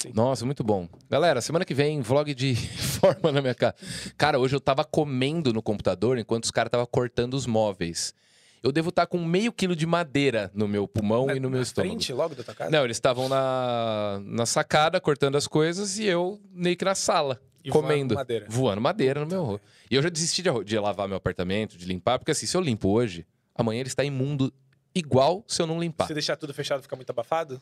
[0.00, 0.12] Sim.
[0.14, 0.88] Nossa, muito bom.
[1.10, 2.54] Galera, semana que vem, vlog de
[3.00, 3.74] forma na minha casa.
[4.16, 8.14] Cara, hoje eu tava comendo no computador enquanto os caras estavam cortando os móveis.
[8.62, 11.62] Eu devo estar com meio quilo de madeira no meu pulmão Na- e no meu
[11.62, 11.92] estômago.
[11.94, 12.70] frente logo da tua casa?
[12.70, 17.40] Não, eles estavam na, na sacada cortando as coisas e eu meio que na sala,
[17.64, 18.14] E voando comendo.
[18.14, 18.46] madeira.
[18.48, 19.64] Voando madeira no meu rosto.
[19.90, 22.60] E eu já desisti de, de lavar meu apartamento, de limpar, porque assim, se eu
[22.60, 24.52] limpo hoje, amanhã ele está imundo
[24.94, 26.06] igual se eu não limpar.
[26.06, 27.60] Se deixar tudo fechado, fica muito abafado?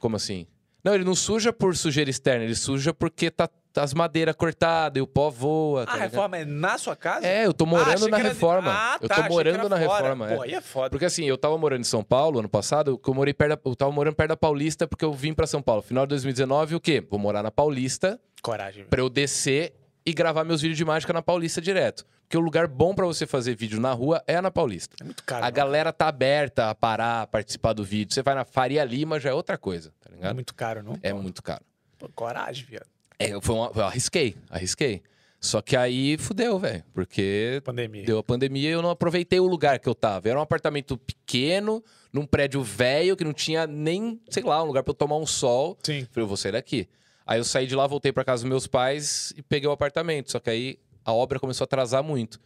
[0.00, 0.46] Como assim?
[0.82, 4.98] Não, ele não suja por sujeira externa, ele suja porque tá, tá as madeiras cortadas
[4.98, 5.86] e o pó voa.
[5.86, 6.10] tá a ligado?
[6.10, 7.26] reforma é na sua casa?
[7.26, 8.70] É, eu tô Ah, morando achei na era de- reforma.
[8.70, 10.02] Ah, eu tá, tô achei que morando na fora.
[10.02, 10.30] reforma.
[10.30, 10.36] é.
[10.36, 10.90] Pô, aí é foda.
[10.90, 13.74] Porque assim, eu tava morando em São Paulo ano passado, eu morei perto da, eu
[13.74, 15.80] tava morando perto da Paulista porque eu vim pra São Paulo.
[15.80, 17.02] Final de 2019, o quê?
[17.08, 18.84] Vou morar na Paulista Coragem.
[18.84, 19.72] pra eu descer
[20.04, 22.04] e gravar meus vídeos de mágica na Paulista direto.
[22.34, 24.96] Porque o lugar bom pra você fazer vídeo na rua é na Paulista.
[25.00, 25.42] É muito caro.
[25.42, 25.54] A mano.
[25.54, 28.12] galera tá aberta a parar, a participar do vídeo.
[28.12, 30.34] Você vai na Faria Lima, já é outra coisa, tá É ligado?
[30.34, 30.98] muito caro, não?
[31.00, 31.62] É muito caro.
[31.96, 32.86] Pô, coragem, viado.
[33.20, 35.00] É, eu, foi uma- eu arrisquei, arrisquei.
[35.40, 36.82] Só que aí fudeu, velho.
[36.92, 38.04] Porque Pandemia.
[38.04, 40.28] deu a pandemia e eu não aproveitei o lugar que eu tava.
[40.28, 44.82] Era um apartamento pequeno, num prédio velho, que não tinha nem, sei lá, um lugar
[44.82, 45.78] pra eu tomar um sol.
[45.84, 46.04] Sim.
[46.10, 46.88] Falei, eu vou sair daqui.
[47.26, 50.30] Aí eu saí de lá, voltei pra casa dos meus pais e peguei o apartamento.
[50.32, 52.40] Só que aí a obra começou a atrasar muito.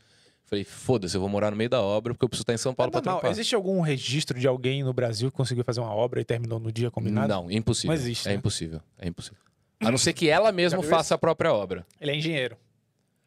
[0.46, 2.74] Falei, foda-se, eu vou morar no meio da obra porque eu preciso estar em São
[2.74, 3.20] Paulo É pra normal.
[3.20, 3.30] trampar.
[3.30, 6.72] Existe algum registro de alguém no Brasil que conseguiu fazer uma obra e terminou no
[6.72, 7.28] dia combinado?
[7.28, 7.88] Não, impossível.
[7.88, 8.36] Não existe, É né?
[8.38, 8.80] impossível.
[8.98, 9.38] É impossível.
[9.80, 11.86] A não ser que ela mesma faça a própria obra.
[12.00, 12.56] Ele é engenheiro.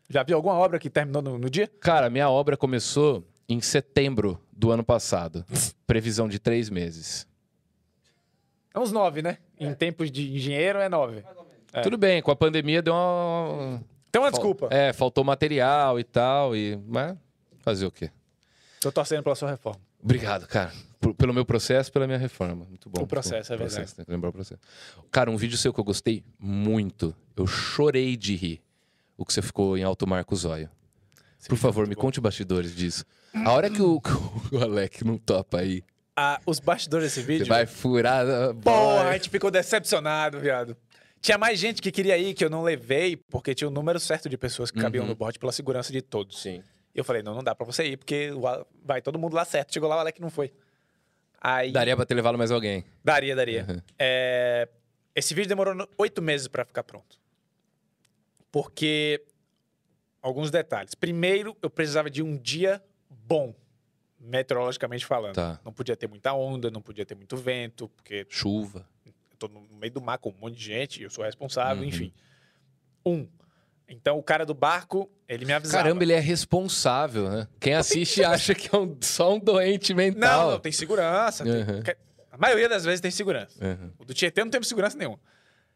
[0.09, 1.67] Já viu alguma obra que terminou no, no dia?
[1.79, 5.45] Cara, minha obra começou em setembro do ano passado.
[5.85, 7.27] Previsão de três meses.
[8.73, 9.37] É uns nove, né?
[9.59, 11.23] Em tempos de engenheiro é nove.
[11.71, 11.81] É.
[11.81, 13.81] Tudo bem, com a pandemia deu uma.
[14.11, 14.67] Tem uma Fal- desculpa.
[14.71, 16.55] É, faltou material e tal.
[16.55, 16.77] E...
[16.87, 17.15] Mas
[17.59, 18.09] fazer o quê?
[18.79, 19.79] Tô torcendo pela sua reforma.
[20.03, 20.71] Obrigado, cara.
[20.99, 22.65] Por- pelo meu processo, pela minha reforma.
[22.65, 23.01] Muito bom.
[23.03, 23.55] O processo, bom.
[23.55, 23.93] é verdade.
[23.95, 24.59] Tem que lembrar o processo.
[25.11, 27.15] Cara, um vídeo seu que eu gostei muito.
[27.35, 28.61] Eu chorei de rir.
[29.17, 30.69] O que você ficou em alto mar com o zóio.
[31.47, 33.03] Por favor, me conte bastidores disso.
[33.33, 35.83] A hora que o, que o Alec não topa aí,
[36.15, 37.47] Ah, os bastidores desse você vídeo.
[37.47, 38.27] vai furar.
[38.27, 40.75] a Porra, a gente ficou decepcionado, viado.
[41.21, 44.27] Tinha mais gente que queria ir, que eu não levei, porque tinha o número certo
[44.27, 45.09] de pessoas que cabiam Uhum.
[45.09, 46.41] no bote pela segurança de todos.
[46.41, 46.63] Sim.
[46.93, 48.31] E eu falei, não, não dá pra você ir, porque
[48.83, 49.71] vai todo mundo lá certo.
[49.73, 50.51] Chegou lá, o Alec não foi.
[51.39, 51.71] Aí...
[51.71, 52.83] Daria pra ter levado mais alguém.
[53.03, 53.65] Daria, daria.
[53.69, 53.81] Uhum.
[53.99, 54.67] É,
[55.15, 57.19] Esse vídeo demorou oito meses pra ficar pronto.
[58.51, 59.23] Porque...
[60.21, 60.93] Alguns detalhes.
[60.93, 62.79] Primeiro, eu precisava de um dia
[63.09, 63.55] bom,
[64.19, 65.33] meteorologicamente falando.
[65.33, 65.59] Tá.
[65.65, 68.87] Não podia ter muita onda, não podia ter muito vento, porque Chuva.
[69.49, 71.89] Tô no meio do mar com um monte de gente, eu sou responsável, Uhum.
[71.89, 72.13] enfim.
[73.05, 73.27] Um.
[73.87, 75.83] Então, o cara do barco, ele me avisava.
[75.83, 77.47] Caramba, ele é responsável, né?
[77.59, 80.45] Quem assiste acha que é um- só um doente mental.
[80.45, 81.43] Não, não, tem segurança.
[81.43, 81.81] tem- Uhum.
[82.31, 83.57] A maioria das vezes tem segurança.
[83.63, 83.91] Uhum.
[83.99, 85.19] O do Tietê não teve segurança nenhuma.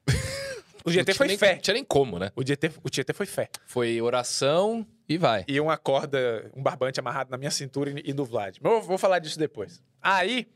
[0.85, 1.55] O Tietê foi nem- fé.
[1.55, 2.31] Não tinha nem como, né?
[2.35, 3.49] O Tietê, o Tietê foi fé.
[3.65, 5.43] Foi oração e vai.
[5.47, 8.57] E uma corda, um barbante amarrado na minha cintura e e do Vlad.
[8.61, 9.81] Mas eu vou falar disso depois.
[9.99, 10.47] Aí,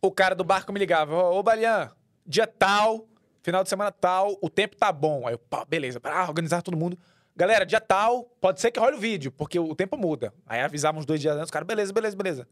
[0.00, 1.14] o cara do barco me ligava.
[1.30, 1.90] Ô, Balian,
[2.26, 3.08] dia tal,
[3.42, 5.26] final de semana tal, o tempo tá bom.
[5.26, 6.00] Aí eu, pá, beleza.
[6.02, 6.98] Ah, organizar todo mundo.
[7.34, 10.32] Galera, dia tal, pode ser que role o vídeo, porque o tempo muda.
[10.46, 12.48] Aí avisava uns dois dias antes, os caras, beleza, beleza, beleza.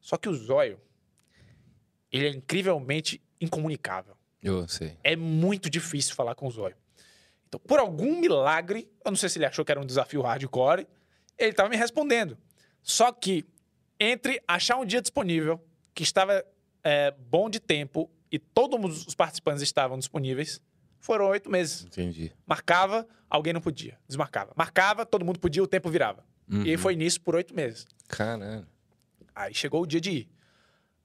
[0.00, 0.80] Só que o Zóio,
[2.10, 4.16] ele é incrivelmente incomunicável.
[4.40, 4.96] Eu sei.
[5.02, 6.76] É muito difícil falar com o Zóio.
[7.48, 10.86] Então, por algum milagre, eu não sei se ele achou que era um desafio hardcore,
[11.36, 12.38] ele estava me respondendo.
[12.82, 13.44] Só que,
[13.98, 15.60] entre achar um dia disponível,
[15.94, 16.44] que estava
[16.84, 20.60] é, bom de tempo, e todos os participantes estavam disponíveis,
[20.98, 21.84] foram oito meses.
[21.84, 22.32] Entendi.
[22.46, 23.98] Marcava, alguém não podia.
[24.06, 24.52] Desmarcava.
[24.56, 26.24] Marcava, todo mundo podia, o tempo virava.
[26.48, 26.78] E Uhum.
[26.78, 27.86] foi nisso por oito meses.
[28.08, 28.66] Caralho.
[29.34, 30.28] Aí chegou o dia de ir.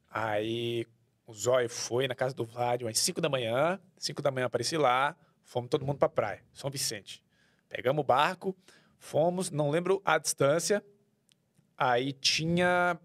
[0.10, 0.86] Aí
[1.26, 3.80] o Zóio foi na casa do Vlad às 5 da manhã.
[3.98, 5.16] 5 da manhã apareci lá.
[5.44, 7.24] Fomos todo mundo pra praia, São Vicente.
[7.70, 8.56] Pegamos o barco,
[9.00, 10.84] fomos, não lembro a distância.
[11.78, 13.00] Aí tinha.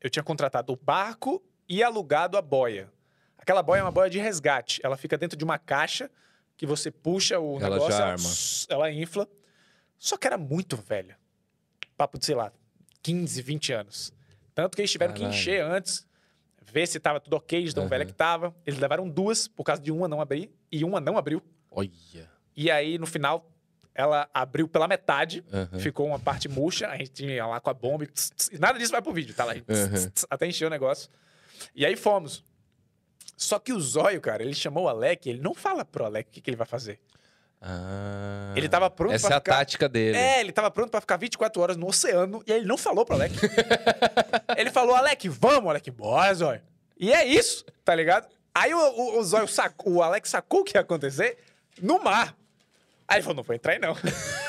[0.00, 2.90] Eu tinha contratado o barco e alugado a boia.
[3.38, 4.80] Aquela boia é uma boia de resgate.
[4.84, 6.10] Ela fica dentro de uma caixa
[6.56, 8.28] que você puxa o Ela negócio, ela, arma.
[8.68, 9.28] ela infla.
[9.98, 11.18] Só que era muito velha.
[11.96, 12.52] Papo de, sei lá,
[13.02, 14.12] 15, 20 anos.
[14.54, 15.30] Tanto que eles tiveram Caralho.
[15.32, 16.06] que encher antes,
[16.72, 17.90] ver se tava tudo ok, de tão Aham.
[17.90, 18.54] velha que tava.
[18.66, 21.42] Eles levaram duas, por causa de uma não abrir, e uma não abriu.
[21.70, 21.90] Olha.
[22.56, 23.50] E aí, no final,
[23.94, 25.78] ela abriu pela metade, Aham.
[25.78, 28.58] ficou uma parte murcha, a gente ia lá com a bomba e, tss, tss, e
[28.58, 31.10] nada disso vai pro vídeo, tá lá, tss, tss, até encher o negócio.
[31.74, 32.44] E aí fomos.
[33.36, 36.32] Só que o Zóio, cara, ele chamou o Alec, ele não fala pro Alec o
[36.32, 36.98] que, que ele vai fazer.
[37.60, 40.16] Ah, Ele tava pronto Essa pra é a ficar- tática dele.
[40.16, 43.04] É, ele tava pronto pra ficar 24 horas no oceano e aí ele não falou
[43.04, 43.34] pro Alec.
[44.56, 46.62] ele falou, Alec, vamos, Alec, bora, Zóio.
[46.98, 48.28] E é isso, tá ligado?
[48.54, 51.38] Aí o, o, o Zóio sacou, o Alex sacou o que ia acontecer
[51.80, 52.34] no mar.
[53.08, 53.94] Aí ele falou, não vou entrar aí não.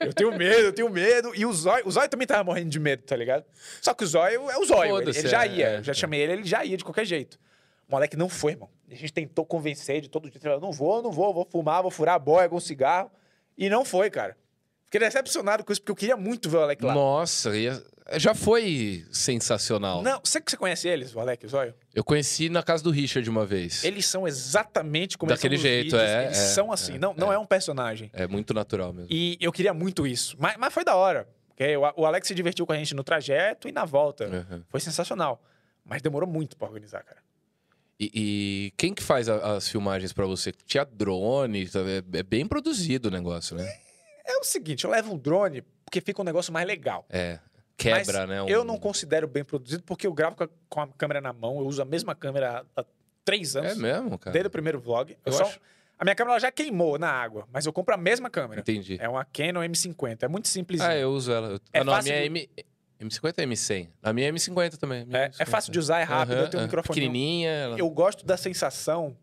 [0.00, 1.32] eu tenho medo, eu tenho medo.
[1.34, 3.44] E o Zóio, o Zóio também tava morrendo de medo, tá ligado?
[3.80, 5.66] Só que o Zóio é o Zóio, ele, ele já é, ia.
[5.66, 5.94] é, já é.
[5.94, 7.38] chamei ele, ele já ia de qualquer jeito.
[7.88, 8.68] O moleque não foi, irmão.
[8.90, 12.16] A gente tentou convencer de todo falou, não vou, não vou, vou fumar, vou furar
[12.16, 13.10] a boia com cigarro.
[13.56, 14.36] E não foi, cara.
[14.90, 16.94] Fiquei decepcionado com isso, porque eu queria muito ver o Alec lá.
[16.94, 17.82] Nossa, ia-
[18.14, 20.02] já foi sensacional.
[20.02, 21.74] Não, você que você conhece eles, o Alec e o Zóio?
[21.94, 23.84] Eu conheci na casa do Richard uma vez.
[23.84, 26.02] Eles são exatamente como Daquele eles são jeito, vídeos.
[26.02, 26.94] é, Eles é, são assim.
[26.94, 27.38] é, não, não é.
[27.38, 28.10] um personagem.
[28.14, 29.08] É muito natural mesmo.
[29.10, 30.36] E eu queria muito isso.
[30.38, 31.28] Mas, mas foi da hora.
[31.48, 34.26] Porque o, Alex se divertiu com a gente no trajeto e na volta.
[34.26, 34.62] Uhum.
[34.68, 35.42] Foi sensacional.
[35.84, 37.18] Mas demorou muito pra organizar, cara.
[38.00, 40.52] E, e quem que faz a- as filmagens pra você?
[40.64, 41.64] Tinha drone,
[42.14, 43.70] é, é bem produzido o negócio, né?
[44.28, 47.06] É o seguinte, eu levo um drone porque fica um negócio mais legal.
[47.08, 47.38] É.
[47.76, 48.42] Quebra, Mas né?
[48.42, 50.36] um- Eu não considero bem produzido porque eu gravo
[50.68, 51.58] com a, a câmera na mão.
[51.60, 52.84] Eu uso a mesma câmera há,
[53.24, 53.72] três anos.
[53.72, 54.32] É mesmo, cara.
[54.32, 55.12] Desde o primeiro vlog.
[55.12, 55.60] Eu Eu só- acho-
[55.98, 58.60] A minha câmera já queimou na água, mas eu compro a mesma câmera.
[58.60, 58.98] Entendi.
[59.00, 60.22] É uma Canon M50.
[60.22, 60.80] É muito simples.
[60.80, 61.48] Ah, eu uso ela.
[61.48, 62.50] Eu- É ah, não, a fácil minha é de-
[63.00, 63.08] M...
[63.08, 63.88] M50 é M100.
[64.02, 65.02] A minha é M50 também.
[65.02, 66.34] a minha É, é fácil de usar, é rápido.
[66.34, 67.00] Aham, eu tenho um microfone.
[67.00, 67.50] Pequenininha.
[67.50, 69.16] ela- Eu gosto da sensação.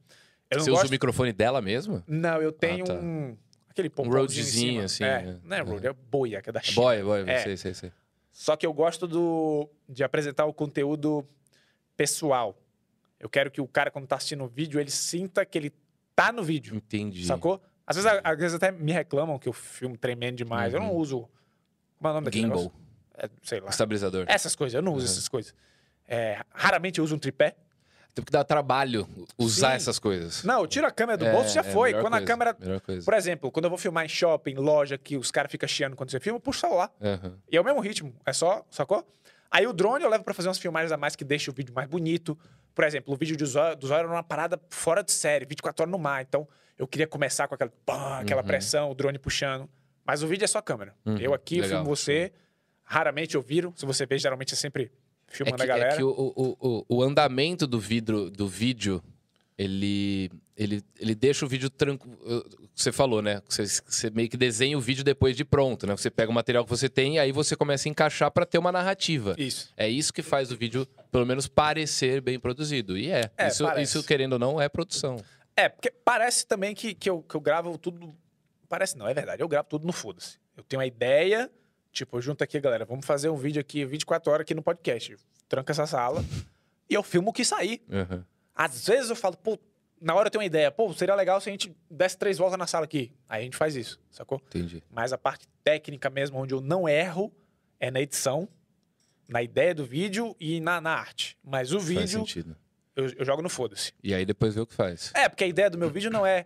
[0.49, 0.83] Eu Você gosto...
[0.83, 2.01] usa o microfone dela mesmo?
[2.07, 2.93] Não, eu tenho tá.
[2.93, 3.35] um.
[3.75, 4.83] Aquele Um Rodezinho, cima.
[4.85, 5.37] assim, É, é.
[5.43, 6.81] não é Rode, é boia, que é da China.
[6.81, 7.39] Boy, boy, É.
[7.43, 7.91] sei, sei, sei.
[8.31, 11.27] Só que eu gosto do, de apresentar o conteúdo
[11.97, 12.57] pessoal.
[13.19, 15.73] Eu quero que o cara, quando tá assistindo o vídeo, ele sinta que ele
[16.15, 16.75] tá no vídeo.
[16.75, 17.25] Entendi.
[17.25, 17.61] Sacou?
[17.85, 20.73] Às vezes, às vezes até me reclamam que eu filmo tremendo demais.
[20.73, 21.27] Eu não uso.
[21.97, 22.57] Como é o nome daquele Gimbal.
[22.59, 22.79] negócio?
[23.17, 23.69] É, sei lá.
[23.69, 24.25] Estabilizador.
[24.27, 25.53] Essas coisas, eu não uso essas coisas.
[26.07, 27.55] É, raramente eu uso um tripé.
[28.15, 29.05] Tem que dar trabalho
[29.37, 29.75] usar Sim.
[29.75, 30.41] essas coisas.
[30.45, 31.89] Não, eu tiro a câmera do É, bolso já é foi.
[31.89, 32.55] melhor Quando a coisa, câmera.
[32.57, 33.03] Melhor coisa.
[33.05, 36.09] Por exemplo, quando eu vou filmar em shopping, loja, que os caras ficam chiando quando
[36.11, 36.91] você filma, eu puxo o celular.
[37.01, 37.33] Aham.
[37.51, 38.15] E é o mesmo ritmo.
[38.25, 39.05] É só, sacou?
[39.51, 41.73] Aí o drone eu levo pra fazer umas filmagens a mais que deixa o vídeo
[41.75, 42.37] mais bonito.
[42.73, 45.83] Por exemplo, o vídeo do Zóio, do Zóio era uma parada fora de série, 24
[45.83, 46.21] horas no mar.
[46.21, 46.47] Então,
[46.77, 48.47] eu queria começar com aquela, pá, aquela Uhum.
[48.47, 49.69] pressão, o drone puxando.
[50.05, 50.93] Mas o vídeo é só câmera.
[51.05, 51.79] Uhum, Eu aqui, eu legal.
[51.83, 52.31] filmo você.
[52.83, 53.73] Raramente eu viro.
[53.75, 54.89] Se você vê, geralmente é sempre
[55.35, 55.93] É filmando que, a galera.
[55.93, 59.03] é que o, o, o, o andamento do vidro do vídeo,
[59.57, 62.17] ele, ele, ele deixa o vídeo tranquilo.
[62.73, 63.41] Você falou, né?
[63.47, 65.95] Você, você meio que desenha o vídeo depois de pronto, né?
[65.95, 68.57] Você pega o material que você tem e aí você começa a encaixar pra ter
[68.57, 69.33] uma narrativa.
[69.37, 69.71] Isso.
[69.77, 72.97] É isso que faz o vídeo, pelo menos, parecer bem produzido.
[72.97, 73.31] E é.
[73.37, 75.17] É, isso, isso, querendo ou não, é produção.
[75.55, 78.13] É, porque parece também que, que, eu, que eu gravo tudo.
[78.67, 79.41] Parece não, é verdade.
[79.41, 80.37] Eu gravo tudo no foda-se.
[80.57, 81.49] Eu tenho uma ideia,
[81.95, 85.15] tipo, eu junto aqui, galera, vamos fazer um vídeo aqui 24 horas aqui no podcast.
[85.47, 86.23] Tranca essa sala
[86.89, 87.81] e eu filmo o que sair.
[87.89, 88.25] Aham.
[88.53, 89.57] Às vezes eu falo, pô,
[89.99, 92.59] na hora eu tenho uma ideia, pô, seria legal se a gente desse três voltas
[92.59, 93.11] na sala aqui.
[93.27, 94.41] Aí a gente faz isso, sacou?
[94.47, 94.83] Entendi.
[94.91, 97.31] Mas a parte técnica mesmo, onde eu não erro,
[97.79, 98.47] é na edição,
[99.27, 101.37] na ideia do vídeo e na, na arte.
[101.43, 102.55] Mas o Faz vídeo, sentido.
[102.95, 103.93] eu, eu jogo no foda-se.
[104.03, 105.11] E aí depois vê o que faz.
[105.15, 106.45] É, porque a ideia do meu vídeo não é,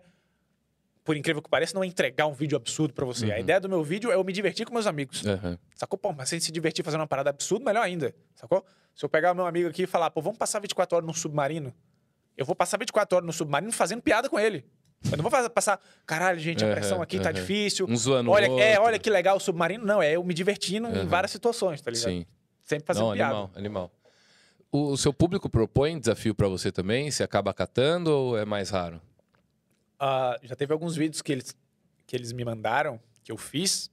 [1.04, 3.30] por incrível que pareça, não é entregar um vídeo absurdo pra você.
[3.30, 3.40] A Uhum.
[3.40, 5.24] ideia do meu vídeo é eu me divertir com meus amigos.
[5.26, 5.58] Aham.
[5.74, 5.98] Sacou?
[5.98, 8.14] Pô, mas se a gente se divertir fazendo uma parada absurda, melhor ainda.
[8.34, 8.64] Sacou?
[8.94, 11.14] Se eu pegar o meu amigo aqui e falar, pô, vamos passar 24 horas num
[11.14, 11.72] submarino,
[12.36, 14.64] eu vou passar 24 horas no submarino fazendo piada com ele.
[15.10, 17.40] Eu não vou fazer- passar, caralho, gente, a Aham, pressão aqui tá aham.
[17.40, 17.86] difícil.
[17.88, 18.82] Um zoando Olha, é, outro.
[18.84, 19.84] olha que legal o submarino.
[19.86, 21.06] Não, é eu me divertindo em Aham.
[21.06, 22.10] várias situações, tá ligado?
[22.10, 22.26] Sim.
[22.62, 23.32] Sempre fazendo Não, piada.
[23.34, 23.92] animal, animal.
[24.70, 27.10] O, o seu público propõe desafio pra você também?
[27.10, 29.00] Você acaba catando ou é mais raro?
[30.00, 31.54] Ah, já teve alguns vídeos que eles,
[32.06, 33.90] que eles me mandaram, que eu fiz,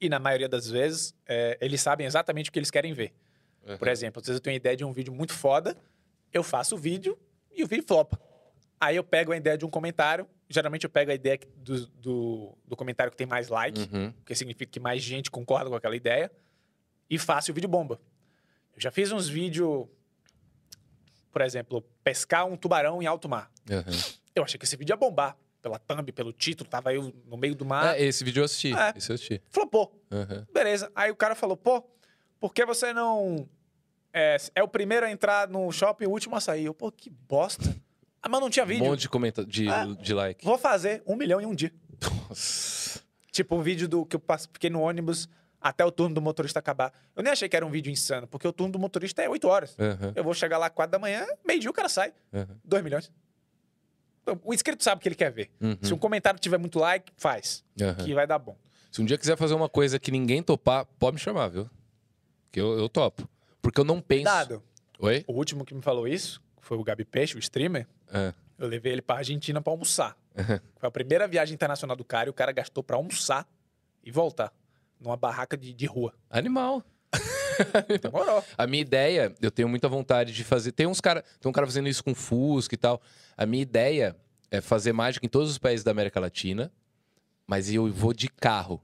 [0.00, 3.12] e na maioria das vezes, é, eles sabem exatamente o que eles querem ver.
[3.78, 5.76] Por exemplo, às vezes eu tenho a ideia de um vídeo muito foda,
[6.32, 7.18] eu faço o vídeo
[7.52, 8.18] e o vídeo flopa.
[8.80, 12.58] Aí eu pego a ideia de um comentário, geralmente eu pego a ideia do, do,
[12.66, 14.10] do comentário que tem mais like, Uhum.
[14.12, 16.32] porque significa que mais gente concorda com aquela ideia,
[17.10, 18.00] e faço o vídeo bomba.
[18.74, 19.86] Eu já fiz uns vídeos,
[21.30, 23.50] por exemplo, pescar um tubarão em alto mar.
[23.70, 23.84] Aham.
[24.38, 25.36] Eu achei que esse vídeo ia bombar.
[25.60, 27.96] Pela thumb, pelo título, tava eu no meio do mar.
[27.98, 28.72] É, esse vídeo eu assisti.
[28.72, 28.94] É.
[28.96, 29.42] Esse eu assisti.
[29.50, 29.92] Flopou.
[30.10, 30.46] Aham.
[30.52, 30.90] Beleza.
[30.94, 31.82] Aí o cara falou, pô,
[32.38, 33.48] por que você não.
[34.12, 36.64] É, é o primeiro a entrar no shopping e o último a sair?
[36.66, 37.76] Eu, pô, que bosta.
[38.22, 38.84] Ah, mas não tinha Um vídeo.
[38.84, 39.84] monte de comenta de, Ah.
[40.00, 40.44] de like.
[40.44, 41.72] Vou fazer um milhão em um dia.
[42.28, 43.00] Nossa.
[43.32, 45.28] Tipo, um vídeo do que eu fiquei no ônibus
[45.60, 46.92] até o turno do motorista acabar.
[47.16, 49.46] Eu nem achei que era um vídeo insano, porque o turno do motorista é 8
[49.48, 49.76] horas.
[49.78, 50.12] Aham.
[50.14, 52.12] Eu vou chegar lá 4 da manhã, meio-dia o cara sai.
[52.32, 52.56] Aham.
[52.64, 53.10] 2 milhões.
[54.44, 55.50] O inscrito sabe o que ele quer ver.
[55.60, 55.78] Uhum.
[55.82, 57.64] Se um comentário tiver muito like, faz.
[57.80, 57.94] Aham.
[58.04, 58.56] Que vai dar bom.
[58.90, 61.68] Se um dia quiser fazer uma coisa que ninguém topar, pode me chamar, viu?
[62.50, 63.28] Que eu, eu topo.
[63.60, 64.24] Porque eu não penso.
[64.24, 64.62] Dado.
[64.98, 65.24] Oi?
[65.28, 67.86] O último que me falou isso foi o Gabi Peixe, o streamer.
[68.12, 68.32] É.
[68.58, 70.16] Eu levei ele pra Argentina pra almoçar.
[70.36, 70.60] Aham.
[70.76, 73.46] Foi a primeira viagem internacional do cara e o cara gastou pra almoçar
[74.02, 74.52] e voltar.
[75.00, 76.12] Numa barraca de, de rua.
[76.28, 76.82] Animal.
[78.02, 78.44] Demorou.
[78.56, 80.72] A minha ideia, eu tenho muita vontade de fazer.
[80.72, 83.00] Tem uns cara, tem um cara fazendo isso com Fusca e tal.
[83.36, 84.16] A minha ideia
[84.50, 86.72] é fazer mágica em todos os países da América Latina,
[87.46, 88.82] mas eu vou de carro.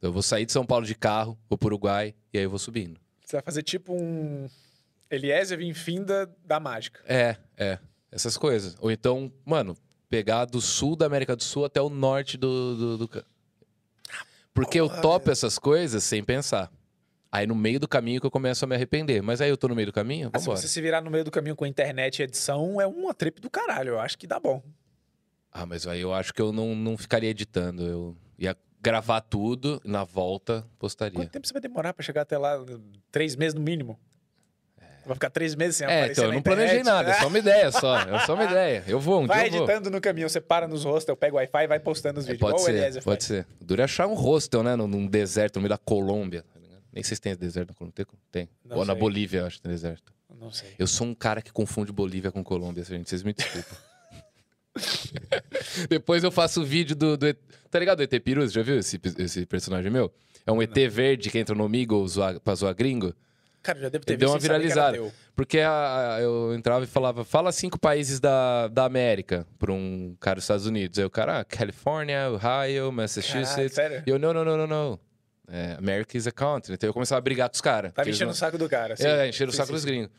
[0.00, 2.58] Eu vou sair de São Paulo de carro, vou pro Uruguai e aí eu vou
[2.58, 3.00] subindo.
[3.24, 4.48] Você vai fazer tipo um
[5.10, 7.00] Eliezer Vinfinda da mágica.
[7.06, 7.78] É, é.
[8.10, 8.76] Essas coisas.
[8.80, 9.76] Ou então, mano,
[10.08, 12.76] pegar do sul da América do Sul até o norte do.
[12.76, 13.24] do, do
[14.54, 16.72] Porque eu topo essas coisas sem pensar.
[17.30, 19.22] Aí no meio do caminho que eu começo a me arrepender.
[19.22, 21.24] Mas aí eu tô no meio do caminho, Ah, se você se virar no meio
[21.24, 23.90] do caminho com internet e edição, é uma trip do caralho.
[23.90, 24.62] Eu acho que dá bom.
[25.52, 27.82] Ah, mas aí eu acho que eu não, não ficaria editando.
[27.84, 31.14] Eu ia gravar tudo e na volta postaria.
[31.18, 32.64] Quanto tempo você vai demorar pra chegar até lá?
[33.12, 33.98] Três meses no mínimo?
[35.04, 36.94] Vai ficar três meses sem É, aparecer então eu não planejei internet?
[36.94, 37.98] nada, é só uma ideia só.
[37.98, 38.84] É só uma ideia.
[38.86, 39.66] Eu vou, um Vai dia vou.
[39.66, 42.32] editando no caminho, você para nos hostels, pega o Wi-Fi e vai postando os É,
[42.32, 42.40] vídeos.
[42.50, 43.24] pode igual o ser, pode faz.
[43.24, 43.46] ser.
[43.60, 44.76] Dura achar um hostel, né?
[44.76, 46.44] Num, num deserto, no meio da Colômbia.
[46.98, 48.06] Nem sei se tem deserto na Colômbia.
[48.30, 48.48] Tem?
[48.64, 49.00] Não Ou na sei.
[49.00, 50.12] Bolívia, eu acho que tem deserto.
[50.40, 50.74] Não sei.
[50.78, 53.08] Eu sou um cara que confunde Bolívia com Colômbia, gente.
[53.08, 53.76] Vocês me desculpam.
[55.88, 57.34] Depois eu faço o vídeo do, do.
[57.70, 58.00] Tá ligado?
[58.00, 60.12] O ET Pirus, já viu esse, esse personagem meu?
[60.46, 61.68] É um ET verde que entra no
[62.08, 63.14] zoar, pra zoar gringo.
[63.62, 65.12] Cara, já deve ter Ele deu visto uma que era viralizada.
[65.34, 70.16] Porque a- a- eu entrava e falava, fala cinco países da, da América pra um
[70.20, 70.98] cara dos Estados Unidos.
[70.98, 73.74] Aí o cara, ah, Califórnia, Ohio, Massachusetts.
[73.74, 74.02] sério?
[74.06, 75.00] E eu, não, não, não, não, não.
[75.50, 76.76] É, America is a continent.
[76.76, 77.92] Então eu começava a brigar com os caras.
[77.92, 78.94] Tá eles enchendo não- o saco do cara.
[78.94, 79.06] assim.
[79.06, 79.88] É, encher o saco sim, dos sim.
[79.88, 80.10] gringos.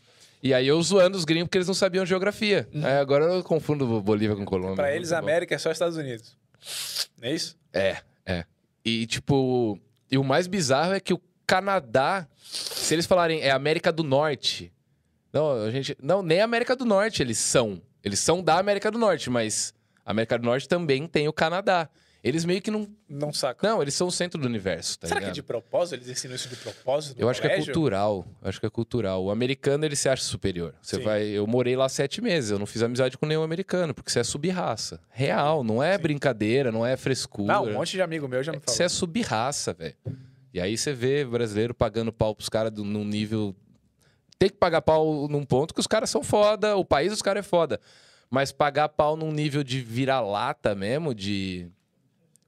[0.42, 2.68] E aí eu zoando os gringos porque eles não sabiam geografia.
[2.74, 4.76] Aí agora eu confundo Bolívia com Colômbia.
[4.76, 6.36] Pra Muito eles, a América é só Estados Unidos.
[7.22, 7.58] Não é isso?
[7.74, 8.46] É, é.
[8.84, 9.78] E tipo,
[10.10, 14.72] e o mais bizarro é que o Canadá, se eles falarem é América do Norte,
[15.32, 17.82] não, a gente, não, nem América do Norte eles são.
[18.04, 19.74] Eles são da América do Norte, mas
[20.06, 21.90] a América do Norte também tem o Canadá.
[22.22, 23.66] Eles meio que não, Não saca.
[23.66, 25.36] não, eles são o centro do universo, tá Será que é ligado?
[25.36, 25.96] de propósito?
[25.96, 27.18] Eles ensinam isso de propósito?
[27.18, 27.74] Eu acho que é colégio?
[27.74, 28.28] cultural.
[28.42, 29.24] Acho que é cultural.
[29.24, 30.76] O americano, ele se acha superior.
[30.82, 31.04] Você Sim.
[31.04, 31.24] vai.
[31.28, 32.52] Eu morei lá sete meses.
[32.52, 35.00] Eu não fiz amizade com nenhum americano, porque você é subraça.
[35.10, 36.02] Real, não é Sim.
[36.02, 37.54] brincadeira, não é frescura.
[37.54, 38.76] Não, um monte de amigo meu já me falou.
[38.76, 39.96] Você é subraça, velho.
[40.54, 43.56] E aí você vê brasileiro pagando pau pros caras num nível.
[44.38, 47.46] Tem que pagar pau num ponto que os caras são foda, o país dos caras
[47.46, 47.80] é foda.
[48.30, 51.68] Mas pagar pau num nível de vira-lata mesmo, de.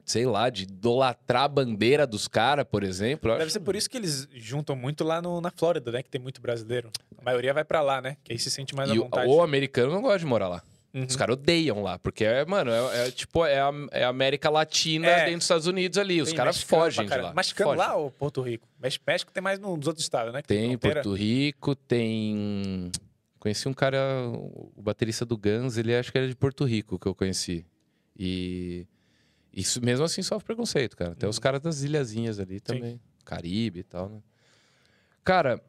[0.05, 3.31] Sei lá, de idolatrar a bandeira dos caras, por exemplo.
[3.31, 6.01] Deve acho- ser por isso que eles juntam muito lá no- na Flórida, né?
[6.03, 6.89] Que tem muito brasileiro.
[7.17, 8.17] A maioria vai pra lá, né?
[8.23, 9.29] Que aí se sente mais à E o, vontade.
[9.29, 10.63] o americano não gosta de morar lá.
[10.93, 11.05] Uhum.
[11.07, 14.49] Os caras odeiam lá, porque é, mano, é, é tipo, é a, é a América
[14.49, 15.19] Latina É.
[15.23, 16.21] dentro dos Estados Unidos ali.
[16.21, 17.33] Os Tem caras fogem de lá.
[17.33, 17.87] Mexicano Fogem.
[17.87, 18.67] lá ou Porto Rico?
[19.07, 20.41] México, tem mais nos outros estados, né?
[20.41, 21.01] Tem fronteira.
[21.01, 22.91] Porto Rico, tem.
[23.39, 23.99] Conheci um cara,
[24.75, 27.65] o baterista do Guns, ele acho que era de Porto Rico que eu conheci.
[28.19, 28.85] E
[29.53, 31.11] isso mesmo assim sofre preconceito, cara.
[31.11, 31.41] Até os Uhum.
[31.41, 32.99] caras das ilhazinhas ali também.
[33.25, 34.21] Caribe e tal, né?
[35.23, 35.61] Cara,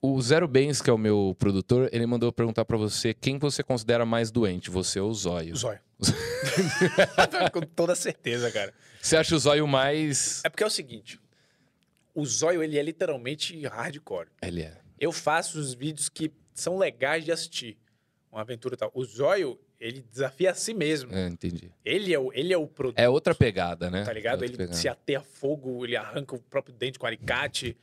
[0.00, 3.62] o Zero Bens, que é o meu produtor, ele mandou perguntar pra você quem você
[3.62, 5.54] considera mais doente, você ou o Zóio.
[5.54, 5.80] O zóio.
[7.52, 8.72] Com toda certeza, cara.
[9.00, 10.42] Você acha o Zóio mais.
[10.44, 11.20] É porque é o seguinte.
[12.14, 14.28] O zóio, ele é literalmente hardcore.
[14.40, 14.78] Ele é.
[14.98, 17.76] Eu faço os vídeos que são legais de assistir.
[18.32, 18.90] Uma aventura e tal.
[18.94, 21.14] O zóio, ele desafia a si mesmo.
[21.14, 21.70] É, entendi.
[21.84, 22.98] Ele é o, ele é o produto.
[22.98, 24.04] É outra pegada, né?
[24.04, 24.42] Tá ligado?
[24.42, 24.76] É Ele pegada.
[24.76, 27.76] se aterra fogo, ele arranca o próprio dente com alicate,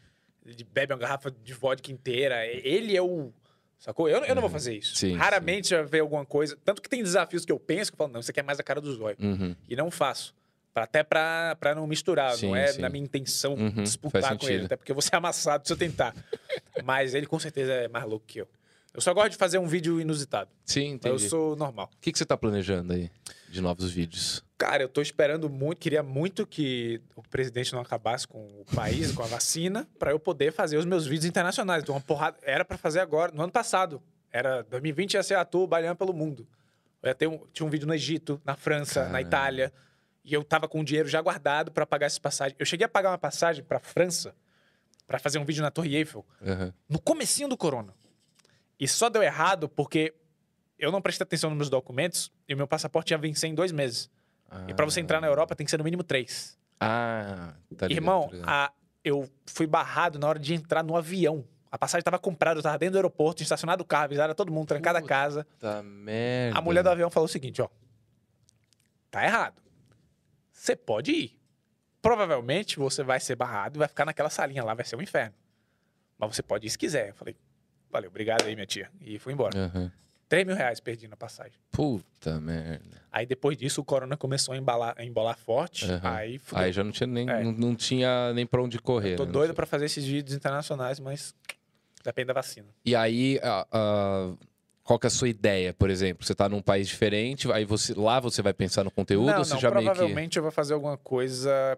[0.46, 2.46] ele bebe uma garrafa de vodka inteira.
[2.46, 3.32] Ele é o.
[3.80, 4.08] Sacou?
[4.08, 4.96] Eu, eu não vou fazer isso.
[4.96, 6.58] Sim, Raramente já vê alguma coisa.
[6.64, 8.58] Tanto que tem desafios que eu penso que eu falo, não, isso aqui é mais
[8.60, 9.18] a cara do zóio.
[9.20, 9.54] Uhum.
[9.68, 10.34] E não faço.
[10.74, 12.32] Pra- Até pra, pra não misturar.
[12.36, 12.82] Sim, não é sim.
[12.82, 14.56] na minha intenção Uhum, disputar faz com sentido.
[14.60, 14.66] ele.
[14.68, 16.16] Até porque eu vou ser amassado se eu tentar.
[16.84, 18.48] Mas ele com certeza é mais louco que eu.
[18.94, 20.50] Eu só gosto de fazer um vídeo inusitado.
[20.66, 21.30] Sim, Mas Eu entendi.
[21.30, 21.90] sou normal.
[21.96, 23.10] O que, que você tá planejando aí
[23.50, 24.44] de novos vídeos?
[24.58, 29.12] Cara, eu tô esperando muito, queria muito que o presidente não acabasse com o país,
[29.12, 31.82] com a vacina, para eu poder fazer os meus vídeos internacionais.
[31.82, 32.38] Então, uma porrada.
[32.44, 34.02] Era para fazer agora, no ano passado.
[34.32, 36.48] Era 2020 ia ser ator baiano pelo mundo.
[37.02, 39.14] Eu ia ter um, tinha um vídeo no Egito, na França, Caramba.
[39.14, 39.74] na Itália.
[40.24, 42.56] E eu tava com o dinheiro já guardado para pagar essas passagens.
[42.60, 44.34] Eu cheguei a pagar uma passagem para França
[45.06, 46.74] para fazer um vídeo na Torre Eiffel Aham.
[46.88, 47.94] no comecinho do corona.
[48.84, 50.14] E só deu errado porque
[50.78, 53.72] eu não prestei atenção nos meus documentos e o meu passaporte ia vencer em dois
[53.72, 54.10] meses.
[54.68, 56.58] E para você entrar na Europa tem que ser no mínimo três.
[56.80, 58.72] Ah, tá ligado, Irmão, tá a-
[59.04, 61.46] eu fui barrado na hora de entrar no avião.
[61.72, 64.68] A passagem estava comprada, eu tava dentro do aeroporto, estacionado o carro, avisaram todo mundo,
[64.68, 65.48] trancada a casa.
[65.60, 66.60] Tá merda.
[66.60, 67.70] A mulher do avião falou o seguinte, ó.
[69.10, 69.62] Tá errado.
[70.52, 71.40] Você pode ir.
[72.02, 75.34] Provavelmente você vai ser barrado e vai ficar naquela salinha lá, vai ser um inferno.
[76.18, 77.10] Mas você pode ir se quiser.
[77.10, 77.36] Eu falei,
[77.94, 78.90] valeu, obrigado aí, minha tia.
[79.00, 79.58] E fui embora.
[79.58, 79.92] Aham.
[80.28, 81.54] 3 mil reais perdi na passagem.
[81.72, 83.04] Puta merda.
[83.12, 85.86] Aí depois disso o corona começou a embalar, a embolar forte.
[85.86, 86.10] Aham.
[86.12, 86.64] Aí fudeu.
[86.64, 87.44] Aí já não tinha nem, É.
[87.44, 89.16] não, não tinha nem pra onde correr.
[89.16, 89.32] Tô né?
[89.32, 91.36] doido pra fazer esses vídeos internacionais, mas
[92.04, 92.68] depende da vacina.
[92.84, 94.34] E aí, a- a-
[94.84, 96.26] qual que é a sua ideia, por exemplo?
[96.26, 99.46] Você tá num país diferente, aí você lá você vai pensar no conteúdo não, ou
[99.46, 99.86] você não, já meio que...
[99.92, 101.78] provavelmente eu vou fazer alguma coisa,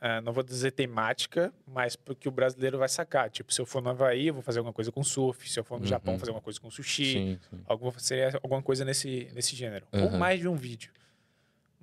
[0.00, 3.28] ah, não vou dizer temática, mas porque o brasileiro vai sacar.
[3.30, 5.48] Tipo, se eu for no Havaí, eu vou fazer alguma coisa com surf.
[5.50, 5.88] Se eu for no Uhum.
[5.90, 7.12] Japão, fazer alguma coisa com sushi.
[7.12, 7.60] Sim, sim.
[7.66, 9.86] Alguma, seria alguma coisa nesse, nesse gênero.
[9.92, 10.18] Ou Uhum.
[10.18, 10.90] mais de um vídeo.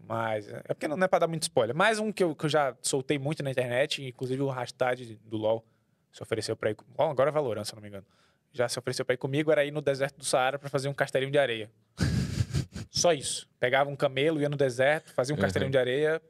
[0.07, 1.75] Mas é porque não é pra dar muito spoiler.
[1.75, 5.37] Mais um que eu, que eu já soltei muito na internet, inclusive o hashtag do
[5.37, 5.63] LoL
[6.11, 6.77] se ofereceu pra ir.
[6.97, 8.05] LoL agora é Valorant, se não me engano.
[8.53, 10.93] Já se ofereceu pra ir comigo, era ir no deserto do Saara pra fazer um
[10.93, 11.69] castelinho de areia.
[12.89, 13.47] Só isso.
[13.59, 15.41] Pegava um camelo, ia no deserto, fazia um Uhum.
[15.43, 16.21] castelinho de areia.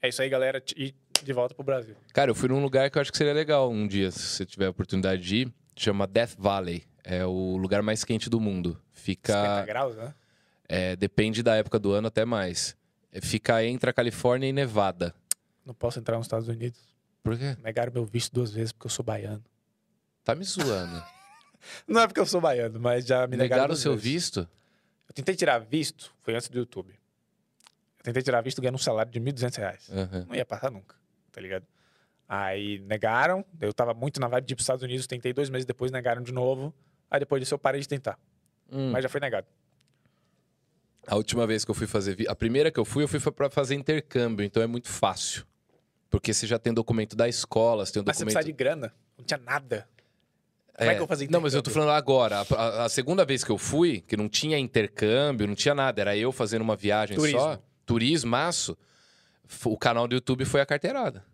[0.00, 0.62] É isso aí, galera.
[0.76, 0.94] E
[1.24, 1.94] de volta pro Brasil.
[2.12, 4.46] Cara, eu fui num lugar que eu acho que seria legal um dia, se você
[4.46, 5.52] tiver a oportunidade de ir.
[5.76, 6.84] Chama Death Valley.
[7.04, 8.80] É o lugar mais quente do mundo.
[8.92, 9.64] 50 Fica...
[9.64, 10.14] graus, né?
[10.68, 12.76] é, depende da época do ano até mais.
[13.10, 15.14] É, Fica entre a Califórnia e Nevada.
[15.64, 16.78] Não posso entrar nos Estados Unidos.
[17.22, 17.56] Por quê?
[17.62, 19.42] Negaram meu visto duas vezes porque eu sou baiano.
[20.22, 21.02] Tá me zoando.
[21.88, 23.62] Não é porque eu sou baiano, mas já me negaram.
[23.62, 24.12] Negaram o seu vezes.
[24.12, 24.48] visto?
[25.08, 26.90] Eu tentei tirar visto, foi antes do YouTube.
[27.98, 29.90] Eu tentei tirar visto ganhando um salário de 1.200 reais.
[29.90, 30.26] Aham.
[30.28, 30.94] Não ia passar nunca,
[31.38, 31.64] tá ligado?
[32.28, 35.64] Aí negaram, eu tava muito na vibe de ir pros Estados Unidos, tentei dois meses
[35.64, 36.74] depois, negaram de novo.
[37.10, 38.18] Aí depois disso eu parei de tentar,
[38.70, 38.90] Hum.
[38.90, 39.46] mas já foi negado.
[41.06, 42.14] A última vez que eu fui fazer.
[42.16, 45.46] vi- A primeira que eu fui, eu fui pra fazer intercâmbio, então é muito fácil.
[46.10, 48.34] Porque você já tem documento da escola, você tem o Mas você documento.
[48.34, 49.88] precisa de grana, não tinha nada.
[50.76, 52.40] Como é que eu fazer Não, mas eu tô falando agora.
[52.40, 56.00] A, a- a segunda vez que eu fui, que não tinha intercâmbio, não tinha nada,
[56.00, 57.40] era eu fazendo uma viagem Turismo.
[57.40, 57.58] só.
[57.86, 58.76] Turismaço.
[59.64, 61.24] O canal do YouTube foi a carteirada.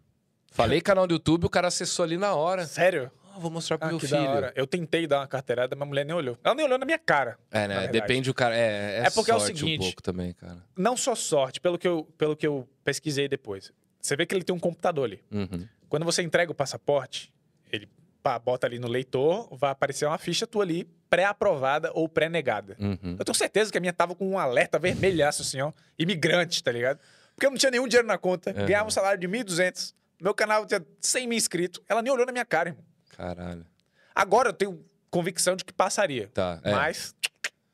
[0.51, 2.65] Falei canal do YouTube, o cara acessou ali na hora.
[2.67, 3.11] Sério?
[3.35, 4.53] Ah, vou mostrar pro Ah, meu filho.
[4.55, 6.39] Eu tentei dar uma carteirada, mas a mulher nem olhou.
[6.45, 7.37] Ela nem olhou na minha cara.
[7.51, 7.89] É, né?
[7.89, 8.57] Depende do cara.
[8.57, 10.59] É, é, É porque é o seguinte, um pouco também, cara.
[10.77, 13.73] Não só sorte, pelo que eu, pelo que eu pesquisei depois.
[14.01, 15.21] Você vê que ele tem um computador ali.
[15.33, 15.67] Uhum.
[15.89, 17.33] Quando você entrega o passaporte,
[17.73, 17.89] ele
[18.23, 22.77] pá, bota ali no leitor, vai aparecer uma ficha tua ali, pré-aprovada ou pré-negada.
[22.79, 23.17] Uhum.
[23.19, 26.71] Eu tenho certeza que a minha tava com um alerta vermelhaço assim, ó, imigrante, tá
[26.71, 27.01] ligado?
[27.35, 28.67] Porque eu não tinha nenhum dinheiro na conta, Uhum.
[28.67, 32.33] ganhava um salário de 1.200, meu canal tinha 100 mil inscritos, ela nem olhou na
[32.33, 32.85] minha cara, irmão.
[33.17, 33.67] Caralho.
[34.15, 36.61] Agora eu tenho convicção de que passaria, Tá.
[36.63, 36.71] É.
[36.73, 37.15] mas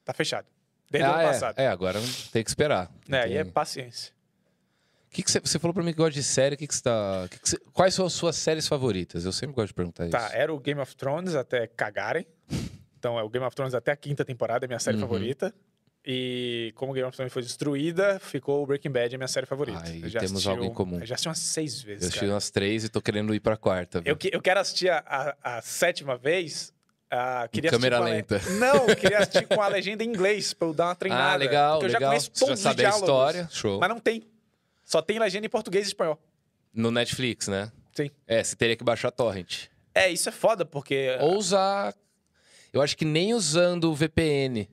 [0.04, 0.46] tá fechado.
[0.90, 1.26] Desde o Ah, ano é.
[1.32, 1.58] passado.
[1.58, 1.98] É, agora
[2.32, 2.90] tem que esperar.
[3.08, 4.12] É, Tem- e é paciência.
[5.10, 7.28] Que que você, você falou pra mim que gosta de série, que que você tá,
[7.30, 9.24] que você- quais são as suas séries favoritas?
[9.24, 10.12] Eu sempre gosto de perguntar isso.
[10.12, 12.26] Tá, era o Game of Thrones até cagarem.
[12.98, 15.02] Então, é o Game of Thrones até a quinta temporada, é minha série Uhum.
[15.02, 15.54] favorita.
[16.04, 19.82] E como Game of Thrones foi destruída, ficou o Breaking Bad, a minha série favorita.
[19.90, 20.98] Eu já temos algo em um- comum.
[20.98, 22.32] Eu já assisti umas seis Eu vezes, assisti cara.
[22.32, 24.00] umas três e tô querendo ir pra quarta.
[24.04, 26.72] Eu, que- eu quero assistir a, a- a sétima vez.
[27.10, 28.40] ah, queria assistir câmera com a lenta.
[28.58, 31.32] Não, eu queria assistir com a legenda em inglês, pra eu dar uma treinada.
[31.32, 32.10] Ah, legal, Porque eu já legal.
[32.12, 33.02] conheço Você já todos os sabe a diálogos.
[33.02, 33.48] história.
[33.50, 33.80] Show.
[33.80, 34.22] Mas não tem.
[34.84, 36.18] Só tem legenda em português e espanhol.
[36.72, 37.70] No Netflix, né?
[37.92, 38.10] Sim.
[38.26, 39.66] É, você teria que baixar torrent.
[39.94, 41.92] É, isso é foda, porque Ou usar...
[42.72, 44.68] Eu acho que nem usando o VPN.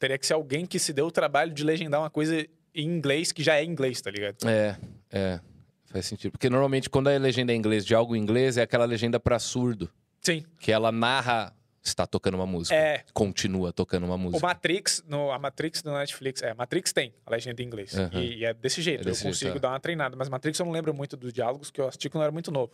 [0.00, 2.44] Teria que ser alguém que se deu o trabalho de legendar uma coisa
[2.74, 4.48] em inglês que já é inglês, tá ligado?
[4.48, 4.76] É,
[5.12, 5.40] é.
[5.84, 6.32] Faz sentido.
[6.32, 9.38] Porque normalmente quando a legenda é inglês de algo em inglês, é aquela legenda pra
[9.38, 9.88] surdo.
[10.20, 10.44] Sim.
[10.58, 11.54] Que ela narra...
[11.82, 12.74] Está tocando uma música.
[12.76, 13.02] É.
[13.14, 14.46] Continua tocando uma O música.
[14.46, 17.94] Matrix, no, a Matrix do Netflix, é, Matrix tem a legenda em inglês.
[17.98, 18.20] Aham.
[18.20, 19.60] E, e é desse jeito, É desse eu jeito, consigo é.
[19.60, 20.14] dar uma treinada.
[20.14, 22.52] Mas Matrix eu não lembro muito dos diálogos que eu assisti quando eu era muito
[22.52, 22.70] novo.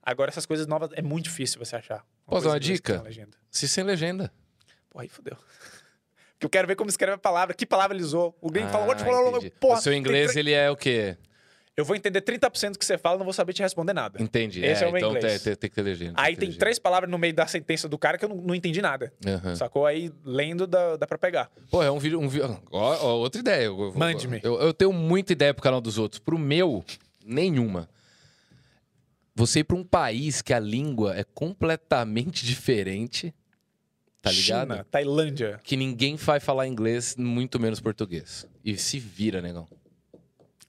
[0.00, 1.98] Agora, essas coisas novas é muito difícil você achar.
[1.98, 3.02] Posso coisa dar uma dica?
[3.50, 4.32] Se sem legenda.
[4.88, 5.36] Porra, aí fodeu.
[6.44, 8.36] Porque eu quero ver como escreve a palavra, que palavra ele usou.
[8.40, 9.50] O gringo Ah, fala, "What you want?" entendi.
[9.58, 9.78] porra.
[9.78, 11.16] o seu inglês, tre- ele é o quê?
[11.76, 14.22] Eu vou entender 30% do que você fala, não vou saber te responder nada.
[14.22, 14.64] Entendi.
[14.64, 15.42] Esse é o meu então inglês.
[15.42, 16.12] tem, tem- que ter legenda.
[16.16, 18.54] Aí que tem três palavras no meio da sentença do cara que eu não, não
[18.54, 19.12] entendi nada.
[19.26, 19.56] Aham.
[19.56, 19.84] Sacou?
[19.84, 21.50] Aí, lendo, dá, dá pra pegar.
[21.72, 22.20] Pô, é um vídeo.
[22.20, 22.60] Um vídeo...
[22.70, 23.68] Ó, ó, outra ideia.
[23.96, 24.38] Mande-me.
[24.44, 26.20] Eu, eu tenho muita ideia pro canal dos outros.
[26.20, 26.84] Pro meu,
[27.26, 27.88] nenhuma.
[29.34, 33.34] Você ir pra um país que a língua é completamente diferente,
[34.24, 34.72] tá ligado?
[34.72, 35.60] China, Tailândia.
[35.62, 38.46] Que ninguém vai falar inglês, muito menos português.
[38.64, 39.68] E se vira, negão.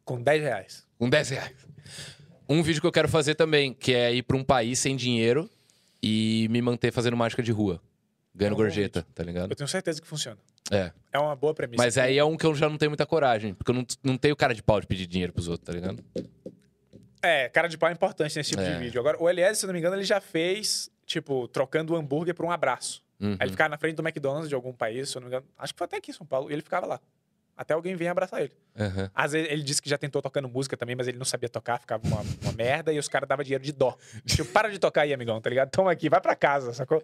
[0.03, 0.85] Com 10 reais.
[0.99, 1.55] Com 10 reais.
[2.47, 5.49] Um vídeo que eu quero fazer também, que é ir pra um país sem dinheiro
[6.03, 7.81] e me manter fazendo mágica de rua.
[8.35, 9.49] Ganhando É um gorjeta, tá ligado?
[9.51, 10.37] Eu tenho certeza que funciona.
[10.71, 10.91] É.
[11.13, 11.81] É uma boa premissa.
[11.81, 13.53] Mas aí é um que eu já não tenho muita coragem.
[13.53, 16.03] Porque eu não, não tenho cara de pau de pedir dinheiro pros outros, tá ligado?
[17.21, 18.73] É, cara de pau é importante nesse tipo É.
[18.73, 18.99] de vídeo.
[18.99, 22.35] Agora, o Elias, se eu não me engano, ele já fez, tipo, trocando o hambúrguer
[22.35, 23.01] por um abraço.
[23.19, 23.31] Uhum.
[23.33, 25.47] Aí ele ficava na frente do McDonald's de algum país, se eu não me engano.
[25.57, 26.49] Acho que foi até aqui em São Paulo.
[26.49, 26.99] E ele ficava lá.
[27.57, 28.51] Até alguém vinha abraçar ele.
[28.77, 29.09] Aham.
[29.15, 31.79] Às vezes ele disse que já tentou tocando música também, mas ele não sabia tocar,
[31.79, 33.95] ficava uma, uma merda e os caras davam dinheiro de dó.
[34.27, 35.69] Tipo, para de tocar aí, amigão, tá ligado?
[35.69, 37.01] Toma aqui, vai pra casa, sacou?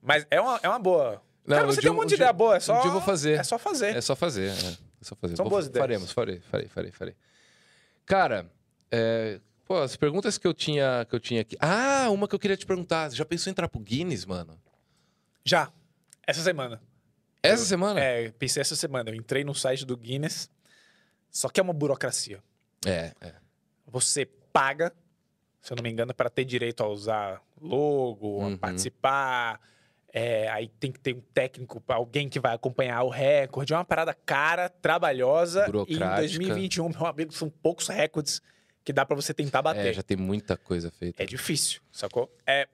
[0.00, 1.20] Mas é uma, é uma boa.
[1.44, 2.78] Não, cara, um você dia tem um monte um de dia- ideia boa, é só.
[2.78, 3.38] um dia eu vou fazer.
[3.38, 3.96] É só fazer.
[3.96, 4.52] É só fazer, é.
[4.52, 5.36] É só fazer.
[5.36, 5.82] São Vou- boas ideias.
[5.82, 7.16] Faremos, farei, farei, farei, farei, farei.
[8.06, 8.46] Cara,
[8.92, 11.56] é, pô, as perguntas que eu tinha que eu tinha aqui.
[11.58, 13.10] Ah, uma que eu queria te perguntar.
[13.10, 14.56] Você já pensou em entrar pro Guinness, mano?
[15.44, 15.70] Já.
[16.26, 16.80] Essa semana.
[17.42, 18.00] Essa semana?
[18.00, 19.10] É, pensei essa semana.
[19.10, 20.50] Eu entrei no site do Guinness.
[21.30, 22.42] Só que é uma burocracia.
[22.86, 23.34] É, é.
[23.86, 24.92] Você paga,
[25.60, 28.54] se eu não me engano, para ter direito a usar logo, Uhum.
[28.54, 29.60] a participar.
[30.16, 33.72] É, aí tem que ter um técnico, alguém que vai acompanhar o recorde.
[33.72, 35.62] É uma parada cara, trabalhosa.
[35.62, 36.16] E em Burocrática.
[36.20, 38.40] 2021, meu amigo, são poucos recordes
[38.84, 39.88] que dá para você tentar bater.
[39.88, 41.20] É, já tem muita coisa feita.
[41.22, 42.32] É difícil, sacou?
[42.46, 42.68] É,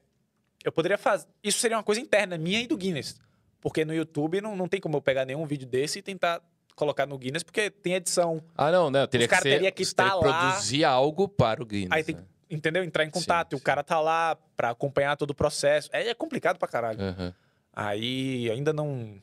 [0.64, 1.26] eu poderia fazer.
[1.42, 3.20] Isso seria uma coisa interna minha e do Guinness.
[3.60, 6.40] Porque no YouTube não, não tem como eu pegar nenhum vídeo desse e tentar
[6.74, 8.42] colocar no Guinness, porque tem edição.
[8.56, 9.06] Ah, não, não.
[9.06, 9.50] Teria que cara ser.
[9.50, 10.50] teria que você teria estar que lá.
[10.50, 11.92] produzir algo para o Guinness.
[11.92, 12.22] Aí tem né?
[12.48, 12.82] que, entendeu?
[12.82, 13.50] Entrar em contato.
[13.50, 15.90] Sim, e o cara tá lá pra acompanhar todo o processo.
[15.92, 17.00] É, é complicado pra caralho.
[17.00, 17.34] Aham.
[17.72, 19.18] Aí ainda não.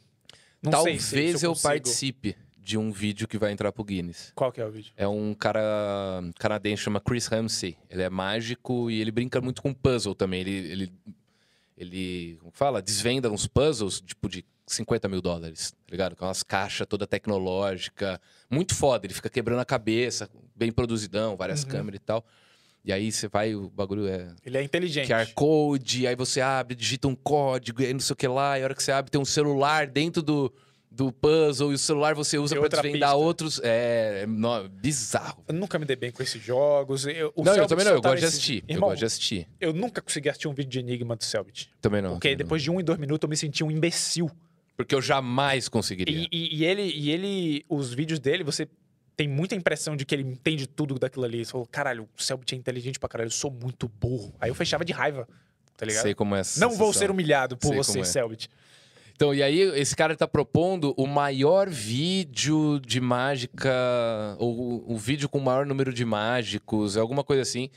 [0.61, 2.35] Não Talvez se, se eu, eu participe
[2.67, 4.31] de um vídeo que vai entrar pro Guinness.
[4.35, 4.91] Qual que é o vídeo?
[4.97, 7.77] É um cara canadense, chama Chris Ramsey.
[7.89, 10.41] Ele é mágico e ele brinca muito com puzzle também.
[10.41, 10.93] Ele, ele,
[11.77, 16.15] ele como fala, desvenda uns puzzles, tipo, de 50 mil dólares, tá ligado?
[16.15, 18.19] Com umas caixas toda tecnológica.
[18.49, 19.05] Muito foda.
[19.05, 21.69] Ele fica quebrando a cabeça, bem produzidão, várias Uhum.
[21.69, 22.25] câmeras e tal.
[22.83, 25.07] E aí você vai, o bagulho é Ele é inteligente.
[25.07, 28.57] QR Code, aí você abre, digita um código, e aí não sei o que lá,
[28.57, 30.53] e a hora que você abre tem um celular dentro do,
[30.97, 33.23] do puzzle, e o celular você usa outra desvendar pista.
[33.25, 33.61] outros.
[33.63, 35.43] É, é no- bizarro.
[35.47, 37.05] Eu nunca me dei bem com esses jogos.
[37.05, 38.63] Eu, não, eu também não, eu soltava gosto de assistir.
[38.67, 39.47] Eu Irmão, gosto de assistir.
[39.61, 41.69] eu nunca consegui assistir um vídeo de Enigma do Selbit.
[41.79, 42.13] Também não.
[42.13, 42.45] Porque também não.
[42.45, 44.29] depois de um e dois minutos eu me senti um imbecil.
[44.75, 46.15] Porque eu jamais conseguiria.
[46.19, 48.67] E, e- e ele, e ele, os vídeos dele, você
[49.15, 51.43] tem muita impressão de que ele entende tudo daquilo ali.
[51.45, 54.33] Você falou, caralho, o Selbit é inteligente pra caralho, eu sou muito burro.
[54.39, 55.27] Aí eu fechava de raiva,
[55.75, 56.03] tá ligado?
[56.03, 56.99] Sei como é essa Não vou sensação.
[57.01, 58.03] ser humilhado por Sei você, é.
[58.03, 58.49] Selbit.
[59.17, 63.67] Então, e aí, esse cara tá propondo o maior vídeo de mágica,
[64.37, 67.71] ou o, o vídeo com o maior número de mágicos, alguma coisa assim.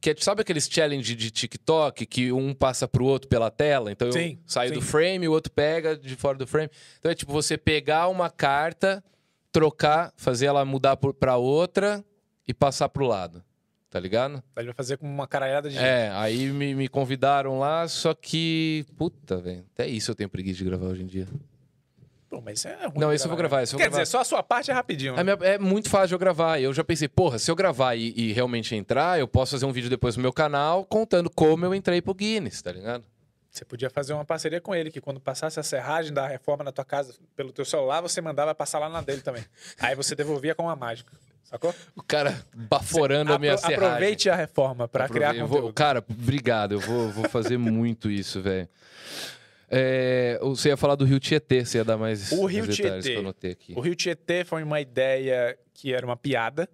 [0.00, 3.90] Que é, sabe aqueles challenge de TikTok que um passa pro outro pela tela?
[3.90, 4.74] Então eu Sim, saio sim.
[4.76, 6.70] do frame, o outro pega de fora do frame.
[7.00, 9.02] Então é tipo você pegar uma carta,
[9.50, 12.04] trocar, fazer ela mudar pra outra
[12.46, 13.42] e passar pro lado.
[13.90, 14.42] Tá ligado?
[14.56, 15.84] Ele vai fazer com uma caralhada de gente.
[15.84, 18.84] É, aí me, me convidaram lá, só que.
[18.96, 19.64] Puta, velho.
[19.74, 21.26] Até isso eu tenho preguiça de gravar hoje em dia.
[22.28, 22.98] Pô, mas isso é ruim.
[22.98, 24.02] Não, esse eu vou gravar, vou Quer gravar.
[24.02, 25.14] dizer, só a sua parte é rapidinho.
[25.14, 25.20] né?
[25.22, 26.60] A minha- é muito fácil eu gravar.
[26.60, 29.72] Eu já pensei, porra, se eu gravar e, e realmente entrar, eu posso fazer um
[29.72, 33.02] vídeo depois no meu canal contando como eu entrei pro Guinness, tá ligado?
[33.50, 36.70] Você podia fazer uma parceria com ele, que quando passasse a serragem da reforma na
[36.70, 39.42] tua casa pelo teu celular, você mandava passar lá na dele também.
[39.80, 41.10] Aí você devolvia com uma mágica.
[41.50, 41.74] Sacou?
[41.96, 43.86] O cara baforando a minha Apro- serragem.
[43.88, 45.74] Aproveite a reforma pra Aprove- criar eu vou- conteúdo.
[45.74, 46.72] Cara, obrigado.
[46.72, 48.68] Eu vou, vou fazer muito isso, velho.
[49.70, 53.10] É, você ia falar do Rio Tietê, você ia dar mais, O Rio detalhes Tietê.
[53.10, 53.74] que eu anotei aqui.
[53.76, 56.68] O Rio Tietê foi uma ideia que era uma piada,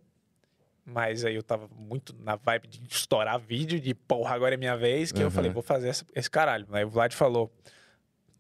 [0.84, 4.76] mas aí eu tava muito na vibe de estourar vídeo, de porra, agora é minha
[4.76, 5.30] vez, que eu Uhum.
[5.30, 6.66] falei, vou fazer essa- esse caralho.
[6.72, 7.52] Aí o Vlad falou,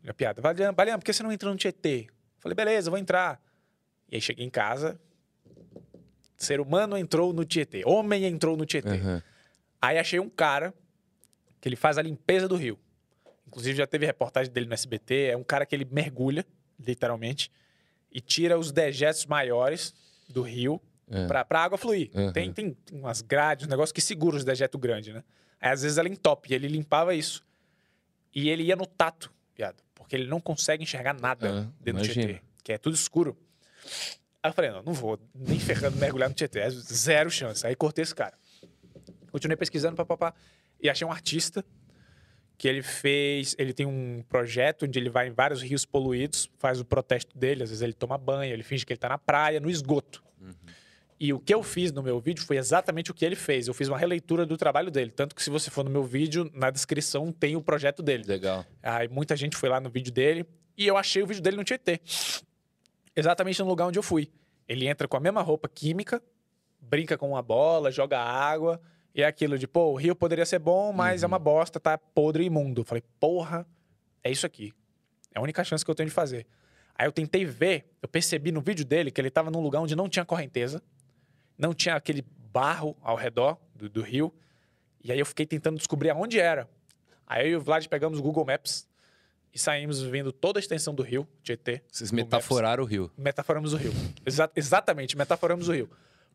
[0.06, 2.06] a piada, Balian, por que você não entra no Tietê?
[2.08, 3.40] Eu falei, beleza, eu vou entrar.
[4.10, 5.00] E aí cheguei em casa,
[6.36, 8.88] ser humano entrou no Tietê, homem entrou no Tietê.
[8.90, 9.22] Aham.
[9.80, 10.72] Aí achei um cara
[11.60, 12.78] que ele faz a limpeza do rio.
[13.46, 15.26] Inclusive já teve reportagem dele no SBT.
[15.30, 16.44] É um cara que ele mergulha,
[16.78, 17.50] literalmente,
[18.10, 19.94] e tira os dejetos maiores
[20.28, 20.80] do rio
[21.10, 21.26] É.
[21.26, 22.10] pra, pra água fluir.
[22.14, 22.32] Uhum.
[22.32, 25.22] Tem, tem umas grades, um negócio que segura os dejetos grandes, né?
[25.60, 27.44] Aí às vezes ela entope e ele limpava isso.
[28.34, 29.82] E ele ia no tato, viado.
[29.94, 32.26] Porque ele não consegue enxergar nada Ah, dentro do imagino.
[32.26, 33.36] Tietê, que é tudo escuro.
[34.44, 36.68] Aí eu falei, não, não vou nem ferrando mergulhar no Tietê.
[36.68, 37.66] Zero chance.
[37.66, 38.34] Aí cortei esse cara.
[39.32, 40.34] Continuei pesquisando, papapá.
[40.78, 41.64] E achei um artista
[42.58, 43.56] que ele fez.
[43.58, 47.62] Ele tem um projeto onde ele vai em vários rios poluídos, faz o protesto dele.
[47.62, 50.22] Às vezes ele toma banho, ele finge que ele tá na praia, no esgoto.
[51.18, 53.66] E o que eu fiz no meu vídeo foi exatamente o que ele fez.
[53.66, 55.10] Eu fiz uma releitura do trabalho dele.
[55.10, 58.24] Tanto que se você for no meu vídeo, na descrição tem o projeto dele.
[58.26, 58.66] Legal.
[58.82, 60.44] Aí muita gente foi lá no vídeo dele
[60.76, 61.98] e eu achei o vídeo dele no Tietê.
[63.16, 64.30] Exatamente no lugar onde eu fui.
[64.68, 66.22] Ele entra com a mesma roupa química,
[66.80, 68.80] brinca com uma bola, joga água.
[69.14, 71.96] E é aquilo de, pô, o rio poderia ser bom, mas é uma bosta, tá
[71.96, 72.80] podre e imundo.
[72.80, 73.66] Eu falei, porra,
[74.22, 74.72] é isso aqui.
[75.32, 76.46] É a única chance que eu tenho de fazer.
[76.96, 79.94] Aí eu tentei ver, eu percebi no vídeo dele que ele tava num lugar onde
[79.94, 80.82] não tinha correnteza,
[81.58, 84.32] não tinha aquele barro ao redor do, do rio.
[85.02, 86.68] E aí eu fiquei tentando descobrir aonde era.
[87.26, 88.88] Aí eu e o Vlad pegamos o Google Maps
[89.54, 91.82] e saímos vendo toda a extensão do rio, Tietê.
[91.90, 93.10] Vocês metaforaram o rio.
[93.16, 93.92] Metaforamos o rio.
[94.26, 95.88] Exa- exatamente, metaforamos o rio.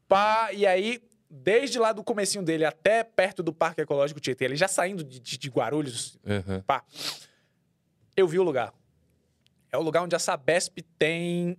[0.08, 4.56] Pá, e aí, desde lá do comecinho dele até perto do Parque Ecológico Tietê, ele
[4.56, 6.62] já saindo de, de- de Guarulhos, Uhum.
[6.62, 6.84] pá,
[8.16, 8.74] eu vi o lugar.
[9.72, 11.58] É o lugar onde a Sabesp tem,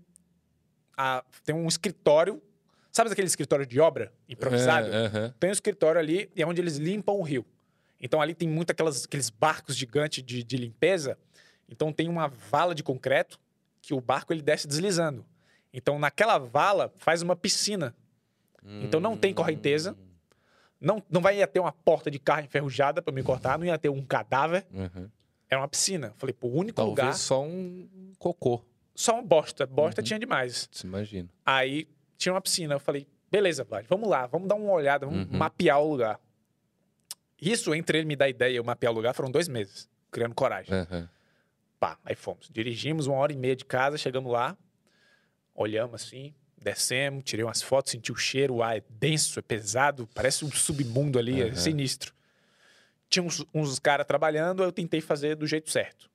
[0.96, 2.42] a- tem um escritório.
[2.90, 4.88] Sabe aquele escritório de obra improvisado?
[4.88, 5.34] Aham.
[5.38, 7.46] Tem um escritório ali e é onde eles limpam o rio.
[8.00, 11.16] Então ali tem muito aquelas, aqueles barcos gigantes de, de limpeza.
[11.70, 13.38] Então tem uma vala de concreto
[13.80, 15.24] que o barco ele desce deslizando.
[15.72, 17.94] Então naquela vala faz uma piscina.
[18.82, 19.97] Então não tem correnteza.
[20.80, 23.78] Não, não vai ia ter uma porta de carro enferrujada para me cortar, não ia
[23.78, 24.66] ter um cadáver.
[24.72, 25.09] Uhum.
[25.48, 26.12] Era uma piscina.
[26.16, 28.62] Falei, pô, o único Talvez lugar, só um cocô,
[28.94, 29.66] só uma bosta.
[29.66, 30.05] Bosta Uhum.
[30.05, 30.68] tinha demais.
[30.72, 31.28] se imagina.
[31.44, 31.86] Aí
[32.16, 32.74] tinha uma piscina.
[32.74, 35.38] Eu falei, beleza, Vlad, vamos lá, vamos dar uma olhada, vamos Uhum.
[35.38, 36.18] mapear o lugar.
[37.40, 40.34] Isso, entre ele me dar ideia e eu mapear o lugar, foram dois meses, criando
[40.34, 40.74] coragem.
[40.74, 41.09] Uhum.
[41.81, 42.48] Pá, aí fomos.
[42.52, 44.57] Dirigimos uma hora e meia de casa, chegamos lá,
[45.55, 50.07] olhamos assim, descemos, tirei umas fotos, senti o cheiro, o ar é denso, é pesado,
[50.15, 51.57] parece um submundo ali, é Uhum.
[51.57, 52.15] sinistro.
[53.09, 56.11] Tinha uns, uns caras trabalhando, eu tentei fazer do jeito certo.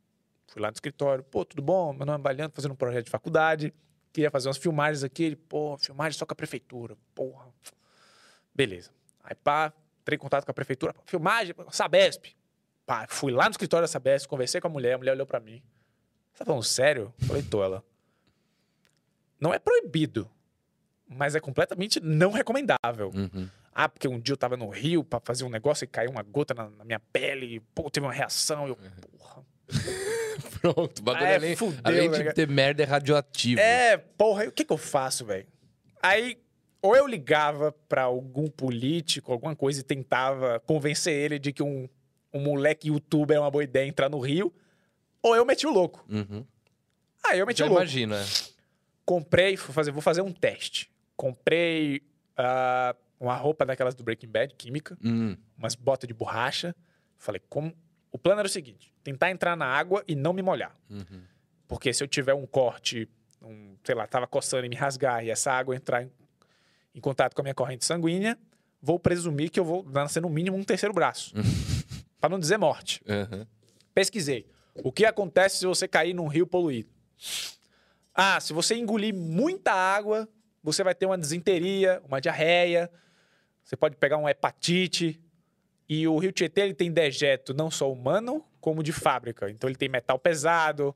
[0.47, 1.91] Fui lá no escritório, pô, tudo bom?
[1.91, 3.73] Meu nome é Baliano, fazendo um projeto de faculdade,
[4.13, 5.23] queria fazer umas filmagens aqui.
[5.23, 7.47] Ele, pô, filmagem só com a prefeitura, porra.
[8.53, 8.91] Beleza.
[9.23, 12.27] Aí, pá, entrei em contato com a prefeitura, filmagem, Sabesp.
[12.85, 15.39] Pá, fui lá no escritório da Sabesp, conversei com a mulher, a mulher olhou pra
[15.39, 15.61] mim.
[16.31, 17.13] Você tá falando sério?
[17.19, 17.83] Falei, tô, ela.
[19.39, 20.29] Não é proibido,
[21.07, 23.11] mas é completamente não recomendável.
[23.13, 23.49] Uhum.
[23.73, 26.23] Ah, porque um dia eu tava no Rio pra fazer um negócio e caiu uma
[26.23, 29.43] gota na, na minha pele, e, pô, teve uma reação, eu, porra.
[30.61, 33.59] Pronto, o bagulho É, além, fudeu, além de ter merda é radioativo.
[33.59, 35.47] É, porra, aí o que que eu faço, velho?
[36.01, 36.37] Aí,
[36.81, 41.89] ou eu ligava pra algum político, alguma coisa, e tentava convencer ele de que um,
[42.35, 44.53] um moleque youtuber é uma boa ideia entrar no Rio,
[45.21, 46.05] ou eu meti o louco.
[46.09, 46.45] Uhum.
[47.25, 47.81] Aí eu meti Já o louco.
[47.81, 48.17] imagina.
[48.21, 48.25] é.
[49.05, 50.91] Comprei, vou fazer, vou fazer um teste.
[51.15, 52.01] Comprei
[52.37, 56.75] ah, uma roupa daquelas do Breaking Bad, química, Hum, umas botas de borracha.
[57.17, 57.73] Falei, como.
[58.11, 60.75] O plano era o seguinte: tentar entrar na água e não me molhar.
[60.89, 61.21] uhum.
[61.67, 63.09] Porque se eu tiver um corte,
[63.41, 66.11] um, sei lá, tava coçando e me rasgar e essa água entrar em,
[66.93, 68.37] em contato com a minha corrente sanguínea,
[68.79, 71.33] vou presumir que eu vou nascer no mínimo um terceiro braço.
[72.25, 73.03] Pra não dizer morte.
[73.07, 73.45] Uhum.
[73.93, 74.47] Pesquisei.
[74.83, 76.89] O que acontece se você cair num rio poluído?
[78.15, 80.27] Ah, se você engolir muita água,
[80.63, 82.89] você vai ter uma desinteria, uma diarreia,
[83.63, 85.21] você pode pegar uma hepatite.
[85.87, 89.47] E o rio Tietê ele tem dejeto não só humano, como de fábrica.
[89.51, 90.95] Então ele tem metal pesado,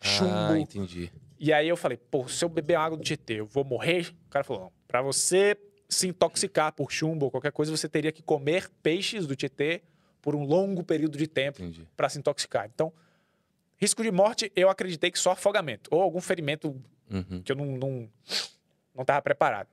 [0.00, 0.52] chumbo.
[0.52, 1.10] Ah, entendi.
[1.40, 4.14] E aí eu falei, pô, se eu beber água do Tietê, eu vou morrer?
[4.28, 4.72] O cara falou, não.
[4.86, 5.56] Pra você
[5.88, 9.82] se intoxicar por chumbo ou qualquer coisa, você teria que comer peixes do Tietê
[10.22, 11.58] por um longo período de tempo
[11.96, 12.70] para se intoxicar.
[12.72, 12.90] Então,
[13.76, 16.80] risco de morte, eu acreditei que só afogamento ou algum ferimento
[17.10, 17.42] Uhum.
[17.42, 18.10] que eu não não
[18.94, 19.68] não estava preparado.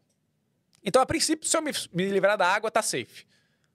[0.83, 3.25] Então, a princípio, se eu me, me livrar da água, tá safe.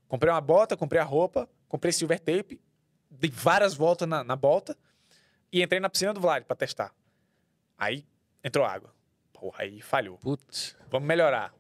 [0.09, 2.61] Comprei uma bota, comprei a roupa, comprei silver tape,
[3.11, 4.77] dei várias voltas na, na bota
[5.53, 6.95] e entrei na piscina do Vlad para testar.
[7.79, 8.05] Aí
[8.43, 8.93] entrou água.
[9.33, 10.19] Porra, aí falhou.
[10.19, 10.77] Putz.
[10.91, 11.55] Vamos melhorar.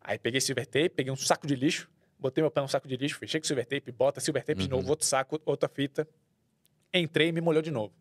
[0.00, 1.88] Aí peguei silver tape, peguei um saco de lixo,
[2.24, 4.64] botei meu pé no saco de lixo, fechei com silver tape, bota silver tape de
[4.64, 4.78] Uhum.
[4.78, 6.08] novo, outro saco, outra fita.
[6.92, 7.92] Entrei e me molhou de novo.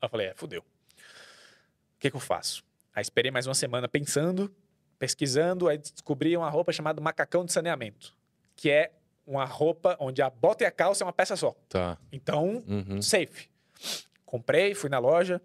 [0.00, 0.60] Aí eu falei, é, fudeu.
[0.60, 2.62] O que, que eu faço?
[2.94, 4.54] Aí esperei mais uma semana pensando,
[4.96, 8.14] pesquisando, aí descobri uma roupa chamada macacão de saneamento,
[8.54, 8.92] que é
[9.26, 11.56] uma roupa onde a bota e a calça é uma peça só.
[11.68, 11.98] Tá.
[12.12, 13.02] Então, Uhum.
[13.02, 13.48] safe.
[14.24, 15.42] Comprei, fui na loja,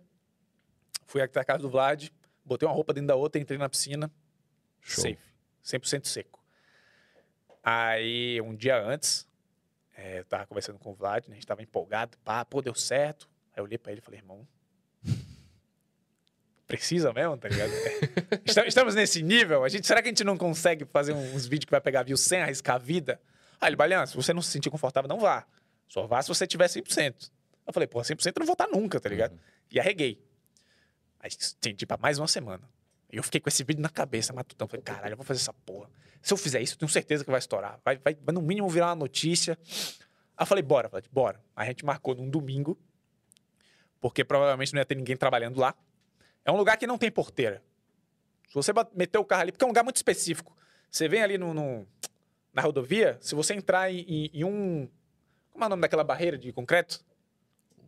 [1.08, 2.10] fui até a casa do Vlad,
[2.46, 4.12] botei uma roupa dentro da outra, entrei na piscina,
[4.82, 5.04] Show.
[5.04, 5.18] safe.
[5.64, 6.43] 100% seco.
[7.64, 9.26] Aí, um dia antes,
[9.96, 12.76] eh, eu tava conversando com o Vlad, né, a gente tava empolgado, pá, pô, deu
[12.76, 13.30] certo.
[13.56, 14.46] Aí eu olhei pra ele e falei, irmão,
[16.68, 17.72] Precisa mesmo, tá ligado?
[18.56, 18.68] É.
[18.68, 19.64] Estamos- nesse nível.
[19.64, 22.18] A gente, será que a gente não consegue fazer uns vídeos que vai pegar view
[22.18, 23.22] sem arriscar a vida?
[23.60, 25.46] Ah, ele, Balian, se você não se sentir confortável, não vá.
[25.88, 27.32] Só vá se você tiver 100%.
[27.68, 29.40] Eu falei, pô, 100% eu não vou estar nunca, tá ligado?
[29.72, 30.22] E arreguei.
[31.20, 32.68] Aí estendi pra mais uma semana.
[33.14, 34.68] E eu fiquei com esse vídeo na cabeça, matutão.
[34.68, 35.88] Falei, caralho, eu vou fazer essa porra.
[36.20, 37.80] Se eu fizer isso, eu tenho certeza que vai estourar.
[37.86, 39.56] Vai, vai, vai no mínimo virar uma notícia.
[40.36, 41.40] Aí eu falei, bora, Vlad, bora.
[41.56, 42.76] Aí a gente marcou num domingo,
[44.02, 45.76] porque provavelmente não ia ter ninguém trabalhando lá.
[46.44, 47.64] É um lugar que não tem porteira.
[48.50, 50.58] Se você meter o carro ali, porque é um lugar muito específico.
[50.90, 51.88] Você vem ali no, no-
[52.52, 54.90] na rodovia, se você entrar em, em- em um.
[55.52, 57.04] Como é o nome daquela barreira de concreto?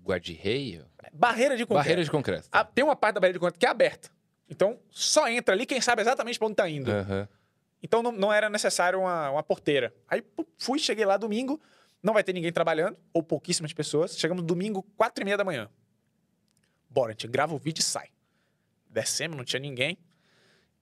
[0.03, 0.83] Guarda-rei?
[1.11, 1.83] Barreira de concreto.
[1.83, 2.47] Barreira de concreto.
[2.51, 4.09] Ah, tem uma parte da barreira de concreto que é aberta.
[4.49, 6.91] Então, só entra ali quem sabe exatamente pra onde tá indo.
[6.91, 7.27] Aham.
[7.81, 9.93] Então, não, não era necessário uma, uma porteira.
[10.07, 10.23] Aí,
[10.57, 11.59] fui, cheguei lá domingo.
[12.01, 14.17] Não vai ter ninguém trabalhando, ou pouquíssimas pessoas.
[14.17, 15.69] Chegamos domingo, quatro e meia da manhã.
[16.89, 18.09] Bora, a gente grava o vídeo e sai.
[18.89, 19.97] Descemos, não tinha ninguém.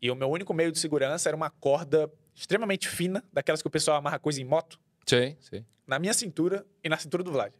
[0.01, 3.71] E o meu único meio de segurança era uma corda extremamente fina, daquelas que o
[3.71, 5.65] pessoal amarra coisa em moto, Sim, sim.
[5.87, 7.53] na minha cintura e na cintura do Vlad.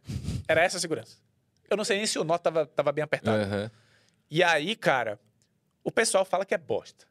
[0.48, 1.18] Era essa a segurança.
[1.70, 3.42] Eu não sei nem se o nó tava, tava bem apertado.
[3.44, 3.72] Aham.
[4.30, 5.20] E aí, cara,
[5.84, 7.06] o pessoal fala que é bosta.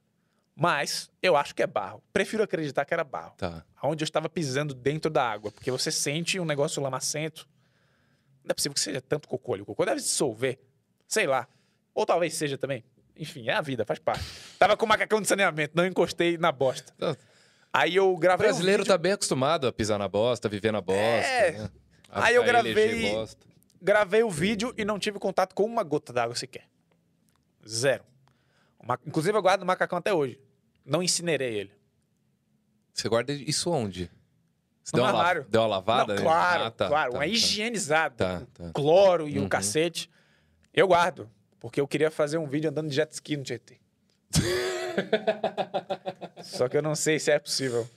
[0.54, 2.02] Mas eu acho que é barro.
[2.12, 3.34] Prefiro acreditar que era barro.
[3.38, 3.64] Tá.
[3.82, 5.50] Onde eu estava pisando dentro da água.
[5.50, 7.48] Porque você sente um negócio lamacento.
[8.44, 9.54] Não é possível que seja tanto cocô.
[9.56, 10.58] O cocô deve se dissolver.
[11.08, 11.48] Sei lá.
[11.94, 12.84] Ou talvez seja também.
[13.16, 14.24] Enfim, é a vida, faz parte.
[14.58, 16.92] Tava com macacão de saneamento, não encostei na bosta.
[16.98, 17.16] Tá.
[17.72, 18.46] Aí eu O gravei.
[18.46, 21.00] um brasileiro vídeo, tá bem acostumado a pisar na bosta, viver na bosta.
[21.00, 21.52] É.
[21.52, 21.70] né?
[22.10, 23.26] A- Aí eu a gravei-
[23.80, 26.64] gravei o vídeo e não tive contato com uma gota d'água sequer.
[27.66, 28.04] Zero.
[29.06, 30.40] Inclusive, eu guardo o macacão até hoje.
[30.84, 31.72] Não incinerei ele.
[32.92, 34.10] Você guarda isso onde?
[34.82, 35.46] Você No deu, uma armário.
[35.48, 36.14] deu uma lavada?
[36.16, 37.12] Não, claro, Ah, tá, claro.
[37.12, 37.28] tá, uma tá.
[37.28, 38.14] higienizada.
[38.16, 38.70] Tá, tá.
[38.72, 39.46] Cloro e Uhum.
[39.46, 40.10] o cacete.
[40.74, 41.30] Eu guardo.
[41.60, 43.78] Porque eu queria fazer um vídeo andando de jet ski no Tietê.
[46.42, 47.88] Só que eu não sei se é possível.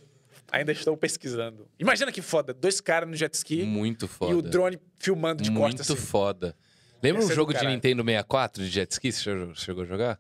[0.52, 1.68] Ainda estou pesquisando.
[1.80, 2.54] Imagina que foda.
[2.54, 4.32] Dois caras no jet ski Muito foda.
[4.32, 5.98] e o drone filmando de Muito costas.
[5.98, 6.06] Assim.
[6.08, 6.56] foda.
[7.02, 7.66] Lembra um jogo de.
[7.66, 9.12] Nintendo 64 de jet ski?
[9.12, 9.24] Você
[9.56, 10.20] chegou a jogar?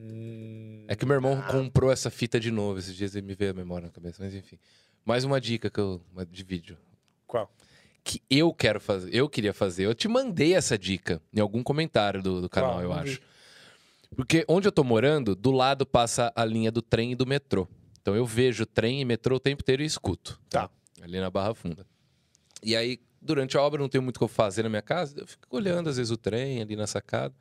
[0.00, 1.50] Hum, É que meu irmão Ah.
[1.52, 2.78] comprou essa fita de novo.
[2.78, 4.58] Esses dias ele me veio a memória na cabeça, mas enfim.
[5.04, 6.00] Mais uma dica que eu,
[6.30, 6.78] de vídeo.
[7.26, 7.52] Qual?
[8.04, 9.84] Que eu quero fazer, eu queria fazer.
[9.84, 12.82] Eu te mandei essa dica em algum comentário do, do canal, Qual?
[12.82, 13.20] eu acho.
[14.16, 17.68] Porque onde eu tô morando, do lado passa a linha do trem e do metrô.
[18.00, 20.40] Então eu vejo trem e metrô o tempo inteiro e escuto.
[20.48, 20.70] Tá.
[21.02, 21.86] Ali na Barra Funda.
[22.62, 25.20] E aí, durante a obra, não tenho muito o que fazer na minha casa.
[25.20, 27.34] Eu fico olhando, às vezes, o trem ali na sacada.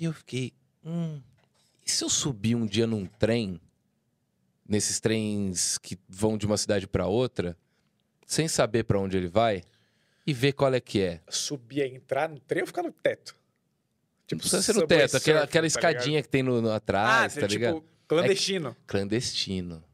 [0.00, 0.54] E eu fiquei.
[0.84, 1.20] Hum,
[1.88, 3.58] e se eu subir um dia num trem,
[4.68, 7.56] nesses trens que vão de uma cidade para outra,
[8.26, 9.62] sem saber para onde ele vai,
[10.26, 11.22] e ver qual é que é?
[11.30, 13.34] Subir e entrar no trem ou ficar no teto?
[14.30, 16.74] Não precisa ser no teto, aquela, surfing, aquela tá escadinha que tem no, no ligado?
[16.76, 17.84] atrás, ah, tá tipo, ligado?
[18.06, 18.76] clandestino.
[18.86, 19.84] Clandestino.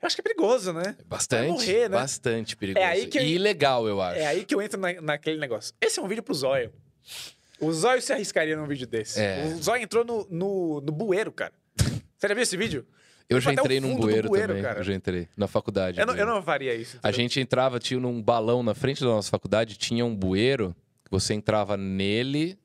[0.00, 0.96] Eu acho que é perigoso, né?
[1.06, 1.96] Bastante, morrer, né?
[1.96, 2.84] bastante perigoso.
[2.84, 4.20] É aí que eu- E ilegal, eu acho.
[4.20, 5.74] É aí que eu entro na- naquele negócio.
[5.80, 6.72] Esse é um vídeo pro Zóio.
[7.64, 9.20] O Zóio se arriscaria num vídeo desse.
[9.20, 9.44] É.
[9.46, 11.52] O Zóio entrou no, no, no bueiro, cara.
[11.76, 12.86] Você já viu esse vídeo?
[13.28, 14.62] Eu já até o entrei num bueiro, bueiro, também.
[14.62, 14.80] cara.
[14.80, 15.28] Eu já entrei.
[15.36, 15.98] Na faculdade.
[15.98, 16.96] Eu não, eu não faria isso.
[17.02, 17.22] A entendeu?
[17.22, 20.76] gente entrava, tinha num balão na frente da nossa faculdade, tinha um bueiro,
[21.10, 22.58] você entrava nele,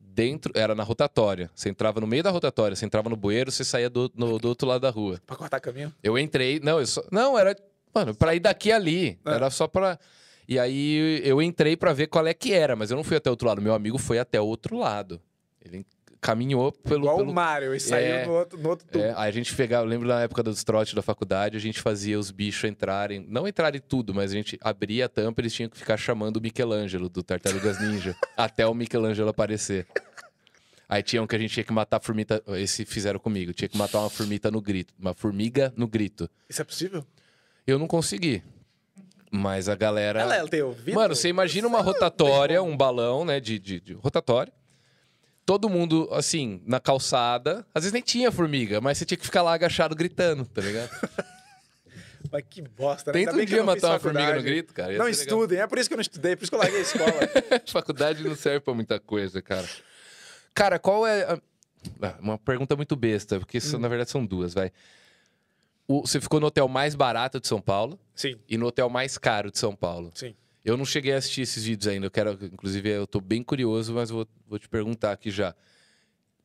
[0.00, 1.50] dentro, era na rotatória.
[1.54, 4.48] Você entrava no meio da rotatória, você entrava no bueiro, você saía do, no- do
[4.48, 5.20] outro lado da rua.
[5.26, 5.92] Pra cortar caminho?
[6.02, 7.54] Eu entrei, não, eu só, não, era,
[7.94, 9.32] mano, pra ir daqui a ali, É.
[9.34, 9.98] era só pra...
[10.50, 13.30] E aí eu entrei pra ver qual é que era, mas eu não fui até
[13.30, 15.20] o outro lado, meu amigo foi até o outro lado.
[15.64, 15.86] Ele
[16.20, 17.04] caminhou pelo...
[17.04, 18.26] Igual pelo o Mario, e saiu É.
[18.26, 19.02] no outro, no outro tubo.
[19.04, 21.80] é, aí a gente pegava, eu lembro na época dos trotes da faculdade, a gente
[21.80, 25.70] fazia os bichos entrarem, não entrarem tudo, mas a gente abria a tampa, eles tinham
[25.70, 29.86] que ficar chamando o Michelangelo do Tartarugas Ninja, até o Michelangelo aparecer.
[30.88, 33.68] Aí tinha um que a gente tinha que matar a formita, esse fizeram comigo, tinha
[33.68, 36.28] que matar uma formita no grito, uma formiga no grito.
[36.48, 37.06] Isso é possível?
[37.64, 38.42] Eu não consegui.
[39.30, 40.20] Mas a galera.
[40.20, 40.94] Ela, ela tem ouvido?
[40.94, 43.38] Mano, você imagina uma rotatória, um balão, né?
[43.38, 44.52] De, de, de rotatória.
[45.46, 47.64] Todo mundo, assim, na calçada.
[47.74, 50.90] Às vezes nem tinha formiga, mas você tinha que ficar lá agachado gritando, tá ligado?
[52.30, 53.18] Mas que bosta, né?
[53.24, 54.92] Tenta um dia matar uma formiga no grito, cara.
[54.92, 55.38] ia Não ser legal.
[55.38, 57.12] estudem, é por isso que eu não estudei, por isso que eu larguei a escola.
[57.66, 59.66] Faculdade não serve pra muita coisa, cara.
[60.54, 61.22] Cara, qual é.
[61.24, 61.40] a-
[62.02, 63.80] Ah, Uma pergunta muito besta, porque isso, Hum.
[63.80, 64.70] na verdade são duas, vai.
[65.92, 69.18] O- Você ficou no hotel mais barato de São Paulo sim, e no hotel mais
[69.18, 70.10] caro de São Paulo.
[70.14, 70.34] sim.
[70.62, 72.04] Eu não cheguei a assistir esses vídeos ainda.
[72.06, 75.54] Eu quero, inclusive, eu tô bem curioso, mas vou, vou te perguntar aqui já.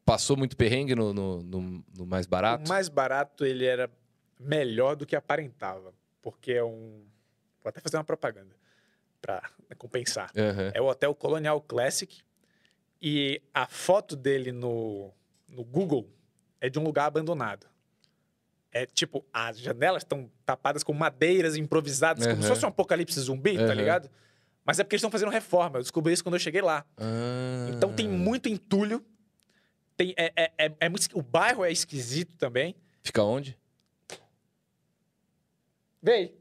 [0.06, 2.64] Passou muito perrengue no, no, no- no mais barato?
[2.66, 3.92] O mais barato, ele era
[4.40, 5.94] melhor do que aparentava.
[6.22, 7.04] Porque é um...
[7.62, 8.56] Vou até fazer uma propaganda
[9.22, 9.44] pra
[9.78, 10.32] compensar.
[10.38, 10.72] Aham.
[10.74, 12.22] É o Hotel Colonial Classic.
[13.02, 15.12] E a foto dele no,
[15.50, 16.10] no Google
[16.62, 17.68] é de um lugar abandonado.
[18.76, 23.56] É tipo, as janelas estão tapadas com madeiras improvisadas, como se fosse um apocalipse zumbi,
[23.56, 23.74] tá Aham.
[23.74, 24.10] ligado?
[24.66, 25.78] Mas é porque eles estão fazendo reforma.
[25.78, 26.86] Eu descobri isso quando eu cheguei lá.
[26.98, 27.70] Ah.
[27.70, 29.02] Então tem muito entulho.
[29.96, 32.76] Tem, é, é, é, é muito, o bairro é esquisito também.
[33.02, 33.58] Fica onde?
[36.04, 36.36] Vem.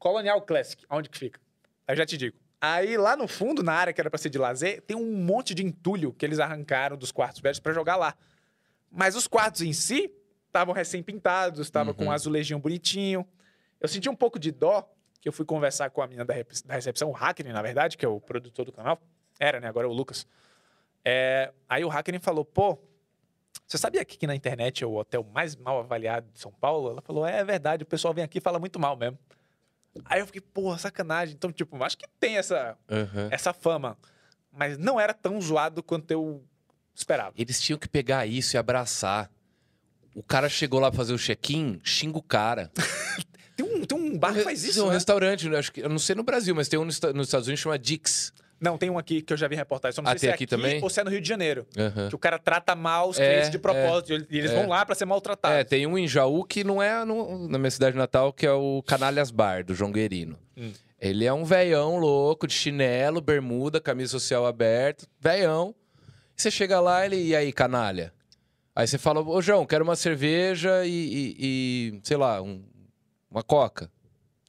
[0.00, 0.84] Colonial Classic.
[0.90, 1.40] Onde que fica?
[1.86, 2.36] Eu já te digo.
[2.60, 5.54] Aí lá no fundo, na área que era pra ser de lazer, tem um monte
[5.54, 8.16] de entulho que eles arrancaram dos quartos velhos pra jogar lá.
[8.90, 10.12] Mas os quartos em si
[10.52, 13.26] estavam recém-pintados, estavam com um azulejinho bonitinho.
[13.80, 14.86] Eu senti um pouco de dó,
[15.18, 16.34] que eu fui conversar com a menina da,
[16.74, 19.00] recepção, o Hackney, na verdade, que é o produtor do canal.
[19.40, 19.68] Era, né?
[19.68, 20.26] Agora é o Lucas.
[21.04, 22.78] É, aí o Hackney falou, pô,
[23.66, 26.90] você sabia que aqui na internet é o hotel mais mal avaliado de São Paulo?
[26.90, 29.18] Ela falou, é, é verdade, o pessoal vem aqui e fala muito mal mesmo.
[30.04, 31.34] Aí eu fiquei, porra, sacanagem.
[31.34, 33.28] Então, tipo, acho que tem essa, Aham.
[33.30, 33.96] essa fama.
[34.52, 36.44] Mas não era tão zoado quanto eu
[36.94, 37.32] esperava.
[37.36, 39.30] Eles tinham que pegar isso e abraçar.
[40.14, 42.70] O cara chegou lá pra fazer o check-in, xinga o cara.
[43.54, 44.94] Tem um, tem um bar que faz Tem isso, um né?
[44.94, 47.26] restaurante, eu acho que, eu não sei no Brasil, mas tem um nos, Esta- nos
[47.28, 48.32] Estados Unidos que chama Dix.
[48.58, 49.94] Não, tem um aqui que eu já vi reportagem.
[49.94, 50.82] Só não Ah, sei tem se é aqui aqui também?
[50.82, 51.66] ou se é no Rio de Janeiro.
[51.76, 52.08] Aham.
[52.08, 54.12] Que o cara trata mal os É, clientes de propósito.
[54.30, 54.54] E eles é.
[54.54, 55.58] vão lá pra ser maltratados.
[55.58, 58.52] É, tem um em Jaú que não é no- na minha cidade natal, que é
[58.52, 60.38] o Canalhas Bar, do João Guerino.
[60.56, 60.72] Hum.
[60.98, 65.74] Ele é um veião louco, de chinelo, bermuda, camisa social aberta, veião.
[66.34, 68.12] Você chega lá, ele, e aí, canalha?
[68.74, 72.64] Aí você fala, ô João, quero uma cerveja e, e- e, sei lá, um-
[73.30, 73.90] uma coca.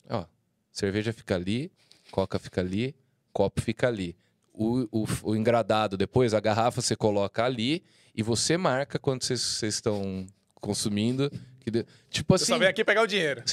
[0.10, 0.26] Ó,
[0.72, 1.72] cerveja fica ali,
[2.12, 2.96] coca fica ali,
[3.34, 4.16] copo fica ali.
[4.54, 7.84] O, o, o engradado depois, a garrafa você coloca ali
[8.16, 10.26] e você marca quando vocês estão
[10.56, 11.30] consumindo.
[11.60, 12.46] que de- Tipo Eu assim.
[12.46, 13.44] só venho aqui pegar o dinheiro.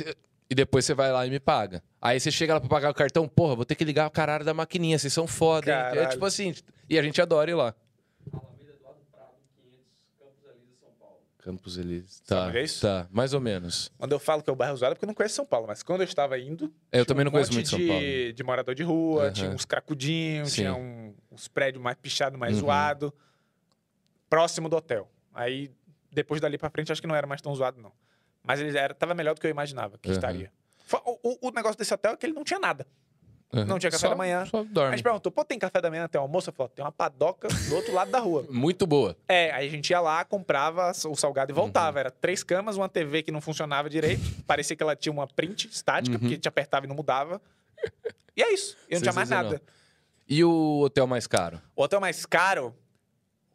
[0.48, 1.82] E depois você vai lá e me paga.
[2.02, 4.44] Aí você chega lá pra pagar o cartão, porra, vou ter que ligar o caralho
[4.44, 5.66] da maquininha, vocês são foda?
[6.00, 6.54] É tipo assim,
[6.88, 7.74] e a gente adora ir lá.
[11.42, 12.20] Campos Elíseos.
[12.20, 12.80] Tá, é isso?
[12.82, 13.90] tá, mais ou menos.
[13.98, 15.66] Quando eu falo que é o bairro zoado, é porque eu não conheço São Paulo.
[15.66, 16.72] Mas quando eu estava indo...
[16.92, 18.02] É, eu também um não conheço muito São de, Paulo.
[18.34, 19.32] de morador de rua, Aham.
[19.32, 20.62] tinha uns cracudinhos, Sim.
[20.62, 22.60] tinha um- uns prédios mais pichados, mais Uhum.
[22.60, 23.14] zoado,
[24.28, 25.10] próximo do hotel.
[25.34, 25.70] Aí,
[26.12, 27.92] depois dali pra frente, acho que não era mais tão zoado, não.
[28.42, 30.16] Mas ele era, tava melhor do que eu imaginava que Aham.
[30.18, 30.52] estaria.
[31.04, 32.86] O, o- o negócio desse hotel é que ele não tinha nada.
[33.52, 34.46] Não tinha café Só- da manhã.
[34.46, 34.92] Só A dorme.
[34.96, 36.50] gente perguntou, pô, tem café da manhã, tem almoço?
[36.50, 38.44] Eu falei, tem uma padoca do outro lado da rua.
[38.50, 39.16] Muito boa.
[39.28, 41.96] É, aí a gente ia lá, comprava o salgado e voltava.
[41.96, 42.00] Uhum.
[42.00, 44.22] Era três camas, uma TV que não funcionava direito.
[44.46, 46.20] Parecia que ela tinha uma print estática, Uhum.
[46.20, 47.40] porque a gente apertava e não mudava.
[48.36, 48.76] E é isso.
[48.88, 49.60] E não tinha mais nada.
[50.28, 51.60] E o hotel mais caro?
[51.74, 52.72] O hotel mais caro.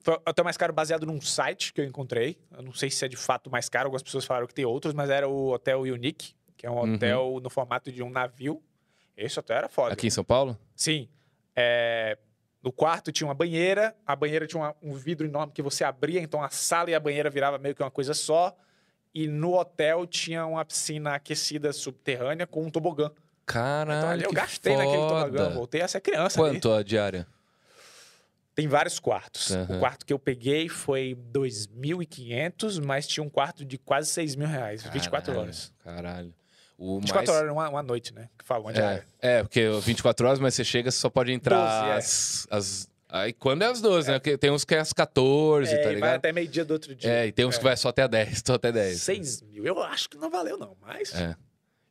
[0.02, 2.38] Foi o hotel mais caro baseado num site que eu encontrei.
[2.56, 4.94] Eu não sei se é de fato mais caro, algumas pessoas falaram que tem outros,
[4.94, 6.96] mas era o Hotel Unique, que é um Uhum.
[6.96, 8.62] hotel no formato de um navio.
[9.18, 9.94] Esse hotel era foda.
[9.94, 10.58] Aqui em São Paulo?
[10.76, 11.08] Sim.
[11.56, 12.18] É,
[12.62, 16.20] No quarto tinha uma banheira, a banheira tinha uma- um vidro enorme que você abria,
[16.20, 18.58] então a sala e a banheira virava meio que uma coisa só.
[19.14, 23.12] E no hotel tinha uma piscina aquecida subterrânea com um tobogã.
[23.46, 25.50] Caralho, então ali eu gastei naquele tobogã, foda.
[25.52, 26.54] voltei a ser criança ali.
[26.56, 27.28] Quanto a diária?
[28.56, 29.52] Tem vários quartos.
[29.52, 29.76] Aham.
[29.76, 34.48] O quarto que eu peguei foi 2.500, mas tinha um quarto de quase 6 mil
[34.48, 35.74] reais, 24 Caralho, horas.
[35.84, 36.34] Caralho.
[36.78, 37.42] O 24 mais...
[37.42, 38.30] horas, uma, uma noite, né?
[38.38, 39.06] Que falam, diária.
[39.22, 41.94] É, é, porque 24 horas, mas você chega, você só pode entrar 12, é.
[41.94, 44.20] às, às- Aí quando é às 12, né?
[44.20, 46.16] Porque tem uns que é às 14, É, tá e vai ligado?
[46.16, 47.10] até meio-dia do outro dia.
[47.10, 49.02] É, e tem uns que vai só até 10, só até 10.
[49.02, 49.66] 6 mil.
[49.66, 51.14] Eu acho que não valeu, não, mas...
[51.16, 51.36] É.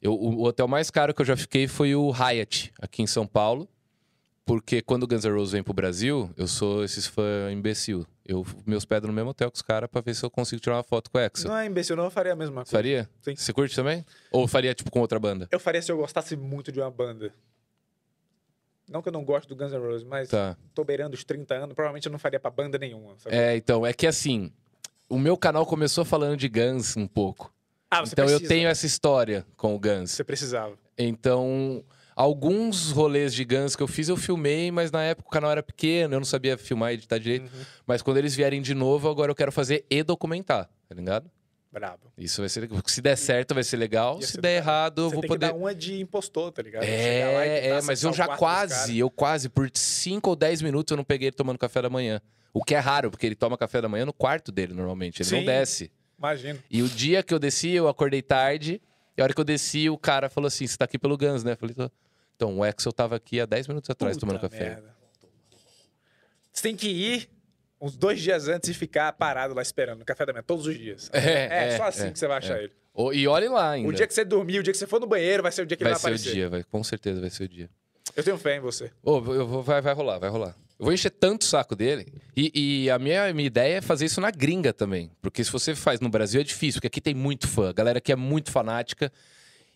[0.02, 3.06] Eu, o, o hotel mais caro que eu já fiquei foi o Hyatt, aqui em
[3.06, 3.66] São Paulo.
[4.46, 8.06] Porque quando o Guns N' Roses vem pro Brasil, eu sou esses fã imbecil.
[8.26, 10.76] Eu me hospedo no mesmo hotel com os caras pra ver se eu consigo tirar
[10.76, 11.48] uma foto com o Axel.
[11.50, 12.70] Não é imbecil, não, eu faria a mesma coisa.
[12.70, 13.08] Faria?
[13.22, 13.34] Sim.
[13.36, 14.04] Você curte também?
[14.30, 15.48] Ou faria, tipo, com outra banda?
[15.50, 17.32] Eu faria se eu gostasse muito de uma banda.
[18.90, 20.56] Não que eu não gosto do Guns N' Roses, mas Tá.
[20.74, 23.14] tô beirando os 30 anos, provavelmente eu não faria pra banda nenhuma.
[23.18, 23.34] sabe?
[23.34, 24.52] É, então, é que assim,
[25.08, 27.50] o meu canal começou falando de Guns um pouco.
[27.90, 28.48] Ah, você então eu precisa.
[28.48, 30.10] tenho essa história com o Guns.
[30.10, 30.76] Você precisava.
[30.98, 31.82] Então,
[32.15, 35.62] alguns rolês de Guns que eu fiz, eu filmei, mas na época o canal era
[35.62, 37.45] pequeno, eu não sabia filmar e editar direito.
[37.45, 37.65] Uhum.
[37.86, 41.31] Mas quando eles vierem de novo, agora eu quero fazer e documentar, tá ligado?
[41.74, 42.12] Brabo.
[42.16, 42.81] Isso vai ser legal.
[42.86, 44.20] Se der certo, vai ser legal.
[44.20, 45.47] Ia Se ser der errado, eu Você vou tem poder.
[45.47, 46.85] que dar uma de impostor, tá ligado?
[46.85, 51.03] É, é, mas eu já quase, eu quase, por 5 ou 10 minutos eu não
[51.03, 52.20] peguei ele tomando café da manhã.
[52.53, 55.20] O que é raro, porque ele toma café da manhã no quarto dele, normalmente.
[55.20, 55.45] Ele não Sim.
[55.47, 55.91] desce.
[56.16, 56.61] Imagino.
[56.70, 58.81] E o dia que eu desci, eu acordei tarde.
[59.16, 61.45] E a hora que eu desci, o cara falou assim: você tá aqui pelo Guns,
[61.45, 61.53] né?
[61.53, 61.74] Eu falei.
[62.36, 64.70] Então, o Axel tava aqui há 10 minutos atrás Puta tomando café.
[64.70, 64.95] merda.
[66.53, 67.31] Você tem que ir
[67.81, 70.77] uns dois dias antes e ficar parado lá esperando no café da manhã, todos os
[70.77, 71.11] dias.
[71.12, 72.65] É, é, só assim é, que você vai achar é.
[72.65, 72.73] ele.
[73.12, 73.89] E olhe lá ainda.
[73.89, 75.66] O dia que você dormir, o dia que você for no banheiro, vai ser o
[75.66, 76.32] dia que vai ele vai ser o aparecer.
[76.32, 77.69] dia, vai, com certeza vai ser o dia.
[78.15, 78.93] Eu tenho fé em você.
[79.03, 80.57] Ô, eu vou- vai, vai rolar, vai rolar.
[80.78, 84.06] Eu vou encher tanto o saco dele E, e a minha, minha ideia é fazer
[84.06, 85.10] isso na gringa também.
[85.22, 87.72] Porque se você faz no Brasil é difícil, porque aqui tem muito fã.
[87.72, 89.12] Galera que é muito fanática.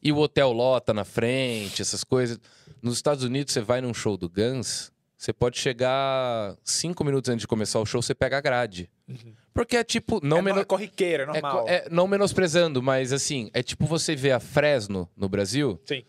[0.02, 2.38] E o hotel lota na frente, essas coisas.
[2.82, 7.40] Nos Estados Unidos, você vai num show do Guns, você pode chegar cinco minutos antes
[7.42, 8.88] de começar o show, você pega a grade.
[9.52, 10.20] Porque é tipo.
[10.24, 11.64] Não é, meno- é corriqueiro, é é normal.
[11.64, 15.80] co- é- não menosprezando, mas assim, é tipo você ver a Fresno no Brasil.
[15.84, 16.04] Sim.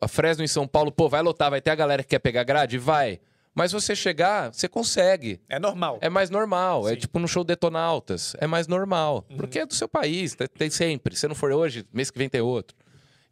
[0.00, 2.42] A Fresno em São Paulo, pô, vai lotar, vai ter a galera que quer pegar
[2.42, 2.78] grade?
[2.78, 3.20] Vai.
[3.54, 5.40] Mas você chegar, você consegue.
[5.48, 5.98] É normal.
[6.00, 6.88] É mais normal.
[6.88, 7.00] É Sim.
[7.00, 8.34] tipo no show Detonautas.
[8.38, 9.26] É mais normal.
[9.36, 11.14] Porque é do seu país, tem, sempre.
[11.16, 12.76] Se não for hoje, mês que vem tem outro.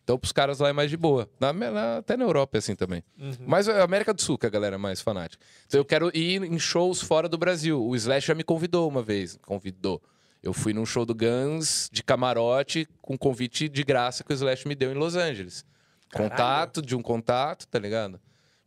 [0.05, 1.29] Então, pros caras lá é mais de boa.
[1.39, 3.03] Na- na- até na Europa é assim também.
[3.47, 5.43] Mas a América do Sul que a galera é mais fanática.
[5.67, 7.83] Então, eu quero ir em shows fora do Brasil.
[7.83, 9.39] O Slash já me convidou uma vez.
[9.47, 10.03] Convidou.
[10.43, 14.67] Eu fui num show do Guns de camarote com convite de graça que o Slash
[14.67, 15.65] me deu em Los Angeles.
[16.11, 16.31] Caralho.
[16.31, 18.19] Contato de um contato, tá ligado?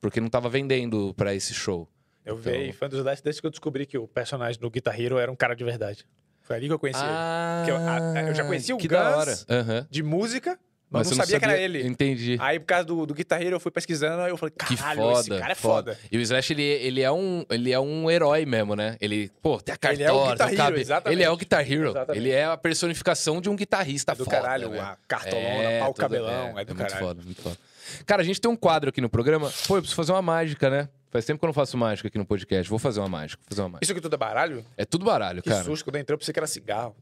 [0.03, 1.87] Porque não tava vendendo pra esse show.
[2.25, 4.99] Eu Então- vi fã dos Slash desde que eu descobri que o personagem do Guitar
[4.99, 6.05] Hero era um cara de verdade.
[6.41, 7.09] Foi ali que eu conheci ele.
[7.09, 9.31] Ah, Que eu- a- eu já conhecia o que da hora.
[9.31, 9.45] Guns.
[9.49, 9.87] Aham.
[9.89, 10.59] De música,
[10.89, 11.87] mas, você não sabia, que era ele.
[11.87, 12.35] Entendi.
[12.41, 14.99] Aí, por causa do, do Guitar Hero, eu fui pesquisando e eu falei, Que caralho,
[15.01, 15.19] foda.
[15.21, 15.97] esse cara é foda.
[16.11, 18.97] E o Slash, ele, ele, é um, ele é um herói mesmo, né?
[18.99, 21.17] Ele, pô, tem a cartola, Ele é o Guitar Hero, cabe- exatamente.
[21.17, 21.89] Ele é o Guitar Hero.
[21.91, 22.17] Exatamente.
[22.21, 24.79] Ele é a personificação de um guitarrista É do foda, caralho, né?
[24.81, 27.05] a cartolona, É, pau tudo- cabelão, é, do muito caralho.
[27.05, 27.57] foda, muito foda.
[28.05, 29.51] Cara, a gente tem um quadro aqui no programa.
[29.67, 30.89] Pô, eu preciso fazer uma mágica, né?
[31.09, 32.69] Faz tempo que eu não faço mágica aqui no podcast.
[32.69, 33.83] Vou fazer uma mágica, fazer uma mágica.
[33.85, 34.65] Isso aqui tudo é baralho?
[34.75, 35.63] É tudo baralho, Que cara.
[35.63, 36.95] susto, quando eu entrei eu pensei que era cigarro.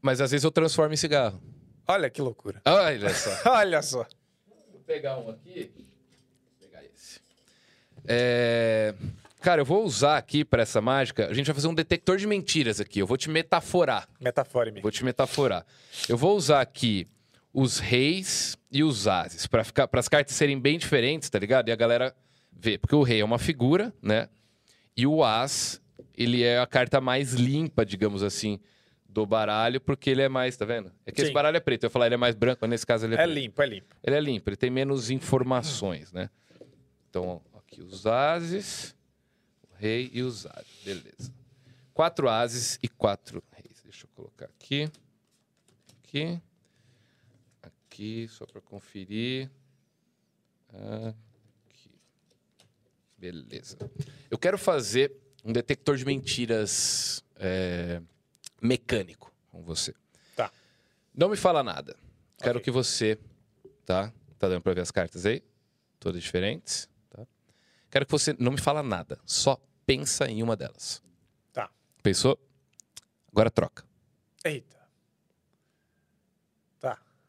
[0.00, 1.42] Mas às vezes eu transformo em cigarro.
[1.86, 2.60] Olha que loucura.
[2.64, 3.30] Olha só.
[3.50, 4.06] Olha só.
[4.70, 5.72] Vou pegar um aqui.
[5.74, 7.20] Vou pegar esse.
[8.06, 8.94] É,
[9.42, 11.26] Cara, eu vou usar aqui para essa mágica.
[11.26, 13.00] A gente vai fazer um detector de mentiras aqui.
[13.00, 14.08] Eu vou te metaforar.
[14.20, 14.80] Metafore-me.
[14.80, 15.66] Vou te metaforar.
[16.08, 17.08] Eu vou usar aqui
[17.52, 21.68] os reis e os ases para ficar, para as cartas serem bem diferentes, tá ligado?
[21.68, 22.14] E a galera
[22.50, 24.28] ver, porque o rei é uma figura, né?
[24.96, 25.80] E o as,
[26.16, 28.58] ele é a carta mais limpa, digamos assim,
[29.08, 30.90] do baralho, porque ele é mais, tá vendo?
[31.04, 31.34] É que esse Sim.
[31.34, 31.84] baralho é preto.
[31.84, 33.34] Eu ia falar ele é mais branco, mas nesse caso ele é, É preto.
[33.34, 33.96] limpo, é limpo.
[34.02, 36.30] Ele é limpo, ele tem menos informações, né?
[37.10, 38.94] Então, aqui os ases,
[39.70, 40.66] o rei e os ases.
[40.84, 41.34] Beleza.
[41.92, 43.82] Quatro ases e quatro reis.
[43.84, 44.88] Deixa eu colocar aqui.
[46.02, 46.40] Aqui.
[47.92, 49.50] Aqui, só para conferir.
[51.68, 51.90] Aqui.
[53.18, 53.76] Beleza.
[54.30, 55.12] Eu quero fazer
[55.44, 58.00] um detector de mentiras é,
[58.62, 59.94] mecânico com você.
[60.34, 60.50] Tá.
[61.14, 61.94] Não me fala nada.
[62.38, 62.64] Quero Ok.
[62.64, 63.18] que você,
[63.84, 64.10] tá?
[64.38, 65.42] Tá dando pra ver as cartas aí?
[66.00, 67.26] Todas diferentes, tá?
[67.90, 69.20] Quero que você não me fala nada.
[69.26, 71.02] Só pensa em uma delas.
[71.52, 71.70] Tá.
[72.02, 72.40] Pensou?
[73.30, 73.84] Agora troca.
[74.42, 74.80] Eita.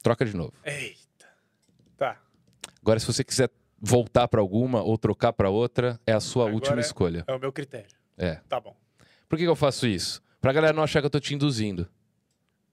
[0.03, 0.53] Troca de novo.
[0.63, 1.27] Eita.
[1.97, 2.21] Tá.
[2.81, 3.49] Agora, se você quiser
[3.79, 7.23] voltar pra alguma ou trocar pra outra, é a sua Agora última é- escolha.
[7.25, 7.89] É o meu critério.
[8.17, 8.35] É.
[8.47, 8.75] Tá bom.
[9.27, 10.21] Por que, que eu faço isso?
[10.39, 11.89] Pra galera não achar que eu tô te induzindo.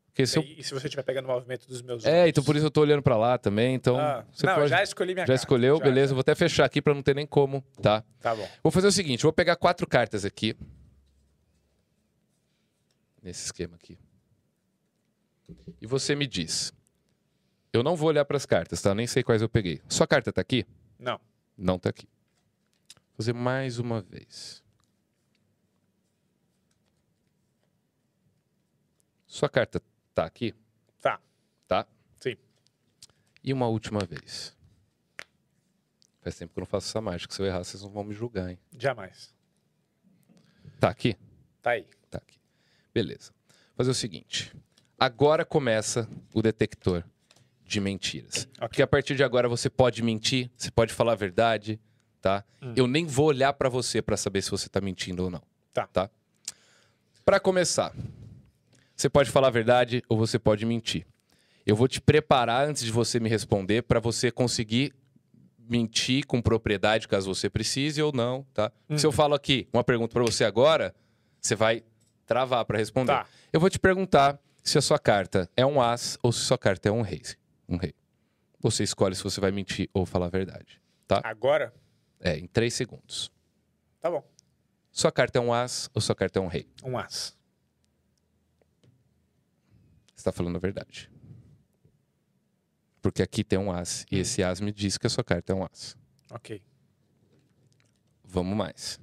[0.09, 0.43] Porque se eu...
[0.43, 2.31] E, se você estiver pegando o movimento dos meus É, olhos?
[2.31, 3.75] então por isso eu tô olhando pra lá também.
[3.77, 4.69] Então, Ah, você não, pode...
[4.69, 5.41] já escolhi minha Já carta.
[5.43, 5.77] escolheu?
[5.79, 6.09] Já, Beleza.
[6.09, 6.15] já.
[6.15, 8.03] Vou até fechar aqui pra não ter nem como, tá?
[8.21, 8.47] Tá bom.
[8.63, 10.57] Vou fazer o seguinte, vou pegar quatro cartas aqui.
[13.23, 13.97] Nesse esquema aqui.
[15.81, 16.73] E você me diz.
[17.73, 18.95] Eu não vou olhar para as cartas, tá?
[18.95, 19.81] Nem sei quais eu peguei.
[19.89, 20.67] Sua carta tá aqui?
[20.99, 21.21] Não.
[21.57, 22.09] Não tá aqui.
[22.95, 24.63] Vou fazer mais uma vez.
[29.27, 29.81] Sua carta
[30.13, 30.53] tá aqui?
[31.01, 31.21] Tá.
[31.69, 31.87] Tá?
[32.19, 32.37] Sim.
[33.45, 34.57] E uma última vez.
[36.21, 37.33] Faz tempo que eu não faço essa mágica.
[37.33, 38.59] Se eu errar, vocês não vão me julgar, hein?
[38.77, 39.33] Jamais.
[40.81, 41.17] Tá aqui?
[41.63, 41.87] Tá aí.
[42.11, 42.39] Tá aqui.
[42.93, 43.33] Beleza.
[43.69, 44.53] Vou fazer o seguinte.
[44.99, 47.05] Agora começa o detector
[47.71, 48.49] de mentiras.
[48.59, 51.81] Porque a partir de agora você pode mentir, você pode falar a verdade,
[52.21, 52.45] tá?
[52.61, 52.75] Hum.
[52.75, 55.41] Eu nem vou olhar pra você pra saber se você tá mentindo ou não.
[55.73, 55.87] Tá.
[55.87, 56.11] Tá?
[57.25, 57.95] Para começar,
[58.97, 61.07] você pode falar a verdade ou você pode mentir.
[61.65, 64.93] Eu vou te preparar antes de você me responder pra você conseguir
[65.69, 68.73] mentir com propriedade caso você precise ou não, tá?
[68.89, 68.99] Hum.
[68.99, 70.93] Se eu falo aqui uma pergunta pra você agora,
[71.41, 71.85] você vai
[72.27, 73.13] travar pra responder.
[73.13, 73.27] Tá.
[73.53, 76.89] Eu vou te perguntar se a sua carta é um as ou se sua carta
[76.89, 77.23] é um rei.
[77.71, 77.95] Um rei.
[78.59, 80.83] Você escolhe se você vai mentir ou falar a verdade.
[81.23, 81.73] Agora?
[82.19, 83.33] É, em três segundos.
[84.01, 84.23] Tá bom.
[84.91, 86.69] Sua carta é um as ou sua carta é um rei?
[86.85, 87.39] Um as.
[90.09, 91.11] Você está falando a verdade.
[93.01, 95.57] Porque aqui tem um as e esse as me diz que a sua carta é
[95.57, 95.97] um as.
[96.31, 96.63] Ok.
[98.25, 99.01] Vamos mais.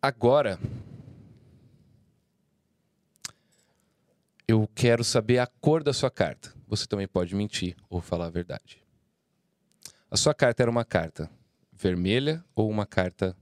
[0.00, 0.58] Agora,
[4.52, 6.52] eu quero saber a cor da sua carta.
[6.66, 8.82] Você também pode mentir ou falar a verdade.
[10.10, 11.30] A sua carta era uma carta
[11.72, 13.36] vermelha ou uma carta.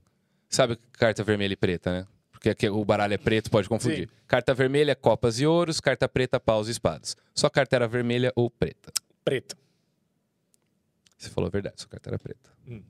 [0.49, 2.07] Sabe carta vermelha e preta, né?
[2.31, 4.09] Porque o baralho é preto, pode confundir.
[4.27, 5.79] Carta vermelha, copas e ouros.
[5.79, 7.15] Carta preta, paus e espadas.
[7.35, 8.91] Sua carta era vermelha ou preta?
[9.23, 9.55] Preto.
[11.17, 12.49] Você falou a verdade, sua carta era preta.
[12.67, 12.81] Hum.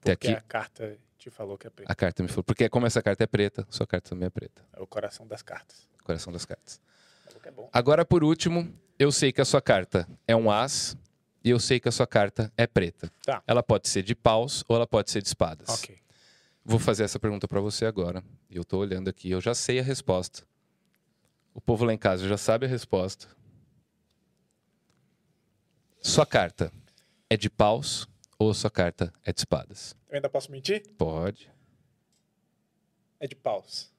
[0.00, 1.88] Até Porque aqui, a carta te falou que é preto.
[1.88, 2.42] a carta me falou.
[2.42, 4.64] Porque como essa carta é preta, sua carta também é preta.
[4.72, 5.86] É o coração das cartas.
[6.02, 6.80] Coração das cartas.
[7.44, 7.68] É.
[7.72, 10.96] Agora, por último, eu sei que a sua carta é um as
[11.42, 13.10] e eu sei que a sua carta é preta.
[13.24, 13.42] Tá.
[13.46, 15.68] Ela pode ser de paus ou ela pode ser de espadas.
[15.68, 15.98] Ok.
[16.64, 18.22] Vou fazer essa pergunta pra você agora.
[18.48, 20.42] E eu tô olhando aqui, eu já sei a resposta.
[21.54, 23.26] O povo lá em casa já sabe a resposta.
[26.00, 26.72] Sua carta
[27.28, 28.08] é de paus
[28.38, 29.96] ou sua carta é de espadas?
[30.08, 30.82] Eu ainda posso mentir?
[30.96, 31.50] Pode.
[33.18, 33.92] É de paus.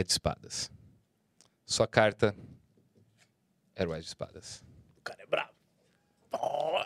[0.00, 0.70] É de espadas.
[1.66, 2.34] Sua carta
[3.76, 4.64] era o as de espadas.
[4.98, 5.50] O cara é bravo.
[6.32, 6.80] Oh,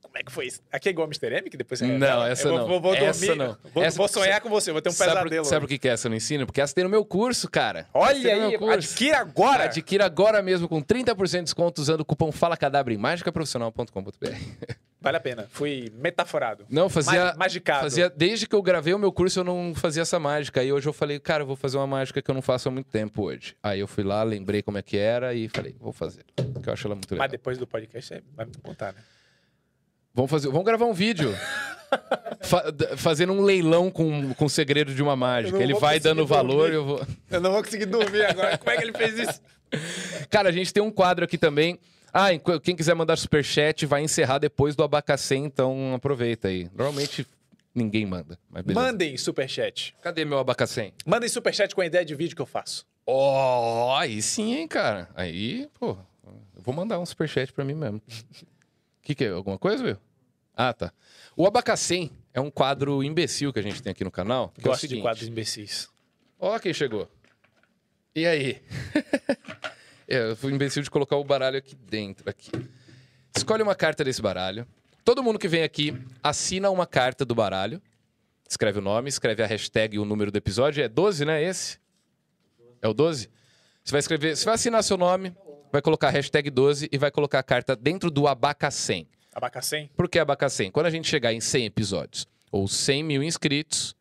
[0.00, 0.60] como é que foi isso?
[0.70, 1.26] Aqui é igual Mr.
[1.38, 2.28] M, que depois você Não, revela?
[2.30, 2.68] essa vou, não.
[2.68, 3.58] Vou, vou Essa não.
[3.74, 5.44] Vou, Essa- vou sonhar com você, vou ter um sabe por- pesadelo.
[5.44, 6.46] Sabe por que que essa eu não ensino?
[6.46, 7.88] Porque essa tem no meu curso, cara.
[7.92, 8.74] Olha no aí, curso.
[8.74, 9.64] adquira agora.
[9.64, 14.12] Adquira agora mesmo com 30% de desconto usando o cupom Fala Cadabra em mágicaprofissional.com.br.
[15.02, 15.48] Vale a pena.
[15.50, 16.64] Fui metaforado.
[16.70, 17.80] Não, fazia, Ma- magicado.
[17.82, 18.08] fazia.
[18.08, 20.60] Desde que eu gravei o meu curso, eu não fazia essa mágica.
[20.60, 22.72] Aí hoje eu falei, cara, eu vou fazer uma mágica que eu não faço há
[22.72, 23.56] muito tempo hoje.
[23.62, 26.24] Aí eu fui lá, lembrei como é que era e falei, vou fazer.
[26.36, 27.24] Porque eu acho ela muito legal.
[27.24, 29.00] Mas depois do podcast você vai me contar, né?
[30.14, 31.34] Vamos, fazer, vamos gravar um vídeo.
[32.42, 32.64] fa-
[32.96, 35.60] fazendo um leilão com, com o segredo de uma mágica.
[35.62, 37.06] Ele vai dando valor e eu vou.
[37.30, 38.56] Eu não vou conseguir dormir agora.
[38.58, 39.40] Como é que ele fez isso?
[40.30, 41.78] Cara, a gente tem um quadro aqui também.
[42.12, 42.28] Ah,
[42.62, 46.68] quem quiser mandar superchat vai encerrar depois do abacacê, então aproveita aí.
[46.74, 47.26] Normalmente
[47.74, 48.86] ninguém manda, mas beleza.
[48.86, 49.94] Mandem superchat.
[50.02, 50.92] Cadê meu abacacê?
[51.06, 52.86] Mandem superchat com a ideia de vídeo que eu faço.
[53.06, 55.08] Ó, aí sim, hein, cara.
[55.14, 55.96] Aí, pô,
[56.54, 57.96] eu vou mandar um superchat pra mim mesmo.
[57.98, 58.02] O
[59.02, 59.30] que, que é?
[59.30, 59.96] Alguma coisa, viu?
[60.54, 60.92] Ah, tá.
[61.34, 64.52] O abacacê é um quadro imbecil que a gente tem aqui no canal.
[64.58, 65.02] É Gosto de seguinte.
[65.02, 65.88] quadros imbecis.
[66.38, 67.08] Ó quem chegou.
[68.14, 68.60] E aí?
[70.12, 72.28] é, eu fui imbecil de colocar o baralho aqui dentro.
[72.28, 72.50] Aqui.
[73.34, 74.66] Escolhe uma carta desse baralho.
[75.04, 77.80] Todo mundo que vem aqui assina uma carta do baralho.
[78.48, 80.84] Escreve o nome, escreve a hashtag e o número do episódio.
[80.84, 81.42] É 12, né?
[81.42, 81.78] Esse?
[82.82, 83.30] É o 12?
[83.82, 84.36] Você vai escrever.
[84.36, 85.34] Você vai assinar seu nome,
[85.72, 89.08] vai colocar a hashtag 12 e vai colocar a carta dentro do abacacém.
[89.34, 89.90] Abacacém?
[89.96, 90.70] Por que abacacém?
[90.70, 93.96] Quando a gente chegar em 100 episódios ou 100 mil inscritos,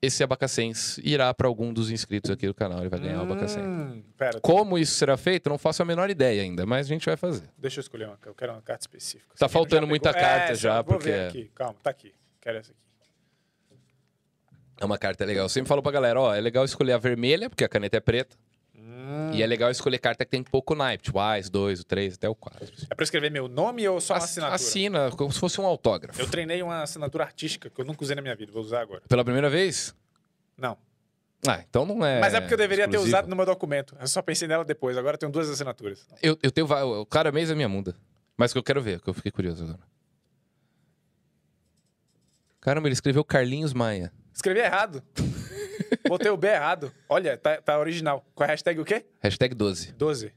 [0.00, 0.72] esse abacacém
[1.02, 2.80] irá para algum dos inscritos aqui do canal.
[2.80, 3.60] Ele vai ganhar o.
[3.60, 7.04] Hum, pera, Como isso será feito, não faço a menor ideia ainda, mas a gente
[7.06, 7.48] vai fazer.
[7.58, 8.18] deixa eu escolher uma.
[8.24, 9.34] Eu quero uma carta específica.
[9.36, 10.28] Tá faltando muita pegou?
[10.28, 11.50] carta É, já, vou porque- ver aqui.
[11.54, 12.14] Calma, tá aqui.
[12.40, 12.78] Quero essa aqui.
[14.80, 15.44] É uma carta legal.
[15.46, 18.00] Eu sempre falo pra galera, ó, é legal escolher a vermelha, porque a caneta é
[18.00, 18.36] preta.
[18.78, 19.32] Hum.
[19.32, 22.28] E é legal escolher carta que tem pouco naipe, tipo AIS, 2, o 3, até
[22.28, 22.68] o 4.
[22.88, 24.54] É pra escrever meu nome ou só uma assinatura?
[24.54, 26.20] Assina, como se fosse um autógrafo.
[26.20, 28.52] Eu treinei uma assinatura artística que eu nunca usei na minha vida.
[28.52, 29.02] Vou usar agora.
[29.08, 29.94] Pela primeira vez?
[30.56, 30.76] Não.
[31.46, 32.20] Ah, então não é.
[32.20, 33.16] Mas é porque eu deveria ter exclusivo.
[33.16, 33.96] usado no meu documento.
[34.00, 34.96] Eu só pensei nela depois.
[34.96, 36.06] Agora eu tenho duas assinaturas.
[36.22, 36.66] Eu, eu tenho.
[37.00, 37.94] O cara mês é minha muda.
[38.36, 39.80] Mas que eu quero ver, que eu fiquei curioso agora.
[42.60, 44.12] Caramba, ele escreveu Carlinhos Maia.
[44.34, 45.02] Escrevi errado.
[46.08, 46.92] Botei o B errado.
[47.08, 48.24] Olha, tá, tá original.
[48.34, 49.04] Com a hashtag o quê?
[49.20, 49.92] Hashtag 12.
[49.92, 50.32] 12.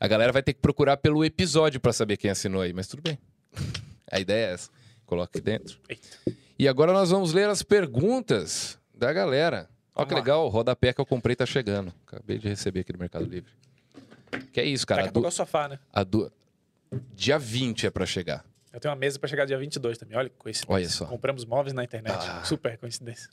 [0.00, 3.02] A galera vai ter que procurar pelo episódio pra saber quem assinou aí, mas tudo
[3.02, 3.18] bem.
[4.10, 4.70] A ideia é essa.
[5.04, 5.78] Coloca aqui dentro.
[5.88, 6.08] Eita.
[6.58, 9.68] E agora nós vamos ler as perguntas da galera.
[9.94, 10.20] Ó Vamos que lá.
[10.20, 11.92] legal, o rodapé que eu comprei tá chegando.
[12.06, 13.50] Acabei de receber aqui do Mercado Livre.
[14.52, 15.02] Que é isso, cara.
[15.02, 15.32] Daqui A a pouco é du...
[15.32, 15.78] o sofá, né?
[15.92, 16.32] a du-
[17.14, 18.44] Dia 20 é pra chegar.
[18.72, 20.16] Eu tenho uma mesa pra chegar dia 22 também.
[20.16, 20.74] Olha que coincidência.
[20.74, 21.06] Olha só.
[21.06, 22.14] Compramos móveis na internet.
[22.18, 22.44] Ah.
[22.44, 23.28] Super coincidência.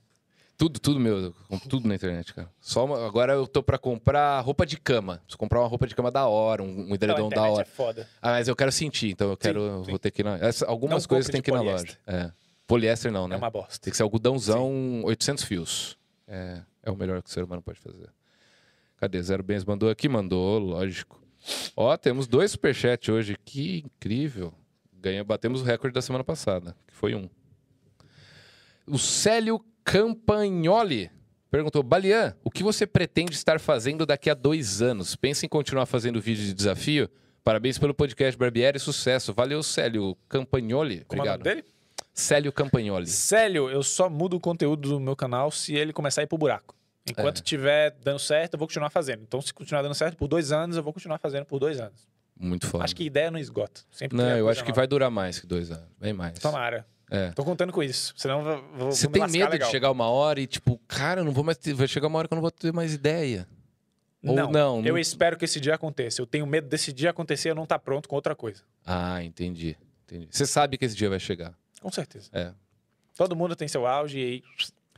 [0.57, 1.18] Tudo, tudo meu.
[1.18, 2.49] Eu compro tudo na internet, cara.
[2.62, 5.18] Só uma- agora eu tô pra comprar roupa de cama.
[5.18, 7.64] Preciso comprar uma roupa de cama da hora, um, um edredom da hora.
[7.64, 8.07] é foda.
[8.22, 9.60] Ah, mas eu quero sentir, então eu quero.
[9.60, 9.90] eu sim.
[9.91, 10.38] Vou ter que ir na.
[10.38, 11.98] essa- algumas Não coisas tem que ir na loja.
[12.07, 12.32] É.
[12.66, 13.36] Poliéster não, né?
[13.36, 13.78] É uma bosta.
[13.80, 15.98] Tem que ser algodãozão 800 fios.
[16.28, 18.10] É, é o melhor que o ser humano pode fazer.
[18.98, 19.22] Cadê?
[19.22, 20.07] Zero Bens mandou aqui?
[20.07, 21.22] Mandou, lógico.
[21.76, 23.38] Ó, temos dois superchats hoje.
[23.44, 24.53] Que incrível.
[25.06, 27.30] Ganha, batemos o recorde da semana passada, que foi um.
[28.88, 31.11] O Célio Campagnoli
[31.52, 35.15] perguntou: Balian, o que você pretende estar fazendo daqui a dois anos?
[35.15, 37.07] Pensa em continuar fazendo vídeo de desafio?
[37.44, 39.32] Parabéns pelo podcast Barbieri, sucesso.
[39.32, 41.06] Valeu, Célio Campagnoli.
[41.07, 41.44] Como é o nome Obrigado.
[41.44, 41.64] dele?
[42.11, 43.06] Célio Campagnoli.
[43.06, 46.38] Célio, eu só mudo o conteúdo do meu canal se ele começar a ir pro
[46.40, 46.73] buraco.
[47.07, 47.40] Enquanto É.
[47.41, 49.22] estiver dando certo, eu vou continuar fazendo.
[49.22, 52.07] Então, se continuar dando certo por dois anos, eu vou continuar fazendo por dois anos.
[52.38, 52.84] Muito foda.
[52.84, 53.82] Acho que ideia não esgota.
[53.91, 54.82] Sempre Não, eu acho que nova.
[54.82, 55.86] vai durar mais que dois anos.
[55.99, 56.38] Bem mais.
[56.40, 56.86] Tomara.
[57.10, 57.32] É.
[57.32, 58.14] Tô contando com isso.
[58.18, 59.68] Senão vou, vou Você tem medo legal.
[59.68, 61.74] de chegar uma hora e, tipo, cara, eu não vou mais ter...
[61.74, 63.48] vai chegar uma hora que eu não vou ter mais ideia.
[64.24, 64.84] Ou não?
[64.84, 66.20] Eu não- espero que esse dia aconteça.
[66.20, 68.64] Eu tenho medo desse dia acontecer e eu não estar pronto com outra coisa.
[68.84, 69.78] Ah, entendi.
[70.03, 70.28] entendi.
[70.32, 71.53] Você sabe que esse dia vai chegar.
[71.80, 72.30] Com certeza.
[72.34, 72.52] É.
[73.16, 74.44] Todo mundo tem seu auge e aí.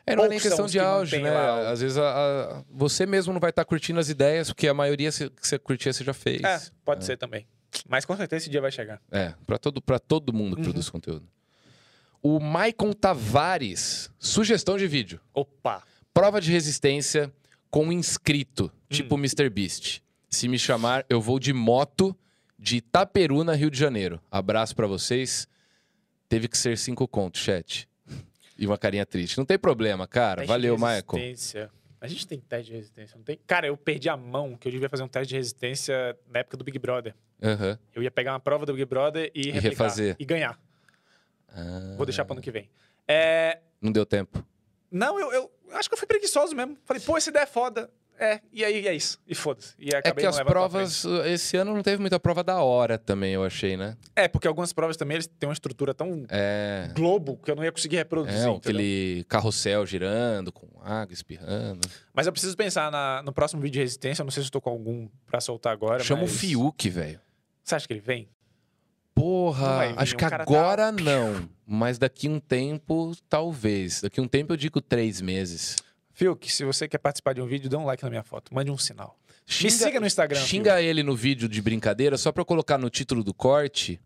[0.08, 1.30] É, não é nem questão de que auge, né?
[1.30, 2.02] lá Às vezes a-
[2.60, 5.92] a- você mesmo não vai estar curtindo as ideias, porque a maioria que você curtia
[5.92, 6.42] você já fez.
[6.44, 7.46] É, pode ser também.
[7.88, 9.02] Mas com certeza esse dia vai chegar.
[9.12, 10.68] É, pra todo, pra todo mundo que Uhum.
[10.70, 11.28] produz conteúdo.
[12.24, 15.20] O Maicon Tavares, sugestão de vídeo.
[15.34, 15.84] Opa!
[16.14, 17.32] Prova de resistência
[17.70, 19.20] com inscrito, tipo Hum.
[19.20, 19.50] Mr.
[19.50, 20.02] Beast.
[20.30, 22.18] Se me chamar, eu vou de moto
[22.58, 24.20] de Itaperuna, Rio de Janeiro.
[24.32, 25.48] Abraço pra vocês.
[26.28, 27.87] Teve que ser cinco contos, chat.
[28.58, 29.38] E uma carinha triste.
[29.38, 30.38] Não tem problema, cara.
[30.42, 31.72] Teste Valeu, resistência.
[32.00, 33.40] A gente tem teste de resistência, não tem?
[33.48, 36.56] Cara, eu perdi a mão que eu devia fazer um teste de resistência na época
[36.56, 37.16] do Big Brother.
[37.42, 37.78] Aham.
[37.94, 40.16] Eu ia pegar uma prova do Big Brother e, replicar, refazer.
[40.20, 40.60] E ganhar.
[41.50, 42.70] Ah, Vou deixar para ano que vem.
[43.08, 44.46] É, Não deu tempo.
[44.92, 46.78] Não, eu, eu acho que eu fui preguiçoso mesmo.
[46.86, 47.90] Falei, pô, essa ideia é foda.
[48.20, 49.20] É, e aí é isso.
[49.28, 49.74] E foda-se.
[49.78, 53.44] E É que as provas, esse ano não teve muita prova da hora também, eu
[53.44, 53.96] achei, né?
[54.16, 56.90] É, porque algumas provas também eles têm uma estrutura tão É.
[56.96, 58.48] globo que eu não ia conseguir reproduzir.
[58.48, 61.88] É, aquele carrossel girando, com água espirrando.
[62.14, 64.22] Mas eu preciso pensar na- no próximo vídeo de resistência.
[64.22, 66.04] Eu não sei se eu tô com algum pra soltar agora.
[66.04, 66.32] Chama mas...
[66.32, 67.20] o Fiuk, velho.
[67.64, 68.28] Você acha que ele vem?
[69.14, 71.50] Porra, vir, acho que tá- agora não.
[71.66, 74.02] Mas daqui um tempo, talvez.
[74.02, 75.76] Daqui um tempo eu digo três meses.
[76.18, 78.52] Fiuk, se você quer participar de um vídeo, dê um like na minha foto.
[78.52, 79.16] Mande um sinal.
[79.46, 80.40] Xinga, Me siga no Instagram.
[80.40, 84.02] xinga ele no vídeo de brincadeira só pra eu colocar no título do corte.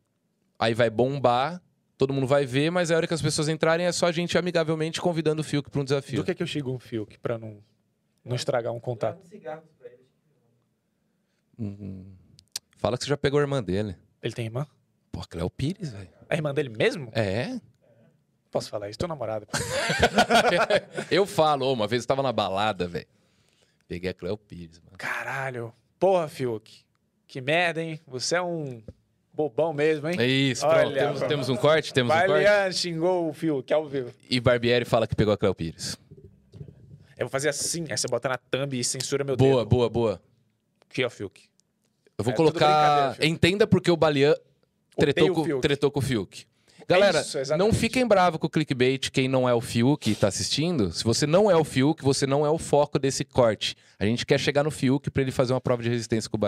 [0.60, 1.62] Aí vai bombar,
[1.98, 4.38] todo mundo vai ver, mas a hora que as pessoas entrarem é só a gente
[4.38, 5.88] amigavelmente convidando o Fiuk pra um Fiuk.
[5.88, 6.20] desafio.
[6.22, 7.64] Do que, que eu xingo um Fiuk pra não,
[8.26, 9.22] não estragar um contato?
[11.58, 12.14] Hum,
[12.76, 13.96] Fala que você já pegou a irmã dele.
[14.22, 14.68] Ele tem irmã?
[15.14, 16.10] Pô, Cléo Pires, velho.
[16.30, 17.10] É a irmã dele mesmo?
[17.14, 17.58] É?
[18.52, 19.00] Posso falar isso?
[19.00, 19.48] Tô namorada.
[21.10, 23.08] Eu falo, uma vez eu tava na balada, velho.
[23.88, 24.98] Peguei a Cléo Pires, mano.
[24.98, 25.74] Caralho.
[26.00, 26.84] Porra, Fiuk.
[27.28, 28.00] Que merda, hein?
[28.08, 28.82] Você é um
[29.34, 30.18] bobão mesmo, hein?
[30.20, 30.94] É isso, Olha, pronto.
[30.96, 31.94] Temos, temos um corte?
[31.94, 32.30] Temos um corte?
[32.32, 34.12] Balian xingou o Fiuk ao vivo.
[34.30, 35.98] E Barbieri fala que pegou a Cléo Pires.
[37.18, 39.70] Eu vou fazer assim, aí você bota na thumb e censura meu Boa, dedo.
[39.70, 40.22] boa, boa.
[40.90, 41.42] Aqui, ó, Fiuk.
[42.18, 43.16] Eu vou É, colocar.
[43.24, 44.36] Entenda porque o Balian
[44.98, 46.46] tretou o com, tretou com o Fiuk.
[46.92, 50.28] Galera, isso, não fiquem bravos com o clickbait, quem não é o Fiuk e tá
[50.28, 50.92] assistindo.
[50.92, 53.76] Se você não é o Fiuk, você não é o foco desse corte.
[53.98, 56.40] A gente quer chegar no Fiuk pra ele fazer uma prova de resistência com o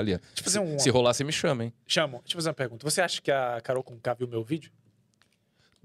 [0.42, 0.80] eu fazer um...
[0.80, 1.74] Se rolar, você me chama, hein?
[1.88, 2.20] Chamo.
[2.24, 2.90] Deixa eu fazer uma pergunta.
[2.90, 4.72] Você acha que a Carol Conká viu meu vídeo?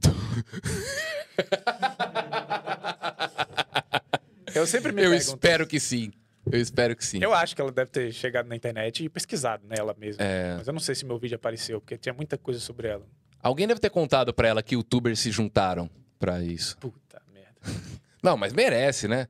[4.55, 5.35] eu sempre me Eu pergunto.
[5.35, 6.11] espero que sim.
[6.51, 7.23] Eu espero que sim.
[7.23, 10.25] Eu acho que ela deve ter chegado na internet e pesquisado nela mesma.
[10.25, 10.55] É.
[10.57, 13.05] Mas eu não sei se meu vídeo apareceu, porque tinha muita coisa sobre ela.
[13.43, 15.89] Alguém deve ter contado pra ela que youtubers se juntaram
[16.19, 16.77] pra isso.
[16.79, 17.61] Puta merda.
[18.23, 19.29] Não, mas merece, né?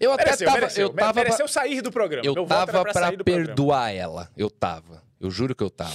[0.00, 0.86] Eu até Mereceu, tava, mereceu.
[0.88, 2.26] eu tava, mereceu sair do programa.
[2.26, 3.24] eu Meu tava pra do programa.
[3.24, 4.28] perdoar ela.
[4.36, 5.02] Eu tava.
[5.20, 5.94] Eu juro que eu tava.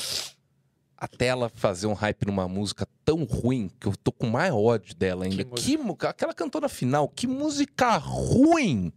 [0.97, 4.95] Até ela fazer um hype numa música tão ruim que eu tô com mais ódio
[4.95, 5.43] dela ainda.
[5.43, 8.91] Que Que, aquela cantora final, que música ruim!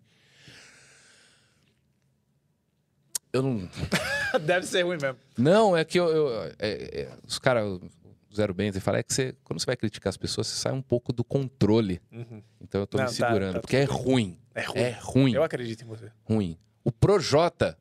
[3.32, 3.68] Eu não.
[4.44, 5.18] Deve ser ruim mesmo.
[5.36, 6.06] Não, é que eu.
[6.08, 7.80] eu- é- é, os caras,
[8.36, 10.72] Zero Bens, ele fala é que você, quando você vai criticar as pessoas, você sai
[10.72, 12.00] um pouco do controle.
[12.60, 14.38] Então eu tô Não, me tá- segurando, tá porque é ruim.
[14.54, 14.78] É ruim.
[14.80, 15.32] É ruim.
[15.34, 16.10] Eu acredito em você.
[16.24, 16.58] ruim.
[16.84, 17.78] O Projota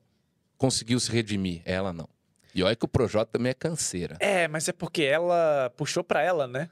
[0.58, 2.08] conseguiu se redimir, ela não.
[2.54, 4.18] E olha que o Projota também é canseira.
[4.20, 6.70] É, mas é porque ela puxou pra ela, né?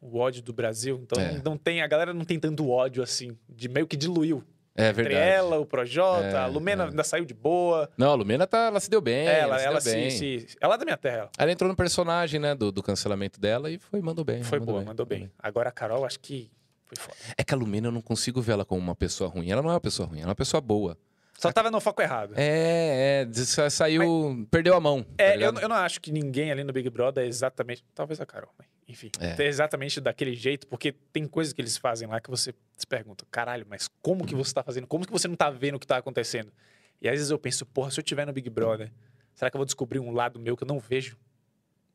[0.00, 1.00] O ódio do Brasil.
[1.02, 1.40] Então É.
[1.42, 3.36] não tem, a galera não tem tanto ódio assim.
[3.48, 4.44] De meio que diluiu.
[4.76, 5.28] É Entre verdade.
[5.30, 6.88] ela, o Projota, É, a Lumena é.
[6.88, 7.88] ainda saiu de boa.
[7.96, 9.26] Não, a Lumena tá, ela se deu bem.
[9.26, 10.10] ela, ela, ela se deu bem.
[10.10, 11.16] se, se- Ela é da minha terra.
[11.16, 11.30] ela.
[11.38, 14.42] Ela entrou no personagem, né, do, do cancelamento dela e foi, mandou bem.
[14.42, 15.30] Foi boa, mandou bem.
[15.38, 16.50] Agora a Carol, acho que
[16.84, 17.16] foi foda.
[17.36, 19.50] É que a Lumena eu não consigo ver ela como uma pessoa ruim.
[19.50, 20.96] Ela não é uma pessoa ruim, ela é uma pessoa boa.
[21.38, 22.32] Só tava no foco errado.
[22.34, 25.02] É, é, saiu, perdeu a mão.
[25.02, 25.60] tá É, eu, ligado?
[25.60, 27.84] eu não acho que ninguém ali no Big Brother é exatamente.
[27.94, 29.10] Talvez a Carol, mas enfim.
[29.20, 29.42] É.
[29.42, 29.46] É.
[29.46, 33.66] exatamente daquele jeito, porque tem coisas que eles fazem lá que você se pergunta: caralho,
[33.68, 34.86] mas como que você tá fazendo?
[34.86, 36.52] Como que você não tá vendo o que tá acontecendo?
[37.00, 38.92] E às vezes eu penso: porra, se eu tiver no Big Brother,
[39.34, 41.16] será que eu vou descobrir um lado meu que eu não vejo?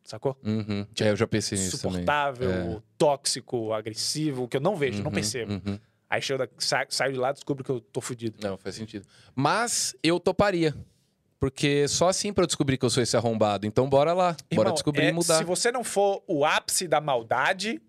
[0.03, 0.35] Sacou?
[0.43, 0.85] Uhum.
[0.99, 1.97] É, eu já pensei nisso também.
[2.01, 2.81] Insuportável, É.
[2.97, 5.53] tóxico, agressivo, que eu não vejo, não Uhum, percebo.
[5.53, 5.79] uhum.
[6.09, 8.35] Aí da, sa, saio de lá e descubro que eu tô fudido.
[8.41, 9.05] Não, faz sentido.
[9.33, 10.75] Mas eu toparia.
[11.41, 13.65] Porque só assim pra eu descobrir que eu sou esse arrombado.
[13.65, 14.37] Então bora lá.
[14.53, 15.39] bora Irmão, descobrir é, e mudar.
[15.39, 17.81] Se você não for o ápice da maldade,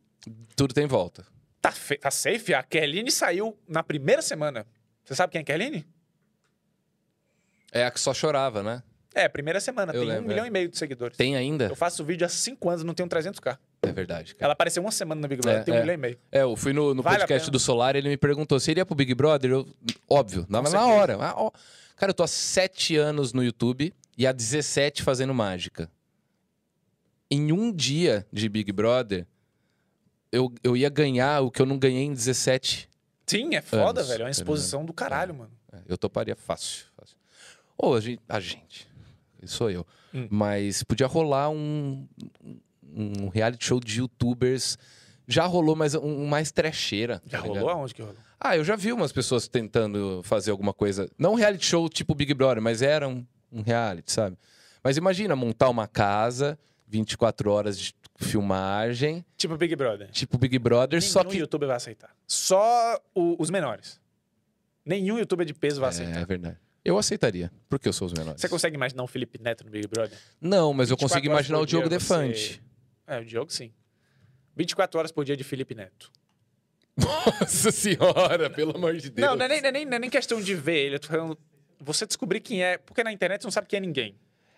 [0.57, 1.27] Tudo tem volta.
[1.61, 2.55] Tá, fe- tá safe?
[2.55, 4.67] A Kerline saiu na primeira semana.
[5.05, 5.87] Você sabe quem é a Kerline?
[7.71, 8.83] É a que só chorava, né?
[9.15, 9.93] É, primeira semana.
[9.93, 10.49] Eu tem lembro, um milhão é.
[10.49, 11.15] e meio de seguidores.
[11.19, 11.67] Tem ainda?
[11.67, 13.59] Eu faço vídeo há cinco anos, não tenho 300k.
[13.83, 14.47] É verdade, cara.
[14.47, 15.81] Ela apareceu uma semana no Big Brother, É, tem um é.
[15.81, 16.19] milhão e meio.
[16.31, 18.95] É, eu fui no, no Vale podcast do Solar ele me perguntou se iria pro
[18.95, 19.51] Big Brother.
[19.51, 19.69] Eu,
[20.09, 20.91] óbvio, na, na certeza.
[20.91, 21.19] hora.
[21.21, 21.51] Ah, ó.
[22.03, 25.89] Cara, eu tô há 7 anos no YouTube e há 17 fazendo mágica.
[27.31, 29.25] Em um dia de Big Brother,
[30.33, 32.91] eu, eu ia ganhar o que eu não ganhei em 17.
[33.25, 34.23] Sim, é foda, Anos, velho.
[34.23, 35.53] É uma tá exposição do caralho, mano.
[35.73, 36.87] É, Eu toparia fácil.
[36.97, 37.17] fácil.
[37.79, 38.89] Ou a gente, a gente,
[39.45, 39.87] sou eu.
[40.13, 40.27] Hum.
[40.29, 42.05] Mas podia rolar um,
[42.93, 44.77] um reality show de youtubers.
[45.33, 47.23] Já rolou, mas um, um mais trecheira.
[47.27, 48.17] Já tá rolou aonde que rolou?
[48.41, 51.09] Ah, eu já vi umas pessoas tentando fazer alguma coisa.
[51.19, 54.37] Não reality show tipo Big Brother, mas era um, um reality, sabe?
[54.83, 60.11] Mas imagina montar uma casa, 24 horas de filmagem, Tipo Big Brother.
[60.11, 61.39] tipo Big Brother, Nenhum só que.
[61.39, 62.11] youtuber vai aceitar.
[62.27, 64.01] Só o- os menores.
[64.85, 66.21] Nenhum youtuber de peso vai É, aceitar.
[66.21, 66.57] é verdade.
[66.85, 68.41] Eu aceitaria, porque eu sou os menores.
[68.41, 70.19] Você consegue imaginar o Felipe Neto no Big Brother?
[70.41, 72.63] Não, mas eu 24 consigo horas imaginar por o Diogo dia Defante.
[73.07, 73.73] É, o Diogo sim.
[74.57, 76.11] 24 horas por dia de Felipe Neto.
[76.97, 79.27] Nossa senhora, pelo amor de Deus.
[79.29, 80.97] Não, não é, nem, não, é nem, não é nem questão de ver ele.
[80.97, 81.39] Eu tô falando.
[81.81, 82.79] Você descobrir quem é.
[82.79, 84.15] Porque na internet você não sabe quem é ninguém.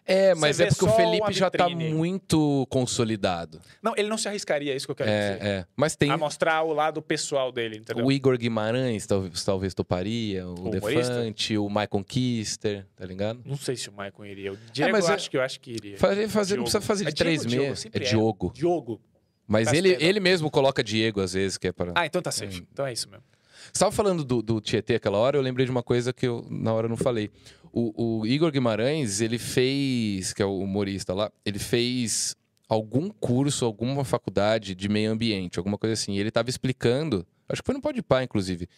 [0.07, 3.59] É, mas é porque o Felipe já tá muito consolidado.
[3.83, 5.43] Não, ele não se arriscaria, é isso que eu quero dizer.
[5.43, 5.67] É, é.
[5.75, 8.05] Mas tem A mostrar o lado pessoal dele, entendeu?
[8.05, 11.15] o Igor Guimarães, talvez, talvez toparia, o humorista?
[11.15, 13.41] Defante, o Michael Kister, tá ligado?
[13.47, 14.53] Não sei se o Maicon iria.
[14.53, 15.97] O Diego mas eu é- acho que eu acho que iria.
[15.97, 16.71] Fazer, fazer, não Diogo.
[16.71, 17.65] precisa fazer de É três Diogo?
[17.69, 17.79] meses.
[17.79, 18.09] É Sempre é.
[18.11, 18.53] Diogo.
[18.55, 19.01] Diogo.
[19.47, 20.09] Mas Peço ele, perdão.
[20.09, 21.93] ele mesmo coloca Diego às vezes, que é para.
[21.95, 22.67] Ah, então tá safe.
[22.73, 23.25] Então é isso mesmo.
[23.73, 26.47] Você tava falando do, do Tietê aquela hora, eu lembrei de uma coisa que eu
[26.51, 27.31] na hora não falei.
[27.73, 32.37] O, o Igor Guimarães, ele fez, que é o humorista lá, ele fez
[32.69, 36.13] algum curso, alguma faculdade de meio ambiente, alguma coisa assim.
[36.13, 38.69] E ele tava explicando, acho que foi no Pode Pá, inclusive,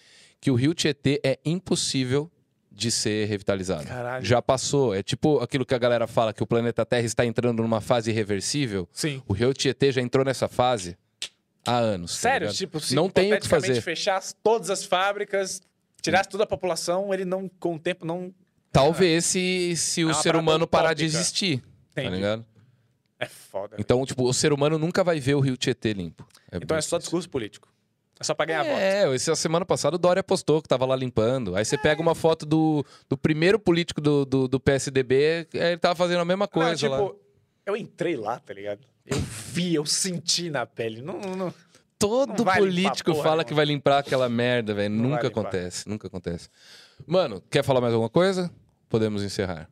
[0.41, 2.31] que o rio Tietê é impossível
[2.77, 3.87] de ser revitalizado.
[3.87, 4.25] Caralho.
[4.25, 4.95] Já passou.
[4.95, 8.11] É tipo aquilo que a galera fala, que o planeta Terra está entrando numa fase
[8.11, 8.87] irreversível.
[8.93, 9.23] Sim.
[9.27, 10.97] O rio Tietê já entrou nessa fase
[11.65, 12.13] há anos.
[12.13, 12.57] tá Sério, ligado?
[12.57, 13.81] tipo, se não tem o que fazer.
[13.81, 15.63] fechasse todas as fábricas,
[16.03, 18.33] tirasse toda a população, ele não, com o tempo, não.
[18.71, 21.63] Talvez se, se o É ser humano parar de existir.
[21.95, 22.17] Tá Entendi.
[22.17, 22.45] ligado?
[23.19, 23.69] É foda.
[23.71, 23.81] velho.
[23.81, 26.29] Então, tipo, o ser humano nunca vai ver o rio Tietê limpo.
[26.53, 26.99] Então é só difícil.
[26.99, 27.69] discurso político.
[28.19, 28.79] É só pra ganhar voto.
[28.79, 31.55] É, essa semana passada o Dória postou que tava lá limpando.
[31.55, 35.77] Aí você pega uma foto do, do primeiro político do, do, do PSDB, aí ele
[35.79, 37.03] tava fazendo a mesma coisa não, lá.
[37.11, 37.21] tipo,
[37.67, 38.81] eu entrei lá, tá ligado?
[39.05, 41.03] Eu vi, eu senti na pele.
[41.03, 41.55] Não, não, não.
[41.99, 43.45] Todo não político porra fala nenhuma.
[43.45, 44.95] que vai limpar aquela merda, velho.
[44.95, 46.49] Não Nunca acontece, nunca acontece.
[47.07, 48.51] Mano, quer falar mais alguma coisa?
[48.89, 49.69] Podemos encerrar.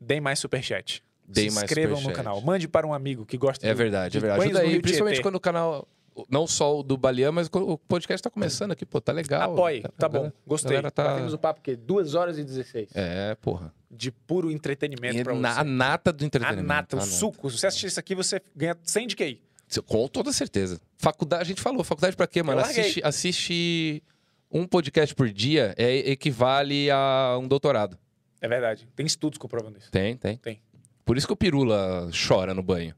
[0.00, 1.02] Deem mais superchat.
[1.26, 2.24] Deem Se mais inscrevam no superchat.
[2.24, 2.40] canal.
[2.40, 4.44] Mande para um amigo que gosta É do- verdade, é de verdade.
[4.44, 5.88] Ajuda no aí, principalmente quando o canal.
[6.30, 9.52] Não só o do Baleão, mas o podcast tá começando aqui, pô, tá legal.
[9.52, 10.14] Apoie, A tá bom.
[10.14, 10.70] galera- Gostei.
[10.70, 12.90] galera tá- Batemos o papo, porque 2 horas e 16.
[12.94, 13.72] É, porra.
[13.90, 15.60] De puro entretenimento E pra na- você.
[15.60, 16.66] a nata do A entretenimento.
[16.66, 17.12] nata, o A nata.
[17.16, 17.50] suco.
[17.50, 19.42] Se você assistir isso aqui, você ganha 100 de QI.
[19.84, 20.80] Com toda certeza.
[20.96, 22.60] Faculdade, a gente falou, faculdade pra quê, mano?
[22.60, 24.02] Assiste, assiste
[24.50, 27.98] um podcast por dia é, equivale a um doutorado.
[28.40, 28.88] É verdade.
[28.94, 29.90] Tem estudos comprovando isso.
[29.90, 30.36] Tem, tem.
[30.38, 30.60] Tem.
[31.04, 32.94] Por isso que o Pirula chora no banho.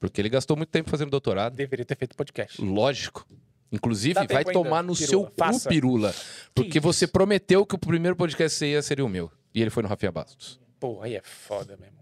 [0.00, 1.54] Porque ele gastou muito tempo fazendo doutorado.
[1.54, 2.60] Deveria ter feito podcast.
[2.62, 3.26] Lógico.
[3.70, 5.08] Inclusive, Dá vai tomar ainda, no Pirula.
[5.08, 5.68] seu cu, Faça.
[5.68, 6.14] Pirula.
[6.54, 9.30] Porque você prometeu que o primeiro podcast que você ia seria o meu.
[9.54, 10.58] E ele foi no Rafinha Bastos.
[10.80, 11.98] Pô, aí é foda mesmo.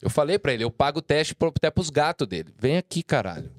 [0.00, 2.52] Eu falei pra ele, eu pago o teste pro- até pros gatos dele.
[2.58, 3.50] Vem aqui, caralho.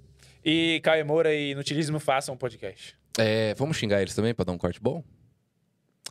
[0.46, 2.96] E Caio Moura e Nutilismo façam um podcast.
[3.18, 5.04] É, vamos xingar eles também pra dar um corte bom?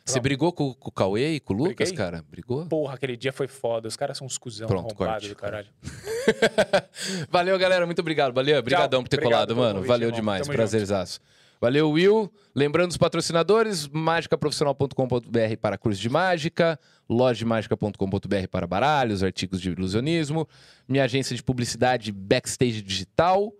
[0.06, 1.94] Você brigou com, com o Cauê e com o Lucas, Briguei.
[1.96, 2.24] cara?
[2.30, 2.64] Brigou?
[2.66, 3.88] Porra, aquele dia foi foda.
[3.88, 5.66] Os caras são uns cuzão Pronto, corte, do caralho.
[7.28, 7.84] Valeu, galera.
[7.86, 8.32] Muito obrigado.
[8.32, 8.58] Valeu.
[8.58, 9.74] Obrigadão por ter Obrigado colado, pelo mano.
[9.74, 10.20] convite, Valeu irmão.
[10.20, 10.42] demais.
[10.42, 11.20] Tamo Prazerzaço.
[11.60, 12.30] Valeu, Will.
[12.54, 16.78] Lembrando os patrocinadores, mágicaprofissional.com.br para curso de mágica,
[17.08, 20.46] lojamagica.com.br para baralhos, artigos de ilusionismo,
[20.86, 23.52] minha agência de publicidade Backstage Digital,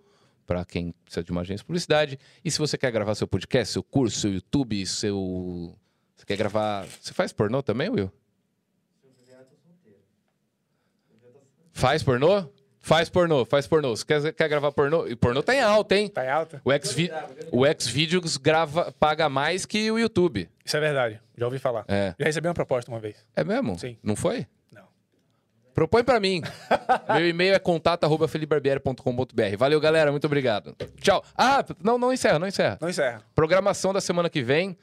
[0.45, 2.19] para quem precisa de uma agência de publicidade.
[2.45, 5.75] E se você quer gravar seu podcast, seu curso, seu YouTube, seu...
[6.17, 6.85] Você quer gravar...
[7.01, 8.11] Você faz pornô também, Will?
[11.73, 12.49] Faz pornô?
[12.79, 13.95] Faz pornô, faz pornô.
[13.95, 15.05] Você quer, quer gravar pornô?
[15.07, 16.07] E pornô tá em alta, hein?
[16.07, 16.61] Tá em alta?
[16.63, 17.11] O Xvi-
[17.51, 20.49] o Xvideos grava, paga mais que o YouTube.
[20.65, 21.19] Isso é verdade.
[21.37, 21.83] Já ouvi falar.
[21.87, 22.15] É.
[22.17, 23.17] Já recebi uma proposta uma vez.
[23.35, 23.77] É mesmo?
[23.77, 23.97] Sim.
[24.01, 24.47] Não foi?
[24.71, 24.87] Não.
[25.73, 26.41] Propõe pra mim.
[27.13, 29.57] Meu e-mail é contato@felibarbieri.com.br.
[29.57, 30.09] Valeu, galera.
[30.09, 30.73] Muito obrigado.
[31.01, 31.23] Tchau.
[31.35, 32.77] Ah, não, não encerra, não encerra.
[32.81, 33.21] Não encerra.
[33.35, 34.77] Programação da semana que vem.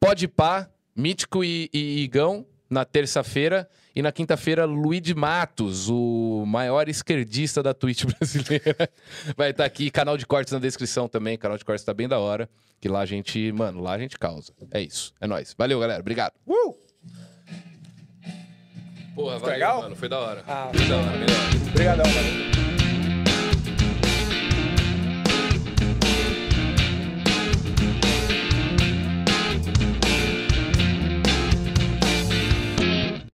[0.00, 3.68] Pode pá, Mítico e, e Igão na terça-feira.
[3.94, 8.88] E na quinta-feira, Luiz Matos, o maior esquerdista da Twitch brasileira.
[9.36, 9.90] Vai estar aqui.
[9.90, 11.36] Canal de cortes na descrição também.
[11.36, 12.48] Canal de cortes tá bem da hora.
[12.80, 14.52] Que lá a gente, mano, lá a gente causa.
[14.70, 15.12] É isso.
[15.20, 15.52] É nóis.
[15.58, 16.00] Valeu, galera.
[16.00, 16.32] Obrigado.
[16.46, 16.76] Uh!
[19.16, 19.82] Porra, valeu, legal?
[19.82, 19.96] mano.
[19.96, 20.44] Foi da hora.
[20.46, 21.70] Ah, Foi da hora, melhor.
[21.72, 22.67] Obrigadão, valeu.